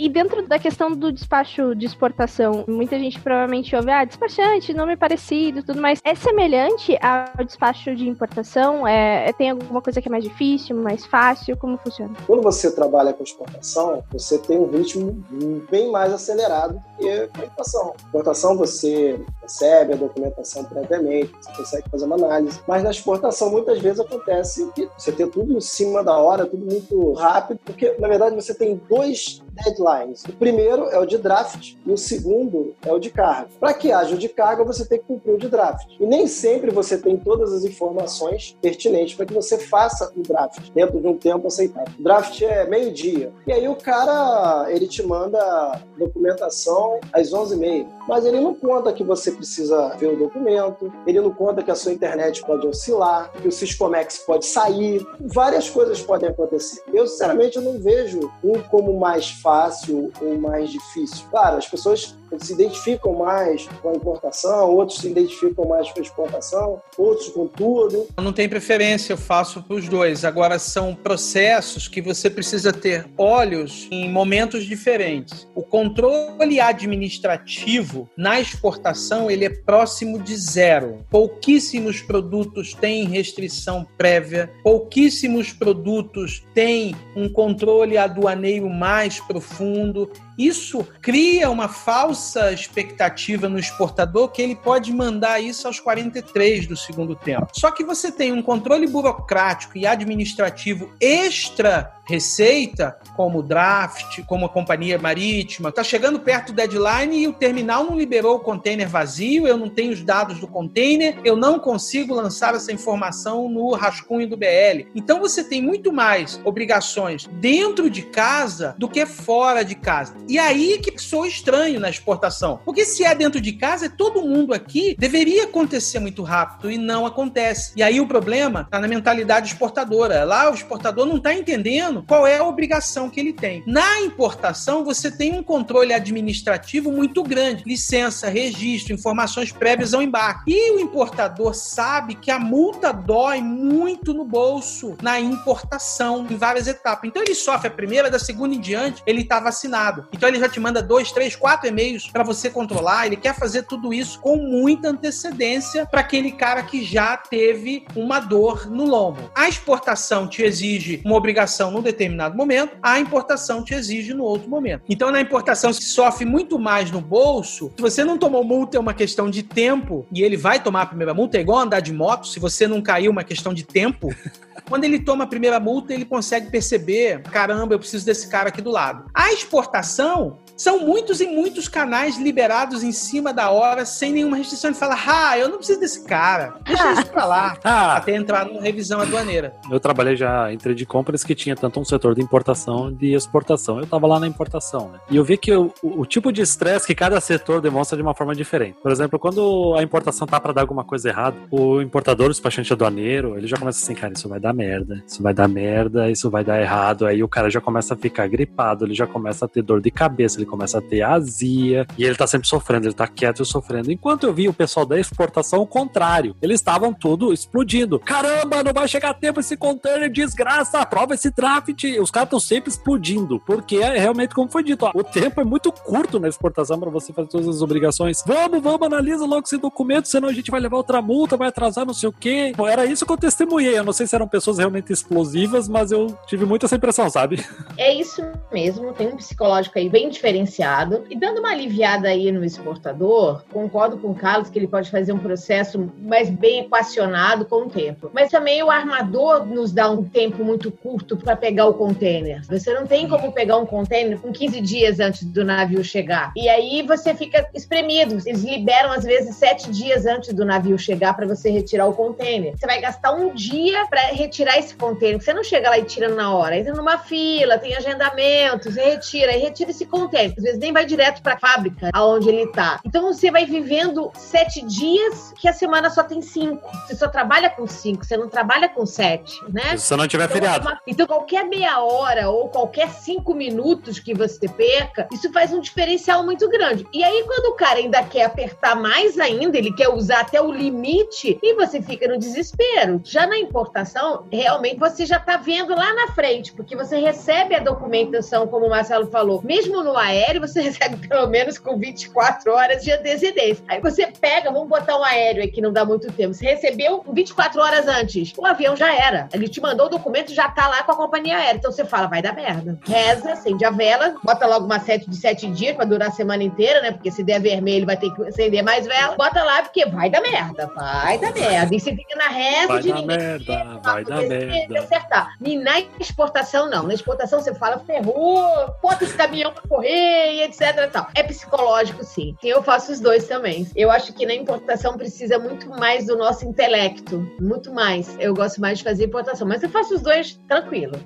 e 0.00 0.08
dentro 0.08 0.48
da 0.48 0.58
questão 0.58 0.92
do 0.92 1.12
despacho 1.12 1.74
de 1.74 1.84
exportação, 1.84 2.64
muita 2.66 2.98
gente 2.98 3.20
provavelmente 3.20 3.76
ouve, 3.76 3.90
ah, 3.90 4.02
despachante, 4.02 4.72
nome 4.72 4.96
parecido, 4.96 5.62
tudo 5.62 5.78
mais. 5.78 6.00
É 6.02 6.14
semelhante 6.14 6.98
ao 7.02 7.44
despacho 7.44 7.94
de 7.94 8.08
importação? 8.08 8.88
É, 8.88 9.28
é, 9.28 9.32
tem 9.34 9.50
alguma 9.50 9.82
coisa 9.82 10.00
que 10.00 10.08
é 10.08 10.10
mais 10.10 10.24
difícil, 10.24 10.74
mais 10.74 11.04
fácil? 11.04 11.54
Como 11.54 11.76
funciona? 11.76 12.14
Quando 12.26 12.42
você 12.42 12.70
trabalha 12.70 13.12
com 13.12 13.22
exportação, 13.22 14.02
você 14.10 14.38
tem 14.38 14.58
um 14.58 14.70
ritmo 14.70 15.22
bem 15.70 15.90
mais 15.90 16.14
acelerado 16.14 16.74
do 16.74 16.96
que 16.96 17.10
a 17.10 17.24
importação. 17.26 17.92
Importação 18.08 18.56
você 18.56 19.22
recebe 19.42 19.92
a 19.92 19.96
documentação 19.96 20.64
previamente, 20.64 21.30
você 21.42 21.52
consegue 21.54 21.90
fazer 21.90 22.06
uma 22.06 22.16
análise. 22.16 22.58
Mas 22.66 22.82
na 22.82 22.90
exportação, 22.90 23.50
muitas 23.50 23.78
vezes 23.80 24.00
acontece 24.00 24.66
que 24.72 24.88
você 24.96 25.12
tem 25.12 25.28
tudo 25.28 25.52
em 25.52 25.60
cima 25.60 26.02
da 26.02 26.16
hora, 26.16 26.46
tudo 26.46 26.64
muito 26.64 27.12
rápido, 27.12 27.60
porque 27.66 27.94
na 27.98 28.08
verdade 28.08 28.34
você 28.34 28.54
tem 28.54 28.80
dois 28.88 29.42
deadlines. 29.52 30.24
O 30.24 30.32
primeiro 30.32 30.84
é 30.90 30.98
o 30.98 31.06
de 31.06 31.18
draft 31.18 31.74
e 31.84 31.92
o 31.92 31.96
segundo 31.96 32.74
é 32.84 32.92
o 32.92 32.98
de 32.98 33.10
carga. 33.10 33.48
Para 33.58 33.74
que 33.74 33.92
haja 33.92 34.14
o 34.14 34.18
de 34.18 34.28
carga, 34.28 34.64
você 34.64 34.84
tem 34.84 34.98
que 34.98 35.04
cumprir 35.04 35.34
o 35.34 35.38
de 35.38 35.48
draft. 35.48 35.88
E 35.98 36.06
nem 36.06 36.26
sempre 36.26 36.70
você 36.70 36.98
tem 36.98 37.16
todas 37.16 37.52
as 37.52 37.64
informações 37.64 38.56
pertinentes 38.60 39.14
para 39.14 39.26
que 39.26 39.34
você 39.34 39.58
faça 39.58 40.12
o 40.16 40.22
draft 40.22 40.70
dentro 40.70 41.00
de 41.00 41.06
um 41.06 41.16
tempo 41.16 41.46
aceitável. 41.46 41.92
O 41.98 42.02
draft 42.02 42.40
é 42.42 42.66
meio-dia. 42.66 43.32
E 43.46 43.52
aí 43.52 43.68
o 43.68 43.76
cara, 43.76 44.66
ele 44.70 44.86
te 44.86 45.02
manda 45.02 45.80
documentação 45.98 47.00
às 47.12 47.30
11h30. 47.30 47.86
Mas 48.08 48.24
ele 48.24 48.40
não 48.40 48.54
conta 48.54 48.92
que 48.92 49.04
você 49.04 49.30
precisa 49.30 49.88
ver 49.96 50.08
o 50.08 50.16
documento, 50.16 50.92
ele 51.06 51.20
não 51.20 51.32
conta 51.32 51.62
que 51.62 51.70
a 51.70 51.74
sua 51.74 51.92
internet 51.92 52.44
pode 52.44 52.66
oscilar, 52.66 53.30
que 53.32 53.46
o 53.46 53.52
Syscomex 53.52 54.18
pode 54.18 54.46
sair, 54.46 55.06
várias 55.20 55.68
coisas 55.68 56.00
podem 56.02 56.28
acontecer. 56.28 56.82
Eu, 56.92 57.06
sinceramente, 57.06 57.60
não 57.60 57.78
vejo 57.78 58.30
um 58.42 58.60
como 58.62 58.98
mais 58.98 59.30
fácil 59.42 60.12
ou 60.20 60.38
mais 60.38 60.70
difícil. 60.70 61.26
Claro, 61.30 61.56
as 61.56 61.68
pessoas 61.68 62.16
se 62.38 62.52
identificam 62.52 63.14
mais 63.14 63.66
com 63.82 63.90
a 63.90 63.94
importação, 63.94 64.70
outros 64.70 65.00
se 65.00 65.08
identificam 65.08 65.64
mais 65.66 65.90
com 65.90 65.98
a 65.98 66.02
exportação, 66.02 66.82
outros 66.96 67.28
com 67.28 67.46
tudo. 67.46 68.06
Não 68.16 68.32
tem 68.32 68.48
preferência, 68.48 69.12
eu 69.12 69.18
faço 69.18 69.62
para 69.62 69.76
os 69.76 69.88
dois. 69.88 70.24
Agora, 70.24 70.58
são 70.58 70.94
processos 70.94 71.88
que 71.88 72.00
você 72.00 72.30
precisa 72.30 72.72
ter 72.72 73.08
olhos 73.16 73.88
em 73.90 74.10
momentos 74.10 74.64
diferentes. 74.64 75.48
O 75.54 75.62
controle 75.62 76.60
administrativo 76.60 78.08
na 78.16 78.40
exportação 78.40 79.30
ele 79.30 79.44
é 79.44 79.50
próximo 79.50 80.18
de 80.18 80.36
zero. 80.36 81.04
Pouquíssimos 81.10 82.00
produtos 82.00 82.74
têm 82.74 83.04
restrição 83.04 83.86
prévia, 83.96 84.50
pouquíssimos 84.62 85.52
produtos 85.52 86.44
têm 86.54 86.94
um 87.16 87.28
controle 87.28 87.96
aduaneiro 87.96 88.68
mais 88.68 89.20
profundo 89.20 90.10
isso 90.46 90.86
cria 91.02 91.50
uma 91.50 91.68
falsa 91.68 92.52
expectativa 92.52 93.48
no 93.48 93.58
exportador 93.58 94.28
que 94.28 94.40
ele 94.40 94.56
pode 94.56 94.92
mandar 94.92 95.40
isso 95.40 95.66
aos 95.66 95.78
43 95.78 96.66
do 96.66 96.76
segundo 96.76 97.14
tempo. 97.14 97.48
Só 97.52 97.70
que 97.70 97.84
você 97.84 98.10
tem 98.10 98.32
um 98.32 98.42
controle 98.42 98.86
burocrático 98.86 99.76
e 99.76 99.86
administrativo 99.86 100.90
extra 101.00 101.99
receita, 102.10 102.96
como 103.16 103.42
draft, 103.42 104.24
como 104.26 104.46
a 104.46 104.48
companhia 104.48 104.98
marítima, 104.98 105.68
está 105.68 105.84
chegando 105.84 106.18
perto 106.18 106.48
do 106.48 106.56
deadline 106.56 107.22
e 107.22 107.28
o 107.28 107.32
terminal 107.32 107.84
não 107.84 107.96
liberou 107.96 108.36
o 108.36 108.40
container 108.40 108.88
vazio, 108.88 109.46
eu 109.46 109.56
não 109.56 109.68
tenho 109.68 109.92
os 109.92 110.02
dados 110.02 110.40
do 110.40 110.48
container, 110.48 111.16
eu 111.24 111.36
não 111.36 111.60
consigo 111.60 112.12
lançar 112.12 112.54
essa 112.54 112.72
informação 112.72 113.48
no 113.48 113.72
rascunho 113.74 114.28
do 114.28 114.36
BL. 114.36 114.88
Então 114.94 115.20
você 115.20 115.44
tem 115.44 115.62
muito 115.62 115.92
mais 115.92 116.40
obrigações 116.44 117.28
dentro 117.40 117.88
de 117.88 118.02
casa 118.02 118.74
do 118.76 118.88
que 118.88 119.06
fora 119.06 119.62
de 119.62 119.76
casa. 119.76 120.14
E 120.28 120.38
aí 120.38 120.78
que 120.78 121.00
sou 121.00 121.24
estranho 121.24 121.78
na 121.78 121.88
exportação. 121.88 122.60
Porque 122.64 122.84
se 122.84 123.04
é 123.04 123.14
dentro 123.14 123.40
de 123.40 123.52
casa, 123.52 123.86
é 123.86 123.88
todo 123.88 124.22
mundo 124.22 124.52
aqui 124.52 124.96
deveria 124.98 125.44
acontecer 125.44 126.00
muito 126.00 126.22
rápido 126.22 126.70
e 126.70 126.76
não 126.76 127.06
acontece. 127.06 127.72
E 127.76 127.82
aí 127.82 128.00
o 128.00 128.06
problema 128.06 128.62
está 128.62 128.80
na 128.80 128.88
mentalidade 128.88 129.52
exportadora. 129.52 130.24
Lá 130.24 130.50
o 130.50 130.54
exportador 130.54 131.06
não 131.06 131.18
está 131.18 131.32
entendendo 131.32 131.99
sabendo 132.00 132.02
qual 132.02 132.26
é 132.26 132.38
a 132.38 132.44
obrigação 132.44 133.10
que 133.10 133.20
ele 133.20 133.32
tem. 133.32 133.62
Na 133.66 134.00
importação, 134.00 134.84
você 134.84 135.10
tem 135.10 135.38
um 135.38 135.42
controle 135.42 135.92
administrativo 135.92 136.90
muito 136.90 137.22
grande: 137.22 137.64
licença, 137.64 138.28
registro, 138.28 138.94
informações 138.94 139.52
prévias 139.52 139.94
ao 139.94 140.02
embarque. 140.02 140.50
E 140.50 140.72
o 140.72 140.80
importador 140.80 141.54
sabe 141.54 142.14
que 142.14 142.30
a 142.30 142.38
multa 142.38 142.92
dói 142.92 143.40
muito 143.40 144.12
no 144.14 144.24
bolso 144.24 144.96
na 145.02 145.20
importação, 145.20 146.26
em 146.28 146.36
várias 146.36 146.66
etapas. 146.66 147.08
Então 147.08 147.22
ele 147.22 147.34
sofre 147.34 147.68
a 147.68 147.70
primeira, 147.70 148.10
da 148.10 148.18
segunda 148.18 148.54
em 148.54 148.60
diante, 148.60 149.02
ele 149.06 149.22
está 149.22 149.40
vacinado. 149.40 150.08
Então 150.12 150.28
ele 150.28 150.38
já 150.38 150.48
te 150.48 150.60
manda 150.60 150.82
dois, 150.82 151.12
três, 151.12 151.36
quatro 151.36 151.68
e-mails 151.68 152.08
para 152.08 152.22
você 152.22 152.50
controlar. 152.50 153.06
Ele 153.06 153.16
quer 153.16 153.34
fazer 153.34 153.64
tudo 153.64 153.92
isso 153.92 154.20
com 154.20 154.36
muita 154.36 154.88
antecedência 154.88 155.86
para 155.86 156.00
aquele 156.00 156.32
cara 156.32 156.62
que 156.62 156.84
já 156.84 157.16
teve 157.16 157.84
uma 157.94 158.20
dor 158.20 158.70
no 158.70 158.84
lombo. 158.84 159.30
A 159.34 159.48
exportação 159.48 160.26
te 160.26 160.42
exige 160.42 161.00
uma 161.04 161.16
obrigação 161.16 161.70
num 161.80 161.82
determinado 161.82 162.36
momento, 162.36 162.76
a 162.82 163.00
importação 163.00 163.64
te 163.64 163.74
exige 163.74 164.14
no 164.14 164.22
outro 164.22 164.48
momento. 164.48 164.82
Então, 164.88 165.10
na 165.10 165.20
importação, 165.20 165.72
se 165.72 165.82
sofre 165.82 166.24
muito 166.24 166.58
mais 166.58 166.90
no 166.90 167.00
bolso. 167.00 167.72
Se 167.74 167.82
você 167.82 168.04
não 168.04 168.18
tomou 168.18 168.44
multa, 168.44 168.76
é 168.76 168.80
uma 168.80 168.94
questão 168.94 169.28
de 169.30 169.42
tempo, 169.42 170.06
e 170.12 170.22
ele 170.22 170.36
vai 170.36 170.62
tomar 170.62 170.82
a 170.82 170.86
primeira 170.86 171.14
multa, 171.14 171.38
é 171.38 171.40
igual 171.40 171.60
andar 171.60 171.80
de 171.80 171.92
moto, 171.92 172.28
se 172.28 172.38
você 172.38 172.68
não 172.68 172.80
caiu, 172.82 173.08
é 173.08 173.12
uma 173.12 173.24
questão 173.24 173.52
de 173.52 173.64
tempo. 173.64 174.14
Quando 174.70 174.84
ele 174.84 175.00
toma 175.00 175.24
a 175.24 175.26
primeira 175.26 175.58
multa, 175.58 175.92
ele 175.92 176.04
consegue 176.04 176.48
perceber: 176.48 177.20
caramba, 177.24 177.74
eu 177.74 177.78
preciso 177.78 178.06
desse 178.06 178.28
cara 178.28 178.48
aqui 178.48 178.62
do 178.62 178.70
lado. 178.70 179.04
A 179.12 179.32
exportação 179.32 180.38
são 180.60 180.80
muitos 180.80 181.22
e 181.22 181.26
muitos 181.26 181.68
canais 181.68 182.18
liberados 182.18 182.84
em 182.84 182.92
cima 182.92 183.32
da 183.32 183.50
hora, 183.50 183.86
sem 183.86 184.12
nenhuma 184.12 184.36
restrição. 184.36 184.68
Ele 184.68 184.78
fala, 184.78 184.94
ah, 185.06 185.38
eu 185.38 185.48
não 185.48 185.56
preciso 185.56 185.80
desse 185.80 186.04
cara. 186.04 186.54
Deixa 186.66 186.92
isso 186.92 187.06
pra 187.06 187.24
lá. 187.24 187.56
Ah. 187.64 187.96
Até 187.96 188.14
entrar 188.14 188.46
numa 188.46 188.60
revisão 188.60 189.00
aduaneira. 189.00 189.54
Eu 189.70 189.78
trabalhei 189.78 190.16
já 190.16 190.52
em 190.52 190.58
trade 190.58 190.84
compras 190.84 191.22
que 191.22 191.34
tinha 191.34 191.54
tanto 191.54 191.78
um 191.78 191.84
setor 191.84 192.14
de 192.14 192.22
importação 192.22 192.90
e 192.90 192.94
de 192.94 193.14
exportação. 193.14 193.78
Eu 193.78 193.86
tava 193.86 194.06
lá 194.06 194.18
na 194.18 194.26
importação, 194.26 194.90
né? 194.90 194.98
E 195.10 195.16
eu 195.16 195.24
vi 195.24 195.36
que 195.36 195.52
o, 195.52 195.72
o, 195.82 196.00
o 196.00 196.06
tipo 196.06 196.32
de 196.32 196.42
estresse 196.42 196.86
que 196.86 196.94
cada 196.94 197.20
setor 197.20 197.60
demonstra 197.60 197.96
de 197.96 198.02
uma 198.02 198.14
forma 198.14 198.34
diferente. 198.34 198.76
Por 198.82 198.90
exemplo, 198.90 199.18
quando 199.18 199.74
a 199.78 199.82
importação 199.82 200.26
tá 200.26 200.40
para 200.40 200.52
dar 200.52 200.62
alguma 200.62 200.84
coisa 200.84 201.08
errada, 201.08 201.36
o 201.50 201.80
importador, 201.80 202.26
o 202.26 202.30
despachante 202.30 202.72
aduaneiro, 202.72 203.36
ele 203.36 203.46
já 203.46 203.56
começa 203.56 203.82
assim, 203.82 203.94
cara, 203.94 204.12
isso 204.12 204.28
vai 204.28 204.40
dar 204.40 204.52
merda, 204.60 205.02
isso 205.06 205.22
vai 205.22 205.32
dar 205.32 205.48
merda, 205.48 206.10
isso 206.10 206.30
vai 206.30 206.44
dar 206.44 206.60
errado. 206.60 207.06
Aí 207.06 207.22
o 207.22 207.28
cara 207.28 207.48
já 207.48 207.60
começa 207.60 207.94
a 207.94 207.96
ficar 207.96 208.26
gripado, 208.28 208.84
ele 208.84 208.94
já 208.94 209.06
começa 209.06 209.46
a 209.46 209.48
ter 209.48 209.62
dor 209.62 209.80
de 209.80 209.90
cabeça, 209.90 210.38
ele 210.38 210.46
começa 210.46 210.78
a 210.78 210.82
ter 210.82 211.02
azia, 211.02 211.86
e 211.96 212.04
ele 212.04 212.14
tá 212.14 212.26
sempre 212.26 212.46
sofrendo, 212.46 212.86
ele 212.86 212.94
tá 212.94 213.06
quieto 213.06 213.42
e 213.42 213.46
sofrendo. 213.46 213.90
Enquanto 213.90 214.24
eu 214.24 214.34
vi 214.34 214.48
o 214.48 214.52
pessoal 214.52 214.84
da 214.84 215.00
exportação, 215.00 215.62
o 215.62 215.66
contrário. 215.66 216.36
Eles 216.42 216.60
estavam 216.60 216.92
tudo 216.92 217.32
explodindo. 217.32 217.98
Caramba, 217.98 218.62
não 218.62 218.72
vai 218.72 218.86
chegar 218.86 219.14
tempo 219.14 219.40
esse 219.40 219.56
container, 219.56 220.10
desgraça, 220.10 220.78
aprova 220.78 221.14
esse 221.14 221.30
draft. 221.30 221.84
Os 222.00 222.10
caras 222.10 222.26
estão 222.26 222.40
sempre 222.40 222.70
explodindo, 222.70 223.40
porque 223.40 223.76
é 223.76 223.98
realmente 223.98 224.34
como 224.34 224.50
foi 224.50 224.62
dito, 224.62 224.84
ó, 224.84 224.92
o 224.94 225.02
tempo 225.02 225.40
é 225.40 225.44
muito 225.44 225.72
curto 225.72 226.20
na 226.20 226.28
exportação 226.28 226.78
para 226.78 226.90
você 226.90 227.12
fazer 227.12 227.28
todas 227.28 227.48
as 227.48 227.62
obrigações. 227.62 228.22
Vamos, 228.26 228.62
vamos, 228.62 228.82
analisa 228.82 229.24
logo 229.24 229.44
esse 229.46 229.56
documento, 229.56 230.08
senão 230.08 230.28
a 230.28 230.32
gente 230.32 230.50
vai 230.50 230.60
levar 230.60 230.76
outra 230.76 231.00
multa, 231.00 231.36
vai 231.36 231.48
atrasar 231.48 231.86
não 231.86 231.94
sei 231.94 232.08
o 232.08 232.12
quê. 232.12 232.52
Era 232.68 232.84
isso 232.84 233.06
que 233.06 233.12
eu 233.12 233.16
testemunhei. 233.16 233.78
Eu 233.78 233.84
não 233.84 233.92
sei 233.92 234.06
se 234.06 234.14
eram 234.14 234.28
pessoas 234.28 234.49
realmente 234.58 234.92
explosivas, 234.92 235.68
mas 235.68 235.92
eu 235.92 236.16
tive 236.26 236.44
muito 236.44 236.66
essa 236.66 236.76
impressão, 236.76 237.08
sabe? 237.08 237.44
É 237.76 237.92
isso 237.92 238.22
mesmo, 238.52 238.92
tem 238.92 239.08
um 239.08 239.16
psicológico 239.16 239.78
aí 239.78 239.88
bem 239.88 240.08
diferenciado 240.08 241.04
e 241.08 241.16
dando 241.16 241.38
uma 241.38 241.50
aliviada 241.50 242.08
aí 242.08 242.30
no 242.32 242.44
exportador, 242.44 243.42
concordo 243.52 243.98
com 243.98 244.10
o 244.10 244.14
Carlos 244.14 244.50
que 244.50 244.58
ele 244.58 244.68
pode 244.68 244.90
fazer 244.90 245.12
um 245.12 245.18
processo 245.18 245.90
mais 246.02 246.30
bem 246.30 246.60
equacionado 246.60 247.44
com 247.44 247.62
o 247.62 247.68
tempo. 247.68 248.10
Mas 248.12 248.30
também 248.30 248.62
o 248.62 248.70
armador 248.70 249.46
nos 249.46 249.72
dá 249.72 249.90
um 249.90 250.04
tempo 250.04 250.44
muito 250.44 250.70
curto 250.70 251.16
para 251.16 251.36
pegar 251.36 251.66
o 251.66 251.74
container. 251.74 252.42
Você 252.46 252.72
não 252.74 252.86
tem 252.86 253.08
como 253.08 253.32
pegar 253.32 253.56
um 253.56 253.66
container 253.66 254.18
com 254.18 254.32
15 254.32 254.60
dias 254.60 255.00
antes 255.00 255.24
do 255.24 255.44
navio 255.44 255.82
chegar. 255.84 256.32
E 256.36 256.48
aí 256.48 256.82
você 256.82 257.14
fica 257.14 257.48
espremido. 257.54 258.16
Eles 258.26 258.42
liberam, 258.42 258.92
às 258.92 259.04
vezes, 259.04 259.36
sete 259.36 259.70
dias 259.70 260.06
antes 260.06 260.32
do 260.32 260.44
navio 260.44 260.78
chegar 260.78 261.14
para 261.14 261.26
você 261.26 261.50
retirar 261.50 261.86
o 261.86 261.92
container. 261.92 262.56
Você 262.56 262.66
vai 262.66 262.80
gastar 262.80 263.12
um 263.12 263.34
dia 263.34 263.86
para 263.86 264.00
retirar 264.08 264.29
esse 264.58 264.74
container. 264.74 265.20
Você 265.20 265.32
não 265.32 265.44
chega 265.44 265.70
lá 265.70 265.78
e 265.78 265.84
tira 265.84 266.08
na 266.08 266.32
hora. 266.34 266.56
Entra 266.56 266.74
numa 266.74 266.98
fila, 266.98 267.58
tem 267.58 267.74
agendamentos, 267.74 268.76
retira, 268.76 269.36
e 269.36 269.40
retira 269.40 269.70
esse 269.70 269.86
container. 269.86 270.34
Às 270.36 270.42
vezes 270.42 270.58
nem 270.58 270.72
vai 270.72 270.84
direto 270.84 271.22
para 271.22 271.34
a 271.34 271.38
fábrica 271.38 271.90
aonde 271.92 272.28
ele 272.28 272.42
está. 272.42 272.80
Então 272.84 273.12
você 273.12 273.30
vai 273.30 273.44
vivendo 273.44 274.10
sete 274.14 274.64
dias 274.64 275.32
que 275.38 275.48
a 275.48 275.52
semana 275.52 275.90
só 275.90 276.02
tem 276.02 276.22
cinco. 276.22 276.70
Você 276.86 276.96
só 276.96 277.08
trabalha 277.08 277.50
com 277.50 277.66
cinco, 277.66 278.04
você 278.04 278.16
não 278.16 278.28
trabalha 278.28 278.68
com 278.68 278.86
sete, 278.86 279.34
né? 279.48 279.76
Se 279.76 279.86
você 279.86 279.96
não 279.96 280.06
tiver 280.06 280.24
então, 280.24 280.34
feriado. 280.34 280.68
Uma... 280.68 280.80
Então 280.86 281.06
qualquer 281.06 281.44
meia 281.44 281.80
hora 281.80 282.30
ou 282.30 282.48
qualquer 282.48 282.90
cinco 282.90 283.34
minutos 283.34 283.98
que 283.98 284.14
você 284.14 284.48
perca, 284.48 285.08
isso 285.12 285.32
faz 285.32 285.52
um 285.52 285.60
diferencial 285.60 286.24
muito 286.24 286.48
grande. 286.48 286.86
E 286.92 287.02
aí 287.02 287.24
quando 287.24 287.46
o 287.52 287.54
cara 287.54 287.78
ainda 287.78 288.02
quer 288.02 288.24
apertar 288.24 288.74
mais 288.74 289.18
ainda, 289.18 289.58
ele 289.58 289.72
quer 289.72 289.88
usar 289.88 290.20
até 290.20 290.40
o 290.40 290.52
limite 290.52 291.38
e 291.42 291.54
você 291.54 291.80
fica 291.80 292.06
no 292.08 292.18
desespero. 292.18 293.00
Já 293.04 293.26
na 293.26 293.38
importação, 293.38 294.19
realmente 294.32 294.78
você 294.78 295.06
já 295.06 295.16
está 295.16 295.36
vendo 295.36 295.74
lá 295.74 295.94
na 295.94 296.08
frente, 296.08 296.52
porque 296.52 296.76
você 296.76 296.98
recebe 296.98 297.54
a 297.54 297.58
documentação, 297.58 298.46
como 298.46 298.66
o 298.66 298.70
Marcelo 298.70 299.06
falou. 299.06 299.40
Mesmo 299.42 299.82
no 299.82 299.96
aéreo, 299.96 300.40
você 300.40 300.60
recebe 300.62 300.96
pelo 301.08 301.26
menos 301.26 301.58
com 301.58 301.78
24 301.78 302.52
horas 302.52 302.82
de 302.82 302.92
antecedência. 302.92 303.64
Aí 303.68 303.80
você 303.80 304.06
pega, 304.06 304.50
vamos 304.50 304.68
botar 304.68 304.96
um 304.96 305.04
aéreo 305.04 305.42
aí 305.42 305.50
que 305.50 305.60
não 305.60 305.72
dá 305.72 305.84
muito 305.84 306.10
tempo. 306.12 306.34
Você 306.34 306.46
recebeu 306.46 307.04
24 307.12 307.60
horas 307.60 307.86
antes. 307.86 308.32
O 308.36 308.46
avião 308.46 308.76
já 308.76 308.94
era. 308.94 309.28
Ele 309.32 309.48
te 309.48 309.60
mandou 309.60 309.86
o 309.86 309.90
documento, 309.90 310.34
já 310.34 310.48
tá 310.48 310.68
lá 310.68 310.82
com 310.82 310.92
a 310.92 310.96
companhia 310.96 311.36
aérea. 311.36 311.58
Então 311.58 311.72
você 311.72 311.84
fala, 311.84 312.06
vai 312.06 312.22
dar 312.22 312.34
merda. 312.34 312.78
Reza, 312.86 313.32
acende 313.32 313.64
a 313.64 313.70
vela, 313.70 314.14
bota 314.22 314.46
logo 314.46 314.66
uma 314.66 314.80
sete 314.80 315.08
de 315.08 315.16
sete 315.16 315.46
dias 315.48 315.76
pra 315.76 315.84
durar 315.84 316.08
a 316.08 316.12
semana 316.12 316.42
inteira, 316.42 316.80
né? 316.80 316.92
Porque 316.92 317.10
se 317.10 317.22
der 317.22 317.40
vermelho, 317.40 317.86
vai 317.86 317.96
ter 317.96 318.12
que 318.14 318.22
acender 318.24 318.62
mais 318.62 318.86
vela. 318.86 319.16
Bota 319.16 319.42
lá, 319.42 319.62
porque 319.62 319.86
vai 319.86 320.10
dar 320.10 320.20
merda. 320.20 320.66
Vai 320.74 321.18
dar 321.18 321.32
merda. 321.32 321.74
E 321.74 321.80
você 321.80 321.94
fica 321.94 322.16
na 322.16 322.28
reza 322.28 322.68
vai 322.68 322.82
de 322.82 322.88
dar 322.88 322.94
ninguém. 322.94 323.18
Merda, 323.18 323.80
vai 323.82 324.04
dar 324.10 324.22
merda. 324.22 324.80
Acertar. 324.80 325.36
E 325.40 325.56
na 325.56 325.80
exportação, 325.98 326.68
não. 326.68 326.84
Na 326.84 326.94
exportação, 326.94 327.40
você 327.40 327.54
fala, 327.54 327.78
ferrou, 327.78 328.44
bota 328.82 329.04
esse 329.04 329.14
caminhão 329.16 329.52
pra 329.52 329.62
correr 329.68 330.34
e 330.34 330.42
etc. 330.42 330.90
Tal. 330.90 331.08
É 331.14 331.22
psicológico, 331.22 332.04
sim. 332.04 332.36
Eu 332.42 332.62
faço 332.62 332.92
os 332.92 333.00
dois 333.00 333.26
também. 333.26 333.66
Eu 333.74 333.90
acho 333.90 334.12
que 334.12 334.26
na 334.26 334.34
importação 334.34 334.96
precisa 334.96 335.38
muito 335.38 335.68
mais 335.68 336.06
do 336.06 336.16
nosso 336.16 336.46
intelecto. 336.46 337.20
Muito 337.40 337.72
mais. 337.72 338.16
Eu 338.18 338.34
gosto 338.34 338.60
mais 338.60 338.78
de 338.78 338.84
fazer 338.84 339.04
importação. 339.04 339.46
Mas 339.46 339.62
eu 339.62 339.70
faço 339.70 339.94
os 339.94 340.02
dois 340.02 340.40
tranquilo. 340.48 340.98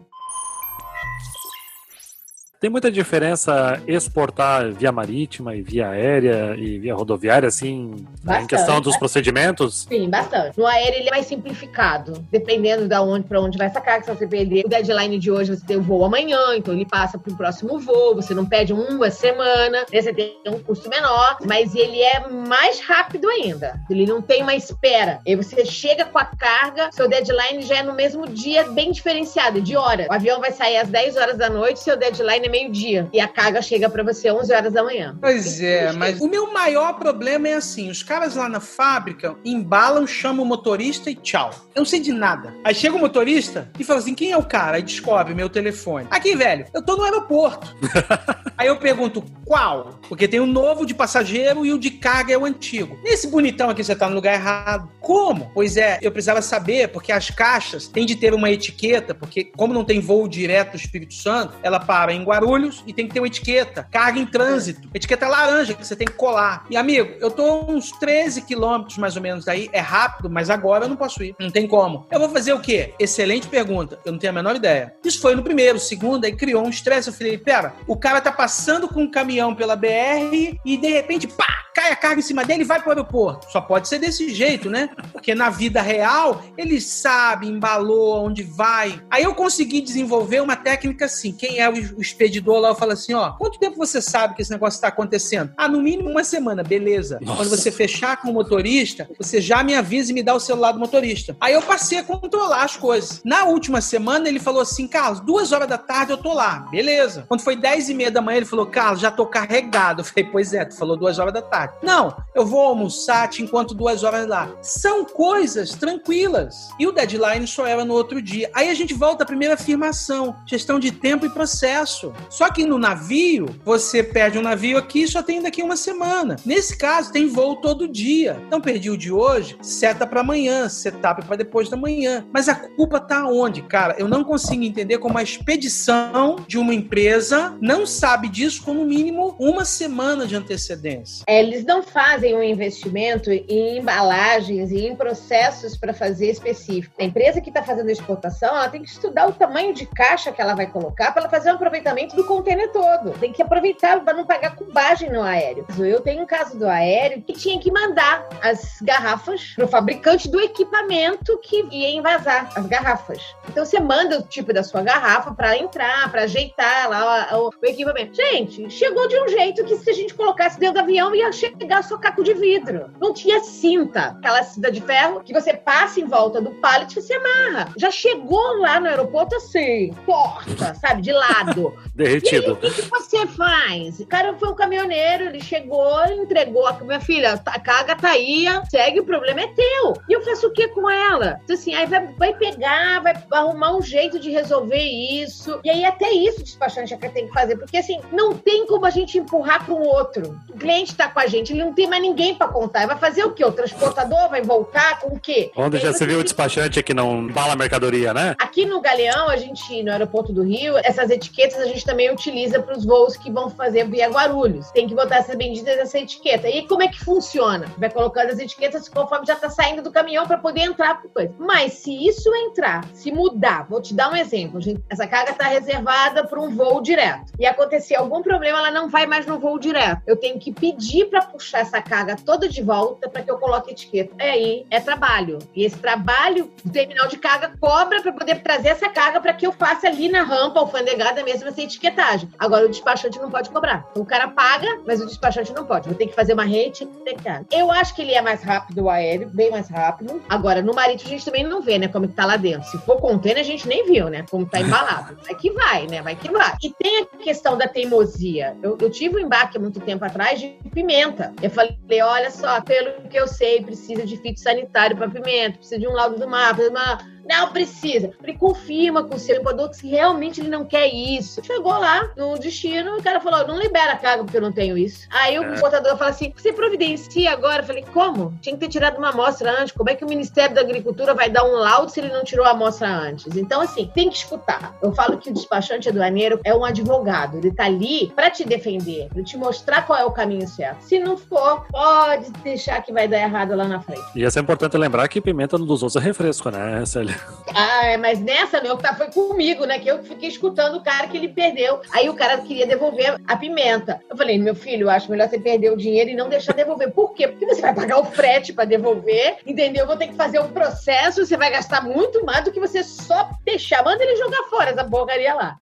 Tem 2.64 2.70
muita 2.70 2.90
diferença 2.90 3.78
exportar 3.86 4.72
via 4.72 4.90
marítima 4.90 5.54
e 5.54 5.60
via 5.60 5.90
aérea 5.90 6.56
e 6.56 6.78
via 6.78 6.94
rodoviária, 6.94 7.46
assim, 7.46 8.06
bastante, 8.22 8.44
em 8.44 8.46
questão 8.46 8.80
dos 8.80 8.96
procedimentos? 8.96 9.86
Sim, 9.86 10.08
bastante. 10.08 10.58
No 10.58 10.66
aéreo 10.66 11.00
ele 11.00 11.08
é 11.08 11.10
mais 11.10 11.26
simplificado, 11.26 12.24
dependendo 12.32 12.88
de 12.88 12.94
onde 12.94 13.28
para 13.28 13.38
onde 13.38 13.58
vai 13.58 13.66
essa 13.66 13.82
carga. 13.82 14.06
Se 14.06 14.14
você 14.14 14.26
perder 14.26 14.64
o 14.64 14.68
deadline 14.70 15.18
de 15.18 15.30
hoje, 15.30 15.54
você 15.54 15.66
tem 15.66 15.76
o 15.76 15.82
voo 15.82 16.06
amanhã, 16.06 16.56
então 16.56 16.72
ele 16.72 16.86
passa 16.86 17.18
para 17.18 17.30
o 17.30 17.36
próximo 17.36 17.78
voo, 17.78 18.14
você 18.14 18.32
não 18.32 18.46
pede 18.46 18.72
uma 18.72 19.10
semana, 19.10 19.84
né? 19.92 20.00
você 20.00 20.14
tem 20.14 20.34
um 20.46 20.58
custo 20.58 20.88
menor, 20.88 21.36
mas 21.46 21.74
ele 21.74 22.00
é 22.00 22.26
mais 22.30 22.80
rápido 22.80 23.28
ainda. 23.28 23.78
Ele 23.90 24.06
não 24.06 24.22
tem 24.22 24.42
uma 24.42 24.54
espera. 24.54 25.20
E 25.26 25.36
você 25.36 25.66
chega 25.66 26.06
com 26.06 26.18
a 26.18 26.24
carga, 26.24 26.88
seu 26.92 27.10
deadline 27.10 27.60
já 27.60 27.80
é 27.80 27.82
no 27.82 27.92
mesmo 27.92 28.26
dia, 28.26 28.64
bem 28.70 28.90
diferenciado, 28.90 29.60
de 29.60 29.76
hora. 29.76 30.06
O 30.08 30.14
avião 30.14 30.40
vai 30.40 30.50
sair 30.50 30.78
às 30.78 30.88
10 30.88 31.18
horas 31.18 31.36
da 31.36 31.50
noite, 31.50 31.80
seu 31.80 31.98
deadline 31.98 32.46
é 32.46 32.53
meio-dia. 32.54 33.08
E 33.12 33.20
a 33.20 33.26
carga 33.26 33.60
chega 33.60 33.90
para 33.90 34.04
você 34.04 34.30
11 34.30 34.54
horas 34.54 34.72
da 34.72 34.82
manhã. 34.84 35.16
Pois 35.20 35.60
é, 35.60 35.90
mas 35.92 36.20
o 36.20 36.28
meu 36.28 36.52
maior 36.52 36.94
problema 36.94 37.48
é 37.48 37.54
assim: 37.54 37.90
os 37.90 38.02
caras 38.02 38.36
lá 38.36 38.48
na 38.48 38.60
fábrica 38.60 39.34
embalam, 39.44 40.06
chamam 40.06 40.44
o 40.44 40.48
motorista 40.48 41.10
e 41.10 41.16
tchau. 41.16 41.50
Eu 41.74 41.80
não 41.80 41.86
sei 41.86 41.98
de 41.98 42.12
nada. 42.12 42.54
Aí 42.62 42.74
chega 42.74 42.94
o 42.94 42.98
motorista 42.98 43.68
e 43.78 43.82
fala 43.82 43.98
assim: 43.98 44.14
quem 44.14 44.30
é 44.30 44.36
o 44.36 44.44
cara? 44.44 44.76
Aí 44.76 44.82
descobre 44.82 45.34
meu 45.34 45.48
telefone. 45.48 46.06
Aqui, 46.10 46.36
velho, 46.36 46.66
eu 46.72 46.82
tô 46.82 46.96
no 46.96 47.02
aeroporto. 47.02 47.74
Aí 48.56 48.68
eu 48.68 48.76
pergunto, 48.76 49.24
qual? 49.44 49.98
Porque 50.08 50.28
tem 50.28 50.38
o 50.38 50.46
novo 50.46 50.86
de 50.86 50.94
passageiro 50.94 51.66
e 51.66 51.72
o 51.72 51.78
de 51.78 51.90
carga 51.90 52.32
é 52.32 52.38
o 52.38 52.44
antigo. 52.44 52.96
Nesse 53.02 53.26
bonitão 53.26 53.68
aqui 53.68 53.82
você 53.82 53.96
tá 53.96 54.08
no 54.08 54.14
lugar 54.14 54.34
errado. 54.34 54.88
Como? 55.00 55.50
Pois 55.52 55.76
é, 55.76 55.98
eu 56.00 56.12
precisava 56.12 56.40
saber, 56.40 56.88
porque 56.88 57.10
as 57.10 57.30
caixas 57.30 57.88
têm 57.88 58.06
de 58.06 58.14
ter 58.14 58.32
uma 58.32 58.50
etiqueta, 58.50 59.12
porque 59.12 59.44
como 59.44 59.74
não 59.74 59.84
tem 59.84 60.00
voo 60.00 60.28
direto 60.28 60.72
do 60.72 60.76
Espírito 60.76 61.14
Santo, 61.14 61.54
ela 61.64 61.80
para 61.80 62.12
em 62.12 62.22
Guarulhos 62.22 62.33
Guarulhos 62.34 62.82
e 62.86 62.92
tem 62.92 63.06
que 63.06 63.14
ter 63.14 63.20
uma 63.20 63.26
etiqueta, 63.26 63.86
carga 63.90 64.18
em 64.18 64.26
trânsito, 64.26 64.88
etiqueta 64.92 65.28
laranja 65.28 65.74
que 65.74 65.86
você 65.86 65.94
tem 65.94 66.06
que 66.06 66.14
colar. 66.14 66.66
E 66.68 66.76
amigo, 66.76 67.14
eu 67.20 67.30
tô 67.30 67.64
uns 67.70 67.92
13 67.92 68.42
quilômetros 68.42 68.98
mais 68.98 69.16
ou 69.16 69.22
menos 69.22 69.44
daí, 69.44 69.68
é 69.72 69.80
rápido, 69.80 70.28
mas 70.28 70.50
agora 70.50 70.84
eu 70.84 70.88
não 70.88 70.96
posso 70.96 71.22
ir, 71.22 71.34
não 71.38 71.50
tem 71.50 71.66
como. 71.66 72.06
Eu 72.10 72.18
vou 72.18 72.28
fazer 72.28 72.52
o 72.52 72.60
quê? 72.60 72.94
Excelente 72.98 73.46
pergunta, 73.46 73.98
eu 74.04 74.12
não 74.12 74.18
tenho 74.18 74.32
a 74.32 74.34
menor 74.34 74.56
ideia. 74.56 74.94
Isso 75.04 75.20
foi 75.20 75.34
no 75.36 75.42
primeiro, 75.42 75.78
segundo, 75.78 76.24
aí 76.24 76.34
criou 76.34 76.64
um 76.64 76.70
estresse. 76.70 77.08
Eu 77.08 77.14
falei, 77.14 77.38
pera, 77.38 77.72
o 77.86 77.96
cara 77.96 78.20
tá 78.20 78.32
passando 78.32 78.88
com 78.88 79.02
um 79.02 79.10
caminhão 79.10 79.54
pela 79.54 79.76
BR 79.76 80.58
e 80.64 80.76
de 80.76 80.88
repente, 80.88 81.28
pá, 81.28 81.64
cai 81.74 81.90
a 81.90 81.96
carga 81.96 82.20
em 82.20 82.22
cima 82.22 82.44
dele 82.44 82.62
e 82.62 82.64
vai 82.66 82.80
pro 82.80 82.90
aeroporto. 82.90 83.50
Só 83.50 83.60
pode 83.60 83.88
ser 83.88 83.98
desse 83.98 84.32
jeito, 84.32 84.70
né? 84.70 84.90
Porque 85.12 85.34
na 85.34 85.50
vida 85.50 85.82
real, 85.82 86.42
ele 86.56 86.80
sabe, 86.80 87.48
embalou, 87.48 88.24
onde 88.24 88.42
vai. 88.42 89.00
Aí 89.10 89.24
eu 89.24 89.34
consegui 89.34 89.80
desenvolver 89.80 90.40
uma 90.40 90.56
técnica 90.56 91.06
assim. 91.06 91.32
Quem 91.32 91.58
é 91.58 91.68
o 91.68 92.00
expedidor 92.24 92.58
lá, 92.60 92.70
eu 92.70 92.74
falo 92.74 92.92
assim, 92.92 93.14
ó, 93.14 93.32
quanto 93.32 93.58
tempo 93.58 93.76
você 93.76 94.00
sabe 94.00 94.34
que 94.34 94.42
esse 94.42 94.50
negócio 94.50 94.76
está 94.76 94.88
acontecendo? 94.88 95.52
Ah, 95.56 95.68
no 95.68 95.80
mínimo 95.80 96.10
uma 96.10 96.24
semana, 96.24 96.62
beleza. 96.62 97.18
Nossa. 97.20 97.38
Quando 97.38 97.50
você 97.50 97.70
fechar 97.70 98.20
com 98.20 98.30
o 98.30 98.32
motorista, 98.32 99.08
você 99.18 99.40
já 99.40 99.62
me 99.62 99.74
avisa 99.74 100.10
e 100.10 100.14
me 100.14 100.22
dá 100.22 100.34
o 100.34 100.40
celular 100.40 100.72
do 100.72 100.78
motorista. 100.78 101.36
Aí 101.40 101.52
eu 101.52 101.62
passei 101.62 101.98
a 101.98 102.04
controlar 102.04 102.64
as 102.64 102.76
coisas. 102.76 103.20
Na 103.24 103.44
última 103.44 103.80
semana, 103.80 104.28
ele 104.28 104.40
falou 104.40 104.62
assim, 104.62 104.88
Carlos, 104.88 105.20
duas 105.20 105.52
horas 105.52 105.68
da 105.68 105.78
tarde 105.78 106.12
eu 106.12 106.16
tô 106.16 106.32
lá. 106.32 106.66
Beleza. 106.70 107.24
Quando 107.28 107.42
foi 107.42 107.56
dez 107.56 107.88
e 107.88 107.94
meia 107.94 108.10
da 108.10 108.20
manhã, 108.20 108.38
ele 108.38 108.46
falou, 108.46 108.66
Carlos, 108.66 109.00
já 109.00 109.10
tô 109.10 109.26
carregado. 109.26 110.00
Eu 110.00 110.04
falei, 110.04 110.24
pois 110.30 110.52
é, 110.52 110.64
tu 110.64 110.76
falou 110.76 110.96
duas 110.96 111.18
horas 111.18 111.32
da 111.32 111.42
tarde. 111.42 111.74
Não, 111.82 112.16
eu 112.34 112.46
vou 112.46 112.60
almoçar, 112.60 113.28
te 113.28 113.42
encontro 113.42 113.76
duas 113.76 114.02
horas 114.02 114.26
lá. 114.26 114.50
São 114.62 115.04
coisas 115.04 115.70
tranquilas. 115.70 116.68
E 116.78 116.86
o 116.86 116.92
deadline 116.92 117.46
só 117.46 117.66
era 117.66 117.84
no 117.84 117.94
outro 117.94 118.22
dia. 118.22 118.50
Aí 118.54 118.70
a 118.70 118.74
gente 118.74 118.94
volta 118.94 119.24
à 119.24 119.26
primeira 119.26 119.54
afirmação: 119.54 120.34
gestão 120.46 120.78
de 120.78 120.90
tempo 120.90 121.26
e 121.26 121.30
processo. 121.30 122.13
Só 122.28 122.50
que 122.50 122.64
no 122.64 122.78
navio, 122.78 123.46
você 123.64 124.02
perde 124.02 124.38
um 124.38 124.42
navio 124.42 124.76
aqui 124.76 125.02
e 125.02 125.08
só 125.08 125.22
tem 125.22 125.42
daqui 125.42 125.62
uma 125.62 125.76
semana. 125.76 126.36
Nesse 126.44 126.76
caso, 126.76 127.12
tem 127.12 127.26
voo 127.26 127.56
todo 127.56 127.88
dia. 127.88 128.36
Então, 128.46 128.60
perdi 128.60 128.90
o 128.90 128.98
de 128.98 129.10
hoje, 129.10 129.56
seta 129.62 130.06
para 130.06 130.20
amanhã, 130.20 130.68
setup 130.68 131.24
para 131.24 131.36
depois 131.36 131.68
da 131.68 131.76
manhã. 131.76 132.26
Mas 132.32 132.48
a 132.48 132.54
culpa 132.54 133.00
tá 133.00 133.26
onde, 133.26 133.62
cara? 133.62 133.94
Eu 133.98 134.08
não 134.08 134.24
consigo 134.24 134.62
entender 134.62 134.98
como 134.98 135.18
a 135.18 135.22
expedição 135.22 136.36
de 136.46 136.58
uma 136.58 136.74
empresa 136.74 137.56
não 137.60 137.86
sabe 137.86 138.28
disso 138.28 138.62
com 138.62 138.74
no 138.74 138.84
mínimo 138.84 139.36
uma 139.38 139.64
semana 139.64 140.26
de 140.26 140.36
antecedência. 140.36 141.24
É, 141.26 141.40
eles 141.40 141.64
não 141.64 141.82
fazem 141.82 142.34
um 142.34 142.42
investimento 142.42 143.30
em 143.30 143.78
embalagens 143.78 144.70
e 144.70 144.86
em 144.86 144.96
processos 144.96 145.76
para 145.76 145.94
fazer 145.94 146.30
específico. 146.30 146.94
A 146.98 147.04
empresa 147.04 147.40
que 147.40 147.48
está 147.48 147.62
fazendo 147.62 147.88
a 147.88 147.92
exportação, 147.92 148.48
ela 148.48 148.68
tem 148.68 148.82
que 148.82 148.88
estudar 148.88 149.28
o 149.28 149.32
tamanho 149.32 149.72
de 149.72 149.86
caixa 149.86 150.32
que 150.32 150.42
ela 150.42 150.54
vai 150.54 150.66
colocar 150.66 151.12
para 151.12 151.28
fazer 151.28 151.50
um 151.50 151.54
aproveitamento 151.54 152.03
do 152.12 152.24
container 152.24 152.70
todo. 152.72 153.12
Tem 153.18 153.32
que 153.32 153.42
aproveitar 153.42 154.00
para 154.00 154.14
não 154.14 154.24
pagar 154.24 154.56
cubagem 154.56 155.10
no 155.10 155.22
aéreo. 155.22 155.66
Eu 155.78 156.00
tenho 156.00 156.22
um 156.22 156.26
caso 156.26 156.58
do 156.58 156.66
aéreo 156.66 157.22
que 157.22 157.32
tinha 157.32 157.58
que 157.58 157.70
mandar 157.70 158.28
as 158.42 158.80
garrafas 158.82 159.52
para 159.54 159.64
o 159.64 159.68
fabricante 159.68 160.28
do 160.28 160.40
equipamento 160.40 161.38
que 161.38 161.66
ia 161.70 161.90
envasar 161.90 162.50
as 162.54 162.66
garrafas. 162.66 163.22
Então 163.48 163.64
você 163.64 163.80
manda 163.80 164.18
o 164.18 164.22
tipo 164.22 164.52
da 164.52 164.62
sua 164.62 164.82
garrafa 164.82 165.32
para 165.32 165.56
entrar, 165.56 166.10
para 166.10 166.22
ajeitar 166.22 166.88
lá 166.88 167.38
o, 167.38 167.48
o, 167.48 167.66
equipamento. 167.66 168.14
Gente, 168.14 168.70
chegou 168.70 169.06
de 169.08 169.18
um 169.20 169.28
jeito 169.28 169.64
que 169.64 169.76
se 169.76 169.90
a 169.90 169.94
gente 169.94 170.14
colocasse 170.14 170.58
dentro 170.58 170.74
do 170.74 170.80
avião 170.80 171.14
ia 171.14 171.30
chegar 171.32 171.82
só 171.84 171.96
caco 171.98 172.22
de 172.22 172.34
vidro. 172.34 172.90
Não 173.00 173.12
tinha 173.12 173.40
cinta, 173.40 174.16
aquela 174.18 174.42
cinta 174.42 174.70
de 174.70 174.80
ferro 174.80 175.22
que 175.22 175.32
você 175.32 175.54
passa 175.54 176.00
em 176.00 176.06
volta 176.06 176.40
do 176.40 176.50
pallet 176.52 176.92
e 176.92 177.02
você 177.02 177.14
amarra. 177.14 177.72
Já 177.76 177.90
chegou 177.90 178.58
lá 178.58 178.80
no 178.80 178.86
aeroporto 178.86 179.36
assim, 179.36 179.92
porta, 180.04 180.74
sabe, 180.74 181.02
de 181.02 181.12
lado. 181.12 181.74
Derretido. 181.94 182.54
o 182.54 182.56
que, 182.56 182.70
que, 182.70 182.82
você 182.90 183.26
faz? 183.26 184.00
O 184.00 184.06
cara 184.06 184.34
foi 184.34 184.48
um 184.48 184.54
caminhoneiro, 184.54 185.26
ele 185.26 185.40
chegou, 185.40 186.04
entregou 186.06 186.66
a 186.66 186.72
minha 186.80 187.00
filha, 187.00 187.40
a 187.46 187.60
carga 187.60 187.94
tá 187.94 188.10
aí, 188.10 188.46
segue, 188.68 189.00
o 189.00 189.04
problema 189.04 189.42
é 189.42 189.46
teu. 189.48 189.94
E 190.08 190.12
eu 190.12 190.22
faço 190.22 190.48
o 190.48 190.50
que 190.50 190.68
com 190.68 190.90
ela? 190.90 191.40
Então, 191.44 191.54
assim, 191.54 191.74
aí 191.74 191.86
vai, 191.86 192.06
vai 192.18 192.34
pegar, 192.34 193.00
vai 193.00 193.14
arrumar 193.30 193.76
um 193.76 193.82
jeito 193.82 194.18
de 194.18 194.30
resolver 194.30 194.82
isso. 194.82 195.60
E 195.62 195.70
aí 195.70 195.84
até 195.84 196.10
isso 196.10 196.40
o 196.40 196.44
despachante 196.44 196.96
tem 196.96 197.28
que 197.28 197.32
fazer, 197.32 197.56
porque 197.56 197.76
assim, 197.76 198.00
não 198.10 198.34
tem 198.34 198.66
como 198.66 198.86
a 198.86 198.90
gente 198.90 199.18
empurrar 199.18 199.64
para 199.64 199.74
um 199.74 199.82
outro. 199.82 200.40
O 200.48 200.58
cliente 200.58 200.94
tá 200.96 201.08
com 201.08 201.20
a 201.20 201.26
gente, 201.26 201.52
ele 201.52 201.62
não 201.62 201.72
tem 201.72 201.86
mais 201.86 202.02
ninguém 202.02 202.34
para 202.34 202.48
contar. 202.48 202.86
Vai 202.86 202.98
fazer 202.98 203.24
o 203.24 203.32
quê? 203.32 203.44
O 203.44 203.52
transportador 203.52 204.28
vai 204.28 204.42
voltar 204.42 204.98
com 205.00 205.14
o 205.14 205.20
quê? 205.20 205.52
Onde 205.56 205.78
já 205.78 205.92
se 205.92 206.04
viu 206.04 206.18
o 206.18 206.24
despachante 206.24 206.82
que 206.82 206.92
não 206.92 207.28
bala 207.28 207.54
mercadoria, 207.54 208.12
né? 208.12 208.34
Aqui 208.38 208.66
no 208.66 208.80
Galeão, 208.80 209.28
a 209.28 209.36
gente, 209.36 209.82
no 209.82 209.92
aeroporto 209.92 210.32
do 210.32 210.42
Rio, 210.42 210.76
essas 210.78 211.10
etiquetas 211.10 211.60
a 211.60 211.66
gente 211.66 211.83
também 211.84 212.10
utiliza 212.10 212.60
para 212.60 212.76
os 212.76 212.84
voos 212.84 213.16
que 213.16 213.30
vão 213.30 213.50
fazer 213.50 213.88
via 213.88 214.08
Guarulhos. 214.08 214.70
Tem 214.70 214.88
que 214.88 214.94
botar 214.94 215.16
essas 215.16 215.36
benditas 215.36 215.76
dessa 215.76 215.98
etiqueta. 215.98 216.48
E 216.48 216.66
como 216.66 216.82
é 216.82 216.88
que 216.88 217.04
funciona? 217.04 217.66
Vai 217.78 217.90
colocando 217.90 218.30
as 218.30 218.38
etiquetas 218.38 218.88
conforme 218.88 219.26
já 219.26 219.36
tá 219.36 219.48
saindo 219.50 219.82
do 219.82 219.92
caminhão 219.92 220.26
para 220.26 220.38
poder 220.38 220.62
entrar 220.62 221.00
com 221.00 221.08
coisa. 221.08 221.34
Mas 221.38 221.74
se 221.74 222.06
isso 222.06 222.34
entrar, 222.34 222.84
se 222.92 223.12
mudar, 223.12 223.66
vou 223.68 223.80
te 223.80 223.94
dar 223.94 224.10
um 224.10 224.16
exemplo. 224.16 224.60
Essa 224.90 225.06
carga 225.06 225.32
está 225.32 225.44
reservada 225.44 226.26
para 226.26 226.40
um 226.40 226.54
voo 226.54 226.80
direto. 226.80 227.32
E 227.38 227.46
acontecer 227.46 227.96
algum 227.96 228.22
problema, 228.22 228.58
ela 228.58 228.70
não 228.70 228.88
vai 228.88 229.06
mais 229.06 229.26
no 229.26 229.38
voo 229.38 229.58
direto. 229.58 230.02
Eu 230.06 230.16
tenho 230.16 230.38
que 230.38 230.52
pedir 230.52 231.06
para 231.06 231.22
puxar 231.22 231.60
essa 231.60 231.80
carga 231.82 232.16
toda 232.16 232.48
de 232.48 232.62
volta 232.62 233.08
para 233.08 233.22
que 233.22 233.30
eu 233.30 233.38
coloque 233.38 233.72
etiqueta. 233.72 234.14
É 234.18 234.30
aí, 234.30 234.66
é 234.70 234.80
trabalho. 234.80 235.38
E 235.54 235.64
esse 235.64 235.76
trabalho, 235.76 236.52
o 236.64 236.70
terminal 236.70 237.08
de 237.08 237.18
carga 237.18 237.52
cobra 237.60 238.00
para 238.00 238.12
poder 238.12 238.42
trazer 238.42 238.68
essa 238.68 238.88
carga 238.88 239.20
para 239.20 239.32
que 239.32 239.46
eu 239.46 239.52
faça 239.52 239.86
ali 239.86 240.08
na 240.08 240.22
rampa 240.22 240.60
alfandegada 240.60 241.22
mesmo 241.22 241.48
essa 241.48 241.60
etiquetagem. 241.74 242.28
Agora, 242.38 242.66
o 242.66 242.68
despachante 242.68 243.18
não 243.18 243.30
pode 243.30 243.50
cobrar. 243.50 243.88
O 243.96 244.04
cara 244.04 244.28
paga, 244.28 244.80
mas 244.86 245.00
o 245.00 245.06
despachante 245.06 245.52
não 245.52 245.64
pode. 245.64 245.88
Vou 245.88 245.96
ter 245.96 246.06
que 246.06 246.14
fazer 246.14 246.34
uma 246.34 246.44
reetiquetagem. 246.44 247.46
Eu 247.50 247.70
acho 247.70 247.94
que 247.94 248.02
ele 248.02 248.12
é 248.12 248.22
mais 248.22 248.42
rápido 248.42 248.84
o 248.84 248.90
aéreo, 248.90 249.28
bem 249.28 249.50
mais 249.50 249.68
rápido. 249.68 250.22
Agora, 250.28 250.62
no 250.62 250.74
marítimo 250.74 251.08
a 251.08 251.12
gente 251.12 251.24
também 251.24 251.44
não 251.44 251.60
vê, 251.60 251.78
né, 251.78 251.88
como 251.88 252.08
que 252.08 252.14
tá 252.14 252.24
lá 252.24 252.36
dentro. 252.36 252.68
Se 252.68 252.78
for 252.78 253.00
container, 253.00 253.40
a 253.40 253.44
gente 253.44 253.66
nem 253.66 253.86
viu, 253.86 254.08
né, 254.08 254.24
como 254.30 254.46
tá 254.46 254.60
embalado. 254.60 255.16
Vai 255.24 255.34
que 255.34 255.50
vai, 255.50 255.86
né, 255.86 256.02
vai 256.02 256.16
que 256.16 256.30
vai. 256.30 256.54
E 256.62 256.70
tem 256.70 257.02
a 257.02 257.16
questão 257.16 257.56
da 257.56 257.66
teimosia. 257.66 258.56
Eu, 258.62 258.76
eu 258.80 258.90
tive 258.90 259.16
um 259.16 259.18
embarque 259.18 259.56
há 259.56 259.60
muito 259.60 259.80
tempo 259.80 260.04
atrás 260.04 260.38
de 260.38 260.56
pimenta. 260.72 261.32
Eu 261.42 261.50
falei, 261.50 261.76
olha 262.02 262.30
só, 262.30 262.60
pelo 262.60 263.08
que 263.08 263.18
eu 263.18 263.26
sei, 263.26 263.62
precisa 263.62 264.04
de 264.06 264.16
fito 264.18 264.40
sanitário 264.40 264.96
para 264.96 265.08
pimenta, 265.08 265.58
precisa 265.58 265.80
de 265.80 265.88
um 265.88 265.92
laudo 265.92 266.18
do 266.18 266.28
mar, 266.28 266.54
precisa 266.54 266.70
de 266.70 266.76
uma 266.76 266.98
não 267.26 267.50
precisa. 267.50 268.12
Ele 268.22 268.36
confirma 268.36 269.04
com 269.04 269.14
o 269.14 269.18
seu 269.18 269.36
empregador 269.36 269.70
que 269.70 269.88
realmente 269.88 270.40
ele 270.40 270.48
não 270.48 270.64
quer 270.64 270.88
isso. 270.88 271.42
Chegou 271.44 271.72
lá 271.72 272.10
no 272.16 272.38
destino, 272.38 272.96
o 272.96 273.02
cara 273.02 273.20
falou: 273.20 273.46
não 273.46 273.58
libera 273.58 273.92
a 273.92 273.96
carga 273.96 274.24
porque 274.24 274.36
eu 274.36 274.42
não 274.42 274.52
tenho 274.52 274.76
isso. 274.76 275.06
Aí 275.10 275.38
o 275.38 275.44
é. 275.44 275.60
portador 275.60 275.96
fala 275.96 276.10
assim: 276.10 276.32
você 276.36 276.52
providencia 276.52 277.32
agora? 277.32 277.62
Eu 277.62 277.66
falei: 277.66 277.84
como? 277.92 278.36
Tinha 278.40 278.54
que 278.54 278.60
ter 278.60 278.68
tirado 278.68 278.98
uma 278.98 279.10
amostra 279.10 279.60
antes. 279.60 279.72
Como 279.72 279.90
é 279.90 279.94
que 279.94 280.04
o 280.04 280.08
Ministério 280.08 280.54
da 280.54 280.60
Agricultura 280.60 281.14
vai 281.14 281.30
dar 281.30 281.44
um 281.44 281.54
laudo 281.54 281.90
se 281.90 282.00
ele 282.00 282.12
não 282.12 282.24
tirou 282.24 282.44
a 282.44 282.50
amostra 282.50 282.88
antes? 282.88 283.36
Então, 283.36 283.60
assim, 283.60 283.90
tem 283.94 284.08
que 284.08 284.16
escutar. 284.16 284.76
Eu 284.82 284.92
falo 284.92 285.18
que 285.18 285.30
o 285.30 285.32
despachante 285.32 285.88
aduaneiro 285.88 286.40
é 286.44 286.54
um 286.54 286.64
advogado. 286.64 287.38
Ele 287.38 287.52
tá 287.52 287.64
ali 287.64 288.12
para 288.14 288.30
te 288.30 288.44
defender, 288.44 289.08
para 289.08 289.22
te 289.22 289.36
mostrar 289.36 289.86
qual 289.86 289.98
é 289.98 290.04
o 290.04 290.10
caminho 290.10 290.46
certo. 290.46 290.82
Se 290.82 290.98
não 290.98 291.16
for, 291.16 291.66
pode 291.70 292.30
deixar 292.42 292.82
que 292.82 292.92
vai 292.92 293.08
dar 293.08 293.18
errado 293.18 293.54
lá 293.54 293.64
na 293.64 293.80
frente. 293.80 294.02
E 294.14 294.24
é 294.24 294.40
importante 294.40 294.76
lembrar 294.76 295.08
que 295.08 295.20
pimenta 295.20 295.56
dos 295.56 295.82
outros 295.82 295.96
é 295.96 296.00
refresco, 296.00 296.50
né, 296.50 296.84
Célia? 296.84 297.13
Ah, 297.54 297.86
é, 297.86 297.96
mas 297.96 298.20
nessa, 298.20 298.60
meu, 298.60 298.76
tá, 298.76 298.94
foi 298.94 299.06
comigo, 299.12 299.64
né? 299.64 299.78
Que 299.78 299.88
eu 299.88 300.02
fiquei 300.02 300.28
escutando 300.28 300.76
o 300.76 300.82
cara 300.82 301.06
que 301.06 301.16
ele 301.16 301.28
perdeu. 301.28 301.80
Aí 301.92 302.08
o 302.08 302.14
cara 302.14 302.38
queria 302.38 302.66
devolver 302.66 303.16
a 303.26 303.36
pimenta. 303.36 304.00
Eu 304.10 304.16
falei, 304.16 304.38
meu 304.38 304.54
filho, 304.54 304.86
eu 304.86 304.90
acho 304.90 305.10
melhor 305.10 305.28
você 305.28 305.38
perder 305.38 305.72
o 305.72 305.76
dinheiro 305.76 306.10
e 306.10 306.16
não 306.16 306.28
deixar 306.28 306.52
devolver. 306.52 306.90
Por 306.90 307.14
quê? 307.14 307.28
Porque 307.28 307.46
você 307.46 307.60
vai 307.60 307.74
pagar 307.74 307.98
o 307.98 308.04
frete 308.04 308.52
para 308.52 308.64
devolver, 308.64 309.38
entendeu? 309.46 309.82
Eu 309.82 309.86
vou 309.86 309.96
ter 309.96 310.08
que 310.08 310.14
fazer 310.14 310.40
um 310.40 310.50
processo, 310.50 311.24
você 311.24 311.36
vai 311.36 311.50
gastar 311.50 311.84
muito 311.84 312.24
mais 312.24 312.44
do 312.44 312.50
que 312.50 312.60
você 312.60 312.82
só 312.82 313.30
deixar. 313.44 313.84
Manda 313.84 314.02
ele 314.02 314.16
jogar 314.16 314.42
fora 314.44 314.70
essa 314.70 314.84
porcaria 314.84 315.34
lá 315.34 315.58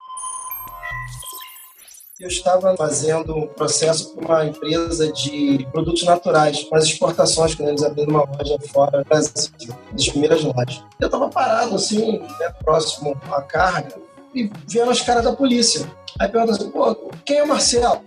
eu 2.22 2.28
estava 2.28 2.78
fazendo 2.78 3.36
um 3.36 3.47
processo 3.47 4.15
para 4.15 4.26
uma 4.26 4.45
empresa 4.45 5.11
de 5.11 5.67
produtos 5.72 6.03
naturais, 6.03 6.67
umas 6.72 6.84
exportações, 6.84 7.55
quando 7.55 7.69
eles 7.69 7.82
abriram 7.82 8.11
uma 8.11 8.26
loja 8.26 8.59
fora 8.72 8.99
do 8.99 9.05
Brasil, 9.05 9.76
das 9.91 10.07
primeiras 10.07 10.43
lojas. 10.43 10.84
Eu 10.99 11.07
estava 11.07 11.30
parado, 11.30 11.76
assim, 11.76 12.19
né, 12.19 12.53
próximo 12.63 13.19
à 13.32 13.41
carga, 13.41 13.95
e 14.36 14.51
vendo 14.67 14.91
os 14.91 15.01
caras 15.01 15.24
da 15.24 15.34
polícia. 15.34 15.89
Aí 16.19 16.30
pergunta 16.30 16.51
assim, 16.53 16.69
pô, 16.69 16.95
quem 17.26 17.38
é 17.38 17.43
o 17.43 17.47
Marcelo? 17.47 18.01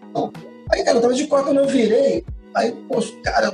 Aí, 0.71 0.85
cara, 0.85 0.99
eu 0.99 1.03
tava 1.03 1.15
de 1.15 1.27
cor 1.27 1.43
quando 1.43 1.59
eu 1.59 1.67
virei. 1.67 2.25
Aí, 2.55 2.71
pô, 2.89 3.03
cara, 3.25 3.53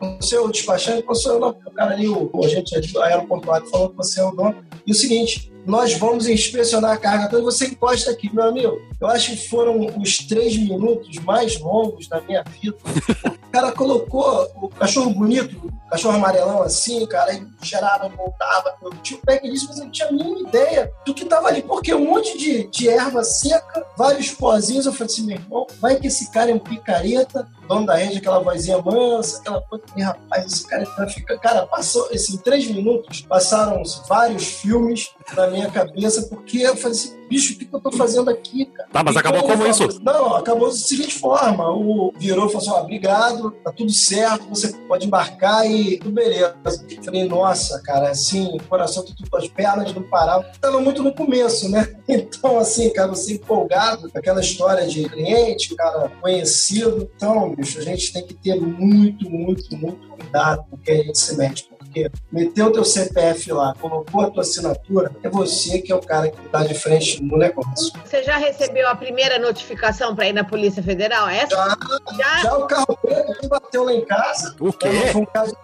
o 0.00 0.22
seu 0.22 0.50
despachante, 0.50 1.04
o 1.08 1.14
seu 1.14 1.40
não, 1.40 1.48
o 1.48 1.70
cara 1.72 1.92
ali, 1.92 2.06
o, 2.06 2.28
o 2.30 2.44
agente 2.44 2.74
aeroportuário 2.98 3.66
falou 3.68 3.88
que 3.88 3.96
você 3.96 4.20
é 4.20 4.24
o 4.24 4.30
dono. 4.30 4.56
E 4.86 4.92
o 4.92 4.94
seguinte, 4.94 5.50
nós 5.68 5.92
vamos 5.92 6.26
inspecionar 6.26 6.92
a 6.92 6.96
carga 6.96 7.28
toda, 7.28 7.42
você 7.42 7.66
encosta 7.66 8.10
aqui, 8.10 8.34
meu 8.34 8.44
amigo 8.44 8.88
eu 9.00 9.06
acho 9.06 9.30
que 9.30 9.48
foram 9.48 9.86
os 10.00 10.18
três 10.18 10.56
minutos 10.56 11.16
mais 11.18 11.58
longos 11.60 12.08
da 12.08 12.20
minha 12.20 12.42
vida. 12.60 12.76
O 13.24 13.50
cara 13.50 13.72
colocou 13.72 14.50
o 14.56 14.68
cachorro 14.68 15.10
bonito, 15.10 15.56
o 15.86 15.90
cachorro 15.90 16.16
amarelão 16.16 16.62
assim, 16.62 17.06
cara, 17.06 17.32
e 17.32 17.46
cheirava, 17.62 18.08
voltava. 18.08 18.74
Eu 18.82 18.90
tinha 19.02 19.18
o 19.18 19.22
pé 19.22 19.38
disse, 19.38 19.66
mas 19.68 19.78
eu 19.78 19.84
não 19.84 19.90
tinha 19.90 20.08
a 20.08 20.12
mínima 20.12 20.48
ideia 20.48 20.92
do 21.06 21.14
que 21.14 21.24
tava 21.24 21.48
ali, 21.48 21.62
porque 21.62 21.94
um 21.94 22.12
monte 22.12 22.36
de, 22.36 22.66
de 22.66 22.88
erva 22.88 23.22
seca, 23.22 23.86
vários 23.96 24.30
pozinhos. 24.32 24.84
Eu 24.84 24.92
falei 24.92 25.12
assim, 25.12 25.26
meu 25.26 25.36
irmão, 25.36 25.66
vai 25.80 25.96
que 25.96 26.08
esse 26.08 26.30
cara 26.32 26.50
é 26.50 26.54
um 26.54 26.58
picareta, 26.58 27.48
dono 27.68 27.86
da 27.86 27.94
rede, 27.94 28.18
aquela 28.18 28.40
vozinha 28.40 28.82
mansa, 28.82 29.38
aquela 29.38 29.62
coisa. 29.62 29.84
E, 29.96 30.02
rapaz, 30.02 30.44
esse 30.44 30.66
cara 30.66 30.84
fica. 31.08 31.38
Cara, 31.38 31.66
passou, 31.66 32.08
esses 32.10 32.36
três 32.42 32.66
minutos, 32.66 33.22
passaram 33.22 33.82
vários 34.08 34.44
filmes 34.44 35.14
na 35.34 35.46
minha 35.48 35.70
cabeça, 35.70 36.22
porque 36.22 36.58
eu 36.58 36.76
falei 36.76 36.96
assim, 36.96 37.18
bicho, 37.28 37.54
o 37.54 37.56
que, 37.56 37.68
eu 37.70 37.80
tô 37.80 37.92
fazendo 37.92 38.30
aqui, 38.30 38.64
cara? 38.66 38.88
Tá, 38.90 39.02
mas 39.04 39.14
e 39.14 39.18
acabou 39.18 39.42
como 39.42 39.66
isso? 39.66 40.00
Não, 40.02 40.34
acabou 40.34 40.68
da 40.68 40.74
seguinte 40.74 41.18
forma: 41.18 41.70
o 41.70 42.12
virou 42.16 42.46
e 42.46 42.52
falou 42.52 42.62
assim: 42.62 42.70
ó, 42.70 42.82
obrigado, 42.82 43.50
tá 43.62 43.70
tudo 43.70 43.92
certo, 43.92 44.48
você 44.48 44.72
pode 44.88 45.06
embarcar 45.06 45.70
e 45.70 45.98
tudo 45.98 46.12
beleza. 46.12 46.54
Eu 46.64 47.02
falei, 47.02 47.28
nossa, 47.28 47.80
cara, 47.82 48.10
assim, 48.10 48.56
o 48.56 48.62
coração, 48.64 49.04
tudo, 49.04 49.28
as 49.36 49.48
pernas 49.48 49.92
não 49.92 50.02
paravam. 50.02 50.44
Tava 50.60 50.80
muito 50.80 51.02
no 51.02 51.14
começo, 51.14 51.68
né? 51.68 51.94
Então, 52.08 52.58
assim, 52.58 52.90
cara, 52.90 53.08
você 53.08 53.34
empolgado 53.34 54.10
com 54.10 54.18
aquela 54.18 54.40
história 54.40 54.86
de 54.86 55.08
cliente, 55.08 55.74
cara 55.74 56.10
conhecido. 56.20 57.10
Então, 57.14 57.54
bicho, 57.54 57.78
a 57.78 57.82
gente 57.82 58.12
tem 58.12 58.26
que 58.26 58.34
ter 58.34 58.58
muito, 58.60 59.28
muito, 59.30 59.76
muito 59.76 60.08
cuidado 60.08 60.64
com 60.70 60.76
quem 60.78 61.00
a 61.00 61.04
gente 61.04 61.18
se 61.18 61.36
mete 61.36 61.68
porque 61.98 62.10
meteu 62.30 62.66
o 62.66 62.72
teu 62.72 62.84
CPF 62.84 63.52
lá, 63.52 63.74
colocou 63.80 64.20
a 64.20 64.30
tua 64.30 64.42
assinatura, 64.42 65.10
é 65.22 65.28
você 65.28 65.80
que 65.80 65.90
é 65.90 65.94
o 65.94 66.00
cara 66.00 66.30
que 66.30 66.40
está 66.44 66.62
de 66.62 66.74
frente 66.74 67.22
no 67.22 67.36
negócio. 67.36 67.92
Você 68.04 68.22
já 68.22 68.36
recebeu 68.36 68.88
a 68.88 68.94
primeira 68.94 69.38
notificação 69.38 70.14
para 70.14 70.28
ir 70.28 70.32
na 70.32 70.44
Polícia 70.44 70.82
Federal? 70.82 71.28
Essa? 71.28 71.56
Já, 71.56 71.76
já, 72.16 72.42
já 72.42 72.56
o 72.56 72.66
carro 72.66 72.98
preto 73.00 73.42
já 73.42 73.48
bateu 73.48 73.84
lá 73.84 73.92
em 73.92 74.04
casa. 74.04 74.54
O 74.60 74.72
quê? 74.72 74.88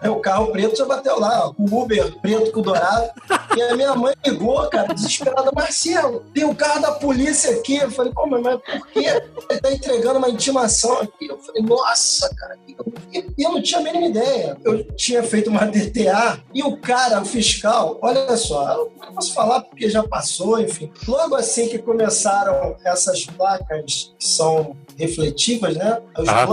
É, 0.01 0.09
o 0.09 0.19
carro 0.19 0.51
preto 0.51 0.77
já 0.77 0.85
bateu 0.85 1.19
lá, 1.19 1.51
o 1.57 1.81
Uber 1.81 2.19
preto 2.19 2.51
com 2.51 2.61
dourado. 2.61 3.09
e 3.55 3.61
a 3.61 3.75
minha 3.75 3.95
mãe 3.95 4.15
ligou, 4.25 4.67
cara, 4.69 4.93
desesperada, 4.93 5.51
Marcelo, 5.53 6.25
tem 6.33 6.43
o 6.43 6.49
um 6.49 6.55
carro 6.55 6.81
da 6.81 6.91
polícia 6.93 7.51
aqui. 7.51 7.77
Eu 7.77 7.91
falei, 7.91 8.11
pô, 8.11 8.25
mas 8.27 8.41
por 8.41 8.87
quê? 8.87 9.05
Ele 9.49 9.61
tá 9.61 9.71
entregando 9.71 10.19
uma 10.19 10.29
intimação 10.29 10.99
aqui. 10.99 11.27
Eu 11.27 11.37
falei, 11.39 11.61
nossa, 11.61 12.33
cara, 12.35 12.57
e 12.67 13.43
eu 13.43 13.51
não 13.51 13.61
tinha 13.61 13.79
a 13.79 13.83
mínima 13.83 14.07
ideia. 14.07 14.57
Eu 14.63 14.83
tinha 14.95 15.23
feito 15.23 15.49
uma 15.49 15.65
DTA 15.65 16.24
e 16.53 16.63
o 16.63 16.77
cara, 16.77 17.21
o 17.21 17.25
fiscal, 17.25 17.97
olha 18.01 18.35
só, 18.37 18.73
eu 18.73 18.93
não 18.99 19.13
posso 19.13 19.33
falar 19.33 19.61
porque 19.61 19.89
já 19.89 20.03
passou, 20.03 20.59
enfim. 20.59 20.91
Logo 21.07 21.35
assim 21.35 21.67
que 21.67 21.79
começaram 21.79 22.75
essas 22.83 23.25
placas 23.25 24.13
que 24.17 24.27
são 24.27 24.75
refletivas, 24.97 25.75
né? 25.75 26.01
Os 26.17 26.29
ah. 26.29 26.45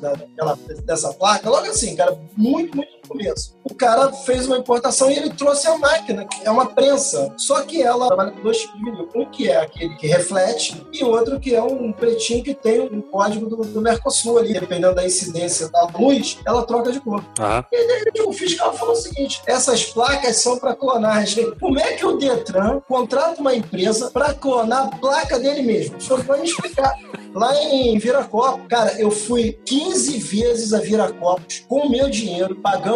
daquela, 0.00 0.58
dessa 0.84 1.12
placa, 1.14 1.48
logo 1.48 1.66
assim, 1.66 1.94
cara, 1.94 2.18
muito, 2.36 2.76
muito 2.76 3.03
começo. 3.06 3.56
O 3.64 3.74
cara 3.74 4.12
fez 4.12 4.46
uma 4.46 4.58
importação 4.58 5.10
e 5.10 5.16
ele 5.16 5.30
trouxe 5.30 5.66
a 5.66 5.78
máquina, 5.78 6.24
que 6.24 6.46
é 6.46 6.50
uma 6.50 6.66
prensa. 6.66 7.32
Só 7.36 7.62
que 7.62 7.82
ela 7.82 8.06
trabalha 8.06 8.32
com 8.32 8.42
dois 8.42 8.58
tipos 8.58 8.78
de 8.78 8.84
vinil. 8.84 9.08
Um 9.14 9.26
que 9.26 9.50
é 9.50 9.56
aquele 9.56 9.94
que 9.96 10.06
reflete 10.06 10.84
e 10.92 11.04
outro 11.04 11.40
que 11.40 11.54
é 11.54 11.62
um 11.62 11.92
pretinho 11.92 12.42
que 12.42 12.54
tem 12.54 12.80
um 12.80 13.00
código 13.00 13.46
do, 13.46 13.56
do 13.56 13.80
Mercosul 13.80 14.38
ali. 14.38 14.52
Dependendo 14.52 14.94
da 14.94 15.04
incidência 15.04 15.68
da 15.68 15.86
luz, 15.96 16.38
ela 16.44 16.64
troca 16.64 16.92
de 16.92 17.00
cor. 17.00 17.24
Ah. 17.38 17.64
E 17.72 17.76
aí 17.76 18.12
o 18.26 18.32
fiscal 18.32 18.72
falou 18.74 18.94
o 18.94 18.96
seguinte: 18.96 19.42
essas 19.46 19.84
placas 19.84 20.36
são 20.36 20.58
para 20.58 20.74
clonagem. 20.74 21.52
Como 21.58 21.78
é 21.78 21.92
que 21.92 22.06
o 22.06 22.16
Detran 22.16 22.80
contrata 22.80 23.40
uma 23.40 23.54
empresa 23.54 24.10
para 24.10 24.34
clonar 24.34 24.88
a 24.88 24.96
placa 24.96 25.38
dele 25.38 25.62
mesmo? 25.62 26.00
Senhor 26.00 26.22
vai 26.22 26.40
me 26.40 26.46
explicar. 26.46 26.94
Lá 27.34 27.52
em 27.64 27.98
Viracopos, 27.98 28.66
cara, 28.68 28.92
eu 29.00 29.10
fui 29.10 29.58
15 29.66 30.18
vezes 30.18 30.72
a 30.72 30.78
Viracopos 30.78 31.64
com 31.68 31.86
o 31.86 31.90
meu 31.90 32.08
dinheiro, 32.08 32.54
pagando 32.56 32.93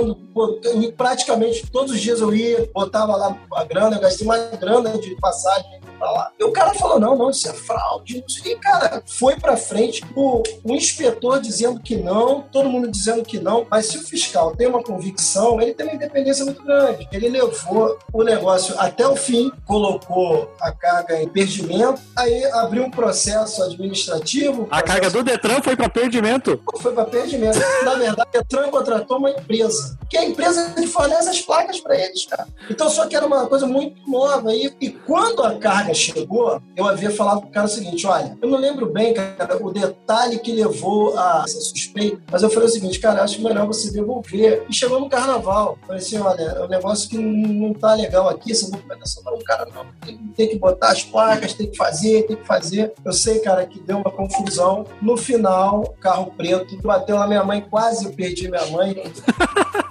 praticamente 0.96 1.70
todos 1.70 1.92
os 1.92 2.01
dias 2.01 2.20
eu 2.20 2.34
ia, 2.34 2.70
botava 2.72 3.16
lá 3.16 3.36
a 3.55 3.64
grana, 3.64 3.96
eu 3.96 4.01
gastei 4.01 4.26
uma 4.26 4.38
grana 4.38 4.99
de 4.99 5.14
passagem 5.16 5.78
pra 5.99 6.11
lá. 6.11 6.32
E 6.38 6.44
o 6.44 6.53
cara 6.53 6.74
falou: 6.74 6.99
não, 6.99 7.16
não, 7.16 7.30
isso 7.30 7.49
é 7.49 7.53
fraude. 7.53 8.24
E, 8.44 8.57
cara, 8.57 9.03
foi 9.07 9.36
pra 9.36 9.57
frente 9.57 10.03
o, 10.14 10.42
o 10.64 10.74
inspetor 10.74 11.40
dizendo 11.40 11.80
que 11.80 11.96
não, 11.96 12.42
todo 12.42 12.68
mundo 12.68 12.90
dizendo 12.90 13.22
que 13.22 13.38
não. 13.38 13.66
Mas 13.70 13.86
se 13.86 13.99
o 13.99 14.03
fiscal 14.03 14.55
tem 14.55 14.66
uma 14.66 14.82
convicção, 14.82 15.61
ele 15.61 15.74
tem 15.74 15.86
uma 15.86 15.94
independência 15.94 16.44
muito 16.44 16.62
grande. 16.62 17.09
Ele 17.12 17.28
levou 17.28 17.99
o 18.12 18.22
negócio 18.22 18.74
até 18.78 19.07
o 19.07 19.16
fim, 19.16 19.51
colocou 19.66 20.51
a 20.61 20.72
carga 20.72 21.20
em 21.20 21.28
perdimento, 21.28 22.01
aí 22.16 22.44
abriu 22.53 22.84
um 22.84 22.90
processo 22.90 23.62
administrativo. 23.62 24.68
A 24.70 24.82
carga 24.82 25.11
do 25.11 25.22
Detran 25.22 25.61
foi 25.62 25.76
para 25.76 25.88
perdimento? 25.88 26.61
Foi 26.80 26.92
para 26.92 27.05
perdimento. 27.05 27.59
Na 27.84 27.94
verdade, 27.94 28.28
o 28.28 28.38
Detran 28.38 28.70
contratou 28.70 29.18
uma 29.18 29.30
empresa, 29.30 29.99
que 30.09 30.16
é 30.16 30.20
a 30.20 30.24
empresa 30.24 30.70
que 30.70 30.86
fornece 30.86 31.28
as 31.28 31.40
placas 31.40 31.80
para 31.80 31.96
eles, 31.96 32.24
cara. 32.26 32.46
Então, 32.70 32.88
só 32.88 33.07
que 33.07 33.16
era 33.16 33.26
uma 33.26 33.46
coisa 33.46 33.66
muito 33.66 33.99
nova. 34.09 34.55
E, 34.55 34.72
e 34.80 34.90
quando 34.90 35.42
a 35.42 35.59
carga 35.59 35.88
chegou, 35.95 36.61
eu 36.76 36.86
havia 36.86 37.11
falado 37.11 37.43
pro 37.43 37.51
cara 37.51 37.66
o 37.66 37.70
seguinte: 37.70 38.07
olha, 38.07 38.36
eu 38.41 38.49
não 38.49 38.59
lembro 38.59 38.86
bem, 38.86 39.14
cara, 39.14 39.57
o 39.64 39.72
detalhe 39.72 40.39
que 40.39 40.53
levou 40.53 41.18
a 41.18 41.43
essa 41.45 41.61
suspeita, 41.61 42.20
mas 42.30 42.43
eu 42.43 42.51
falei 42.51 42.68
o 42.68 42.72
seguinte, 42.72 42.99
cara, 42.99 43.22
acho 43.22 43.43
melhor 43.43 43.66
você 43.66 43.91
devolver. 43.91 44.64
E 44.68 44.74
chegou 44.74 45.01
no 45.01 45.09
carnaval. 45.09 45.78
Falei 45.86 46.03
assim: 46.03 46.18
olha, 46.18 46.43
é 46.43 46.64
um 46.64 46.68
negócio 46.68 47.09
que 47.09 47.18
não 47.18 47.72
tá 47.74 47.95
legal 47.95 48.28
aqui, 48.28 48.53
essa 48.53 48.70
documentação 48.70 49.22
não, 49.24 49.39
cara, 49.39 49.66
não. 49.74 49.86
Tem, 50.05 50.16
tem 50.36 50.49
que 50.49 50.59
botar 50.59 50.91
as 50.91 51.05
placas, 51.05 51.55
tem 51.55 51.70
que 51.70 51.76
fazer, 51.76 52.26
tem 52.26 52.36
que 52.36 52.47
fazer. 52.47 52.93
Eu 53.05 53.12
sei, 53.12 53.41
cara, 53.41 53.66
que 53.66 53.80
deu 53.80 53.99
uma 53.99 54.11
confusão. 54.11 54.84
No 55.01 55.16
final, 55.16 55.95
carro 56.01 56.32
preto 56.36 56.76
bateu 56.82 57.18
na 57.18 57.26
minha 57.26 57.45
mãe, 57.45 57.61
quase 57.61 58.05
eu 58.05 58.12
perdi 58.12 58.49
minha 58.49 58.66
mãe. 58.66 59.03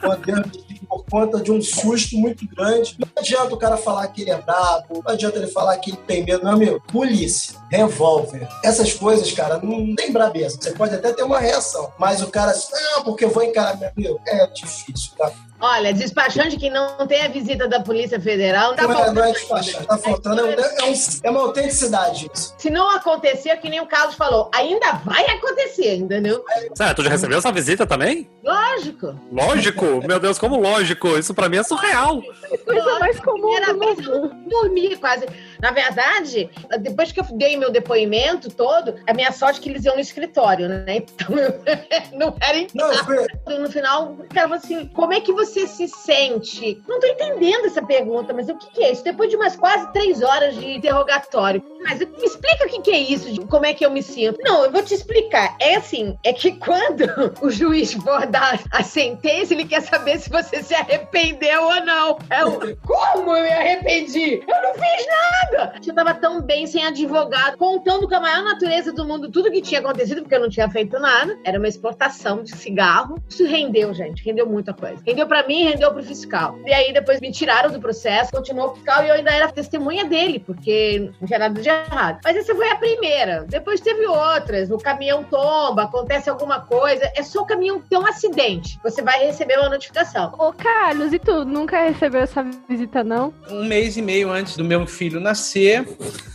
por 0.88 1.04
conta 1.10 1.42
de 1.42 1.52
um 1.52 1.62
susto 1.62 2.18
muito 2.18 2.48
grande. 2.48 2.96
Não 3.00 3.08
adianta 3.18 3.54
o 3.54 3.58
cara 3.58 3.78
falar 3.78 4.08
que 4.08 4.22
ele 4.22 4.32
é 4.32 4.42
brabo, 4.42 5.04
não 5.06 5.14
adianta 5.14 5.38
ele 5.38 5.48
falar 5.48 5.78
que 5.78 5.92
ele 5.92 5.98
tem 6.08 6.24
medo, 6.24 6.58
meu. 6.58 6.80
Polícia, 6.82 7.56
revólver, 7.70 8.48
essas 8.64 8.94
coisas, 8.94 9.32
cara, 9.32 9.60
não 9.62 9.96
tem 9.96 10.12
brabeza. 10.12 10.58
Você 10.60 10.72
pode 10.72 10.96
até 10.96 11.14
ter 11.14 11.24
uma 11.24 11.40
reação, 11.40 11.92
mas 11.98 12.22
o 12.22 12.28
cara, 12.28 12.54
não, 12.72 13.04
porque 13.04 13.26
eu 13.26 13.30
vou 13.30 13.44
encarar 13.44 13.78
meu, 13.96 14.20
é 14.28 14.48
difícil, 14.48 15.12
tá? 15.18 15.32
Olha, 15.60 15.92
despachante 15.92 16.56
que 16.56 16.70
não 16.70 17.08
tem 17.08 17.24
a 17.24 17.28
visita 17.28 17.68
da 17.68 17.80
Polícia 17.80 18.20
Federal, 18.20 18.70
não 18.70 18.76
tá 18.76 18.84
não, 18.84 19.06
é, 19.06 19.12
não 19.12 19.24
é 19.24 19.32
despachante, 19.32 19.88
tá 19.88 19.98
faltando. 19.98 20.46
É, 20.46 20.54
é, 20.54 20.84
um, 20.86 20.94
é, 21.24 21.30
uma 21.32 21.40
autenticidade 21.42 22.30
isso. 22.32 22.54
Se 22.60 22.70
não 22.70 22.92
acontecer, 22.92 23.58
que 23.58 23.68
nem 23.68 23.82
o 23.82 23.88
Carlos 23.88 24.14
falou, 24.14 24.52
ainda 24.54 24.94
vai 25.04 25.26
acontecer, 25.26 25.96
entendeu? 25.96 26.46
Certo, 26.76 26.98
tu 26.98 27.04
já 27.04 27.10
recebeu 27.10 27.40
essa 27.40 27.52
visita 27.52 27.88
também? 27.88 28.30
Lógico. 28.44 29.20
Lógico? 29.32 30.08
Meu 30.08 30.20
Deus, 30.20 30.38
como 30.38 30.62
lógico? 30.62 31.18
Isso 31.18 31.34
pra 31.34 31.50
mim 31.50 31.58
é 31.58 31.64
surreal. 31.64 32.22
Coisa 32.64 33.00
mais 33.00 33.20
comum. 33.20 33.56
Era 33.58 33.74
vez 33.74 33.98
eu 34.06 34.30
dormi 34.48 34.96
quase. 34.98 35.26
Na 35.62 35.72
verdade, 35.72 36.50
depois 36.82 37.12
que 37.12 37.20
eu 37.20 37.26
dei 37.34 37.58
meu 37.58 37.72
depoimento 37.72 38.50
todo, 38.50 38.96
a 39.08 39.14
minha 39.14 39.32
sorte 39.32 39.60
é 39.60 39.64
que 39.64 39.70
eles 39.70 39.86
iam 39.86 39.96
no 39.96 40.02
escritório, 40.02 40.68
né? 40.70 40.98
Então 40.98 41.38
eu 41.38 41.54
não 42.18 42.36
era 42.42 42.58
em 42.58 42.68
casa. 42.68 43.28
No 43.60 43.72
final, 43.72 44.14
o 44.14 44.28
cara 44.28 44.48
falou 44.48 44.58
assim: 44.58 44.86
como 44.88 45.14
é 45.14 45.22
que 45.22 45.32
você 45.32 45.68
se 45.68 45.88
sente? 45.88 46.82
Não 46.88 47.00
tô 47.00 47.08
entendendo 47.08 47.66
essa 47.66 47.82
pergunta, 47.82 48.34
mas 48.34 48.50
o 48.50 48.56
que, 48.56 48.72
que 48.72 48.84
é 48.84 48.92
isso? 48.92 49.04
Depois 49.04 49.30
de 49.30 49.36
umas 49.36 49.56
quase 49.56 49.92
três 49.94 50.22
horas 50.22 50.56
de 50.56 50.74
interrogatório. 50.74 51.64
Mas 51.82 52.00
me 52.00 52.26
explica 52.26 52.66
o 52.66 52.70
que, 52.70 52.82
que 52.82 52.92
é 52.92 53.00
isso, 53.00 53.46
como 53.48 53.66
é 53.66 53.74
que 53.74 53.86
eu 53.86 53.92
me 53.92 54.04
sinto. 54.04 54.40
Não, 54.44 54.66
eu 54.66 54.72
vou 54.72 54.84
te 54.84 54.94
explicar. 54.94 55.56
É 55.60 55.76
assim, 55.76 56.18
é 56.24 56.34
que 56.34 56.54
quando 56.54 57.06
o 57.42 57.50
juiz 57.50 57.94
for 57.94 58.26
dar 58.26 58.60
a 58.72 58.84
sentença, 58.84 59.54
ele 59.54 59.66
quer 59.66 59.82
saber 59.82 60.20
se 60.20 60.30
você 60.30 60.62
se 60.62 60.74
arrependeu 60.74 61.64
ou 61.64 61.86
não. 61.86 62.18
É 62.30 62.46
o, 62.46 62.76
como 62.78 63.36
eu 63.36 63.44
me 63.44 63.50
arrependi? 63.50 64.44
Eu 64.48 64.62
não 64.62 64.74
fiz 64.74 65.08
nada! 65.08 65.57
Eu 65.86 65.96
tava 65.96 66.14
tão 66.14 66.42
bem 66.42 66.68
sem 66.68 66.86
advogado, 66.86 67.58
contando 67.58 68.08
com 68.08 68.16
a 68.16 68.20
maior 68.20 68.44
natureza 68.44 68.92
do 68.92 69.08
mundo 69.08 69.32
tudo 69.32 69.52
que 69.52 69.62
tinha 69.62 69.80
acontecido, 69.80 70.22
porque 70.22 70.36
eu 70.36 70.42
não 70.42 70.50
tinha 70.50 70.70
feito 70.70 71.00
nada. 71.00 71.38
Era 71.46 71.58
uma 71.58 71.68
exportação 71.68 72.44
de 72.44 72.56
cigarro. 72.56 73.22
Isso 73.30 73.46
rendeu, 73.46 73.94
gente. 73.94 74.24
Rendeu 74.24 74.46
muita 74.46 74.74
coisa. 74.74 75.02
Rendeu 75.06 75.26
pra 75.26 75.38
para 75.38 75.48
mim 75.48 75.66
rendeu 75.66 75.94
pro 75.94 76.04
fiscal. 76.04 76.58
E 76.66 76.74
aí 76.74 76.92
depois 76.92 77.20
me 77.20 77.32
tiraram 77.32 77.72
do 77.72 77.80
processo, 77.80 78.32
continuou 78.32 78.72
o 78.72 78.76
fiscal 78.76 79.04
e 79.04 79.10
eu 79.10 79.14
ainda 79.14 79.30
era 79.30 79.52
testemunha 79.52 80.06
dele, 80.06 80.40
porque 80.40 81.12
não 81.20 81.28
tinha 81.28 81.40
nada 81.40 81.62
de 81.62 81.70
errado. 81.70 82.20
Mas 82.24 82.38
essa 82.38 82.56
foi 82.56 82.70
a 82.72 82.76
primeira. 82.76 83.46
Depois 83.48 83.80
teve 83.80 84.06
outras. 84.08 84.72
O 84.72 84.78
caminhão 84.78 85.24
tomba, 85.24 85.84
acontece 85.84 86.30
alguma 86.30 86.62
coisa. 86.62 87.12
É 87.16 87.22
só 87.22 87.42
o 87.42 87.46
caminhão 87.46 87.80
ter 87.80 87.98
um 87.98 88.08
acidente. 88.08 88.80
Você 88.84 89.02
vai 89.04 89.26
receber 89.26 89.60
uma 89.60 89.70
notificação. 89.70 90.34
Ô, 90.40 90.52
Carlos, 90.52 91.14
e 91.14 91.20
tu 91.20 91.46
nunca 91.46 91.84
recebeu 91.84 92.22
essa 92.22 92.44
visita, 92.68 93.04
não? 93.04 93.34
Um 93.50 93.64
mês 93.64 93.96
e 93.96 94.02
meio 94.02 94.32
antes 94.32 94.58
do 94.58 94.64
meu 94.64 94.88
filho 94.88 95.20
nascer, 95.20 95.47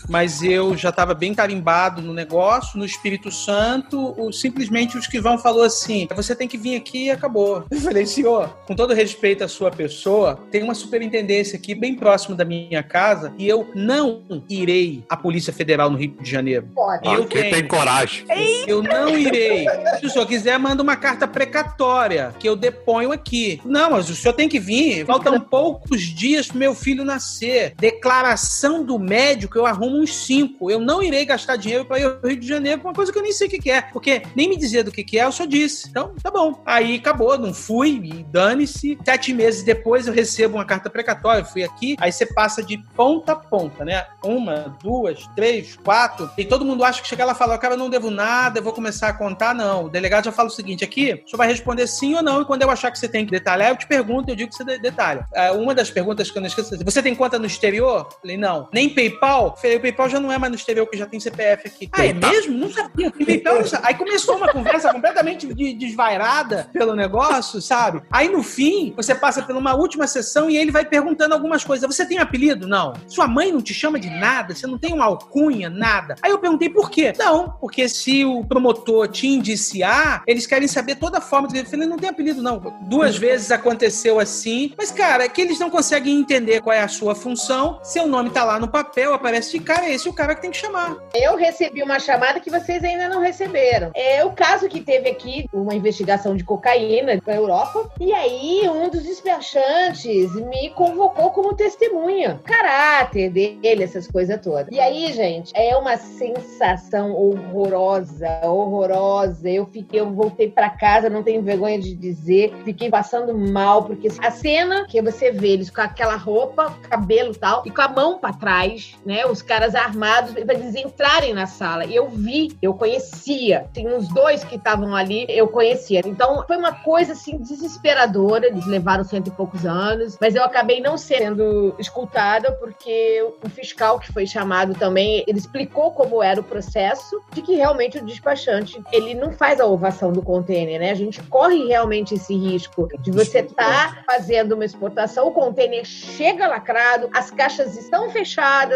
mas 0.08 0.42
eu 0.42 0.76
já 0.76 0.90
estava 0.90 1.14
bem 1.14 1.34
carimbado 1.34 2.02
no 2.02 2.12
negócio, 2.12 2.78
no 2.78 2.84
Espírito 2.84 3.30
Santo. 3.30 4.14
O, 4.18 4.32
simplesmente 4.32 4.96
o 4.96 5.00
escrivão 5.00 5.38
falou 5.38 5.62
assim: 5.62 6.08
você 6.14 6.34
tem 6.34 6.48
que 6.48 6.58
vir 6.58 6.76
aqui 6.76 7.06
e 7.06 7.10
acabou. 7.10 7.64
Eu 7.70 7.80
falei, 7.80 8.06
senhor, 8.06 8.48
com 8.66 8.74
todo 8.74 8.94
respeito 8.94 9.44
à 9.44 9.48
sua 9.48 9.70
pessoa, 9.70 10.38
tem 10.50 10.62
uma 10.62 10.74
superintendência 10.74 11.56
aqui 11.56 11.74
bem 11.74 11.94
próximo 11.94 12.36
da 12.36 12.44
minha 12.44 12.82
casa 12.82 13.32
e 13.38 13.48
eu 13.48 13.70
não 13.74 14.22
irei 14.48 15.04
à 15.08 15.16
Polícia 15.16 15.52
Federal 15.52 15.90
no 15.90 15.98
Rio 15.98 16.14
de 16.20 16.30
Janeiro. 16.30 16.68
Pode. 16.74 17.06
Eu 17.08 17.24
tenho. 17.26 17.54
tem 17.54 17.66
coragem. 17.66 18.24
Eu 18.66 18.82
não 18.82 19.16
irei. 19.16 19.66
Se 20.00 20.06
o 20.06 20.10
senhor 20.10 20.26
quiser, 20.26 20.58
manda 20.58 20.82
uma 20.82 20.96
carta 20.96 21.26
precatória 21.26 22.34
que 22.38 22.48
eu 22.48 22.56
deponho 22.56 23.12
aqui. 23.12 23.60
Não, 23.64 23.90
mas 23.90 24.10
o 24.10 24.14
senhor 24.14 24.34
tem 24.34 24.48
que 24.48 24.60
vir. 24.60 25.04
Faltam 25.06 25.40
poucos 25.40 26.02
dias 26.02 26.48
pro 26.48 26.58
meu 26.58 26.74
filho 26.74 27.04
nascer. 27.04 27.74
Declaração 27.76 28.84
do 28.84 28.98
médico, 29.02 29.58
eu 29.58 29.66
arrumo 29.66 29.98
uns 29.98 30.14
cinco. 30.14 30.70
Eu 30.70 30.80
não 30.80 31.02
irei 31.02 31.24
gastar 31.24 31.56
dinheiro 31.56 31.84
para 31.84 31.98
ir 31.98 32.04
ao 32.04 32.20
Rio 32.24 32.38
de 32.38 32.46
Janeiro 32.46 32.80
com 32.80 32.88
uma 32.88 32.94
coisa 32.94 33.12
que 33.12 33.18
eu 33.18 33.22
nem 33.22 33.32
sei 33.32 33.48
o 33.48 33.50
que, 33.50 33.70
é. 33.70 33.82
Porque 33.82 34.22
nem 34.34 34.48
me 34.48 34.56
dizer 34.56 34.84
do 34.84 34.92
que, 34.92 35.04
que 35.04 35.18
é, 35.18 35.24
eu 35.24 35.32
só 35.32 35.44
disse. 35.44 35.88
Então, 35.88 36.14
tá 36.22 36.30
bom. 36.30 36.62
Aí 36.64 36.96
acabou, 36.96 37.36
não 37.38 37.52
fui, 37.52 38.00
e 38.02 38.24
dane-se. 38.24 38.98
Sete 39.04 39.32
meses 39.32 39.62
depois 39.62 40.06
eu 40.06 40.12
recebo 40.12 40.56
uma 40.56 40.64
carta 40.64 40.88
precatória. 40.88 41.44
Fui 41.44 41.62
aqui, 41.62 41.96
aí 41.98 42.12
você 42.12 42.26
passa 42.26 42.62
de 42.62 42.78
ponta 42.94 43.32
a 43.32 43.36
ponta, 43.36 43.84
né? 43.84 44.06
Uma, 44.24 44.76
duas, 44.82 45.26
três, 45.34 45.76
quatro. 45.76 46.30
E 46.36 46.44
todo 46.44 46.64
mundo 46.64 46.84
acha 46.84 47.02
que 47.02 47.08
chega 47.08 47.24
lá 47.24 47.32
e 47.32 47.36
fala, 47.36 47.58
cara, 47.58 47.74
eu 47.74 47.78
não 47.78 47.90
devo 47.90 48.10
nada, 48.10 48.58
eu 48.58 48.62
vou 48.62 48.72
começar 48.72 49.08
a 49.08 49.12
contar. 49.12 49.54
Não. 49.54 49.84
O 49.84 49.88
delegado 49.88 50.24
já 50.24 50.32
fala 50.32 50.48
o 50.48 50.52
seguinte: 50.52 50.84
aqui, 50.84 51.22
senhor 51.26 51.36
vai 51.36 51.48
responder 51.48 51.86
sim 51.86 52.14
ou 52.14 52.22
não, 52.22 52.42
e 52.42 52.44
quando 52.44 52.62
eu 52.62 52.70
achar 52.70 52.90
que 52.90 52.98
você 52.98 53.08
tem 53.08 53.24
que 53.24 53.30
detalhar, 53.30 53.70
eu 53.70 53.76
te 53.76 53.86
pergunto, 53.86 54.30
eu 54.30 54.36
digo 54.36 54.50
que 54.50 54.56
você 54.56 54.78
detalha. 54.78 55.26
É, 55.34 55.50
uma 55.50 55.74
das 55.74 55.90
perguntas 55.90 56.30
que 56.30 56.38
eu 56.38 56.40
não 56.40 56.46
esqueço, 56.46 56.76
você 56.84 57.02
tem 57.02 57.14
conta 57.14 57.38
no 57.38 57.46
exterior? 57.46 58.06
Eu 58.10 58.18
falei, 58.20 58.36
não. 58.36 58.68
Nem 58.72 58.88
PayPal? 58.92 59.56
Falei, 59.56 59.76
o 59.76 59.80
PayPal 59.80 60.08
já 60.08 60.20
não 60.20 60.32
é 60.32 60.38
mais 60.38 60.50
no 60.50 60.56
exterior, 60.56 60.86
que 60.88 60.96
já 60.96 61.06
tem 61.06 61.18
CPF 61.20 61.68
aqui. 61.68 61.88
Ah, 61.92 62.06
é 62.06 62.12
mesmo? 62.12 62.56
Não 62.56 62.70
sabia. 62.70 63.10
PayPal 63.10 63.56
não 63.56 63.66
sabia. 63.66 63.88
Aí 63.88 63.94
começou 63.94 64.36
uma 64.36 64.48
conversa 64.52 64.92
completamente 64.92 65.46
desvairada 65.74 66.68
pelo 66.72 66.94
negócio, 66.94 67.60
sabe? 67.60 68.02
Aí 68.10 68.28
no 68.28 68.42
fim, 68.42 68.92
você 68.96 69.14
passa 69.14 69.42
por 69.42 69.56
uma 69.56 69.74
última 69.74 70.06
sessão 70.06 70.50
e 70.50 70.56
ele 70.56 70.70
vai 70.70 70.84
perguntando 70.84 71.34
algumas 71.34 71.64
coisas. 71.64 71.86
Você 71.86 72.06
tem 72.06 72.18
apelido? 72.18 72.66
Não. 72.66 72.92
Sua 73.06 73.26
mãe 73.26 73.52
não 73.52 73.60
te 73.60 73.74
chama 73.74 73.98
de 73.98 74.10
nada? 74.10 74.54
Você 74.54 74.66
não 74.66 74.78
tem 74.78 74.92
uma 74.92 75.04
alcunha? 75.04 75.68
Nada. 75.68 76.16
Aí 76.22 76.30
eu 76.30 76.38
perguntei 76.38 76.68
por 76.68 76.90
quê? 76.90 77.12
Não, 77.18 77.50
porque 77.60 77.88
se 77.88 78.24
o 78.24 78.44
promotor 78.44 79.08
te 79.08 79.26
indiciar, 79.26 80.22
eles 80.26 80.46
querem 80.46 80.68
saber 80.68 80.96
toda 80.96 81.18
a 81.18 81.20
forma. 81.20 81.48
Eu 81.52 81.64
falei, 81.64 81.86
não 81.86 81.96
tem 81.96 82.08
apelido, 82.08 82.42
não. 82.42 82.58
Duas 82.82 83.16
vezes 83.16 83.50
aconteceu 83.50 84.18
assim. 84.18 84.72
Mas, 84.76 84.90
cara, 84.90 85.24
é 85.24 85.28
que 85.28 85.40
eles 85.40 85.58
não 85.58 85.70
conseguem 85.70 86.18
entender 86.18 86.60
qual 86.60 86.74
é 86.74 86.82
a 86.82 86.88
sua 86.88 87.14
função. 87.14 87.80
Seu 87.82 88.06
nome 88.06 88.30
tá 88.30 88.44
lá 88.44 88.58
no 88.58 88.68
papel, 88.68 88.81
aparece 89.14 89.58
de 89.58 89.64
cara, 89.64 89.88
esse 89.88 90.06
é 90.06 90.10
o 90.10 90.14
cara 90.14 90.34
que 90.34 90.42
tem 90.42 90.50
que 90.50 90.56
chamar. 90.56 90.96
Eu 91.14 91.36
recebi 91.36 91.82
uma 91.82 91.98
chamada 91.98 92.40
que 92.40 92.50
vocês 92.50 92.82
ainda 92.82 93.08
não 93.08 93.20
receberam. 93.20 93.90
É 93.94 94.24
o 94.24 94.32
caso 94.32 94.68
que 94.68 94.80
teve 94.80 95.10
aqui, 95.10 95.46
uma 95.52 95.74
investigação 95.74 96.36
de 96.36 96.44
cocaína 96.44 97.20
na 97.26 97.34
Europa. 97.34 97.90
E 98.00 98.12
aí, 98.12 98.68
um 98.68 98.88
dos 98.88 99.02
despachantes 99.02 100.34
me 100.34 100.70
convocou 100.70 101.30
como 101.30 101.54
testemunha. 101.54 102.40
Caráter 102.44 103.30
dele, 103.30 103.82
essas 103.82 104.06
coisas 104.06 104.40
todas. 104.40 104.68
E 104.70 104.80
aí, 104.80 105.12
gente, 105.12 105.52
é 105.54 105.76
uma 105.76 105.96
sensação 105.96 107.12
horrorosa, 107.12 108.28
horrorosa. 108.44 109.48
Eu 109.48 109.66
fiquei, 109.66 110.00
eu 110.00 110.10
voltei 110.10 110.48
para 110.50 110.70
casa, 110.70 111.10
não 111.10 111.22
tenho 111.22 111.42
vergonha 111.42 111.78
de 111.78 111.94
dizer, 111.94 112.54
fiquei 112.64 112.90
passando 112.90 113.36
mal, 113.36 113.84
porque 113.84 114.08
a 114.20 114.30
cena 114.30 114.86
que 114.86 115.00
você 115.02 115.30
vê 115.30 115.48
eles 115.48 115.70
com 115.70 115.80
aquela 115.80 116.16
roupa, 116.16 116.76
cabelo 116.88 117.32
e 117.32 117.38
tal, 117.38 117.62
e 117.66 117.70
com 117.70 117.82
a 117.82 117.88
mão 117.88 118.18
para 118.18 118.34
trás, 118.34 118.71
né? 119.04 119.26
Os 119.26 119.42
caras 119.42 119.74
armados 119.74 120.32
para 120.32 120.54
eles 120.54 120.74
entrarem 120.74 121.34
na 121.34 121.46
sala. 121.46 121.84
E 121.84 121.94
eu 121.94 122.08
vi, 122.08 122.56
eu 122.60 122.74
conhecia. 122.74 123.66
Tem 123.72 123.88
uns 123.88 124.08
dois 124.08 124.44
que 124.44 124.56
estavam 124.56 124.94
ali, 124.94 125.26
eu 125.28 125.48
conhecia. 125.48 126.00
Então 126.04 126.44
foi 126.46 126.56
uma 126.56 126.72
coisa 126.72 127.12
assim 127.12 127.38
desesperadora. 127.38 128.46
Eles 128.46 128.66
levaram 128.66 129.04
cento 129.04 129.28
e 129.28 129.30
poucos 129.30 129.64
anos, 129.66 130.16
mas 130.20 130.34
eu 130.34 130.44
acabei 130.44 130.80
não 130.80 130.96
sendo 130.96 131.74
escutada 131.78 132.52
porque 132.52 133.24
o 133.42 133.48
fiscal 133.48 133.98
que 133.98 134.12
foi 134.12 134.26
chamado 134.26 134.74
também, 134.74 135.24
ele 135.26 135.38
explicou 135.38 135.92
como 135.92 136.22
era 136.22 136.40
o 136.40 136.44
processo 136.44 137.20
de 137.32 137.42
que 137.42 137.54
realmente 137.54 137.98
o 137.98 138.04
despachante 138.04 138.82
ele 138.92 139.14
não 139.14 139.32
faz 139.32 139.60
a 139.60 139.66
ovação 139.66 140.12
do 140.12 140.22
container, 140.22 140.80
né? 140.80 140.90
A 140.90 140.94
gente 140.94 141.22
corre 141.24 141.66
realmente 141.66 142.14
esse 142.14 142.34
risco 142.34 142.88
de 143.00 143.10
você 143.10 143.40
estar 143.40 143.96
tá 143.96 144.02
fazendo 144.06 144.52
uma 144.52 144.64
exportação, 144.64 145.28
o 145.28 145.32
container 145.32 145.84
chega 145.84 146.46
lacrado, 146.46 147.08
as 147.12 147.30
caixas 147.30 147.76
estão 147.76 148.10
fechadas, 148.10 148.32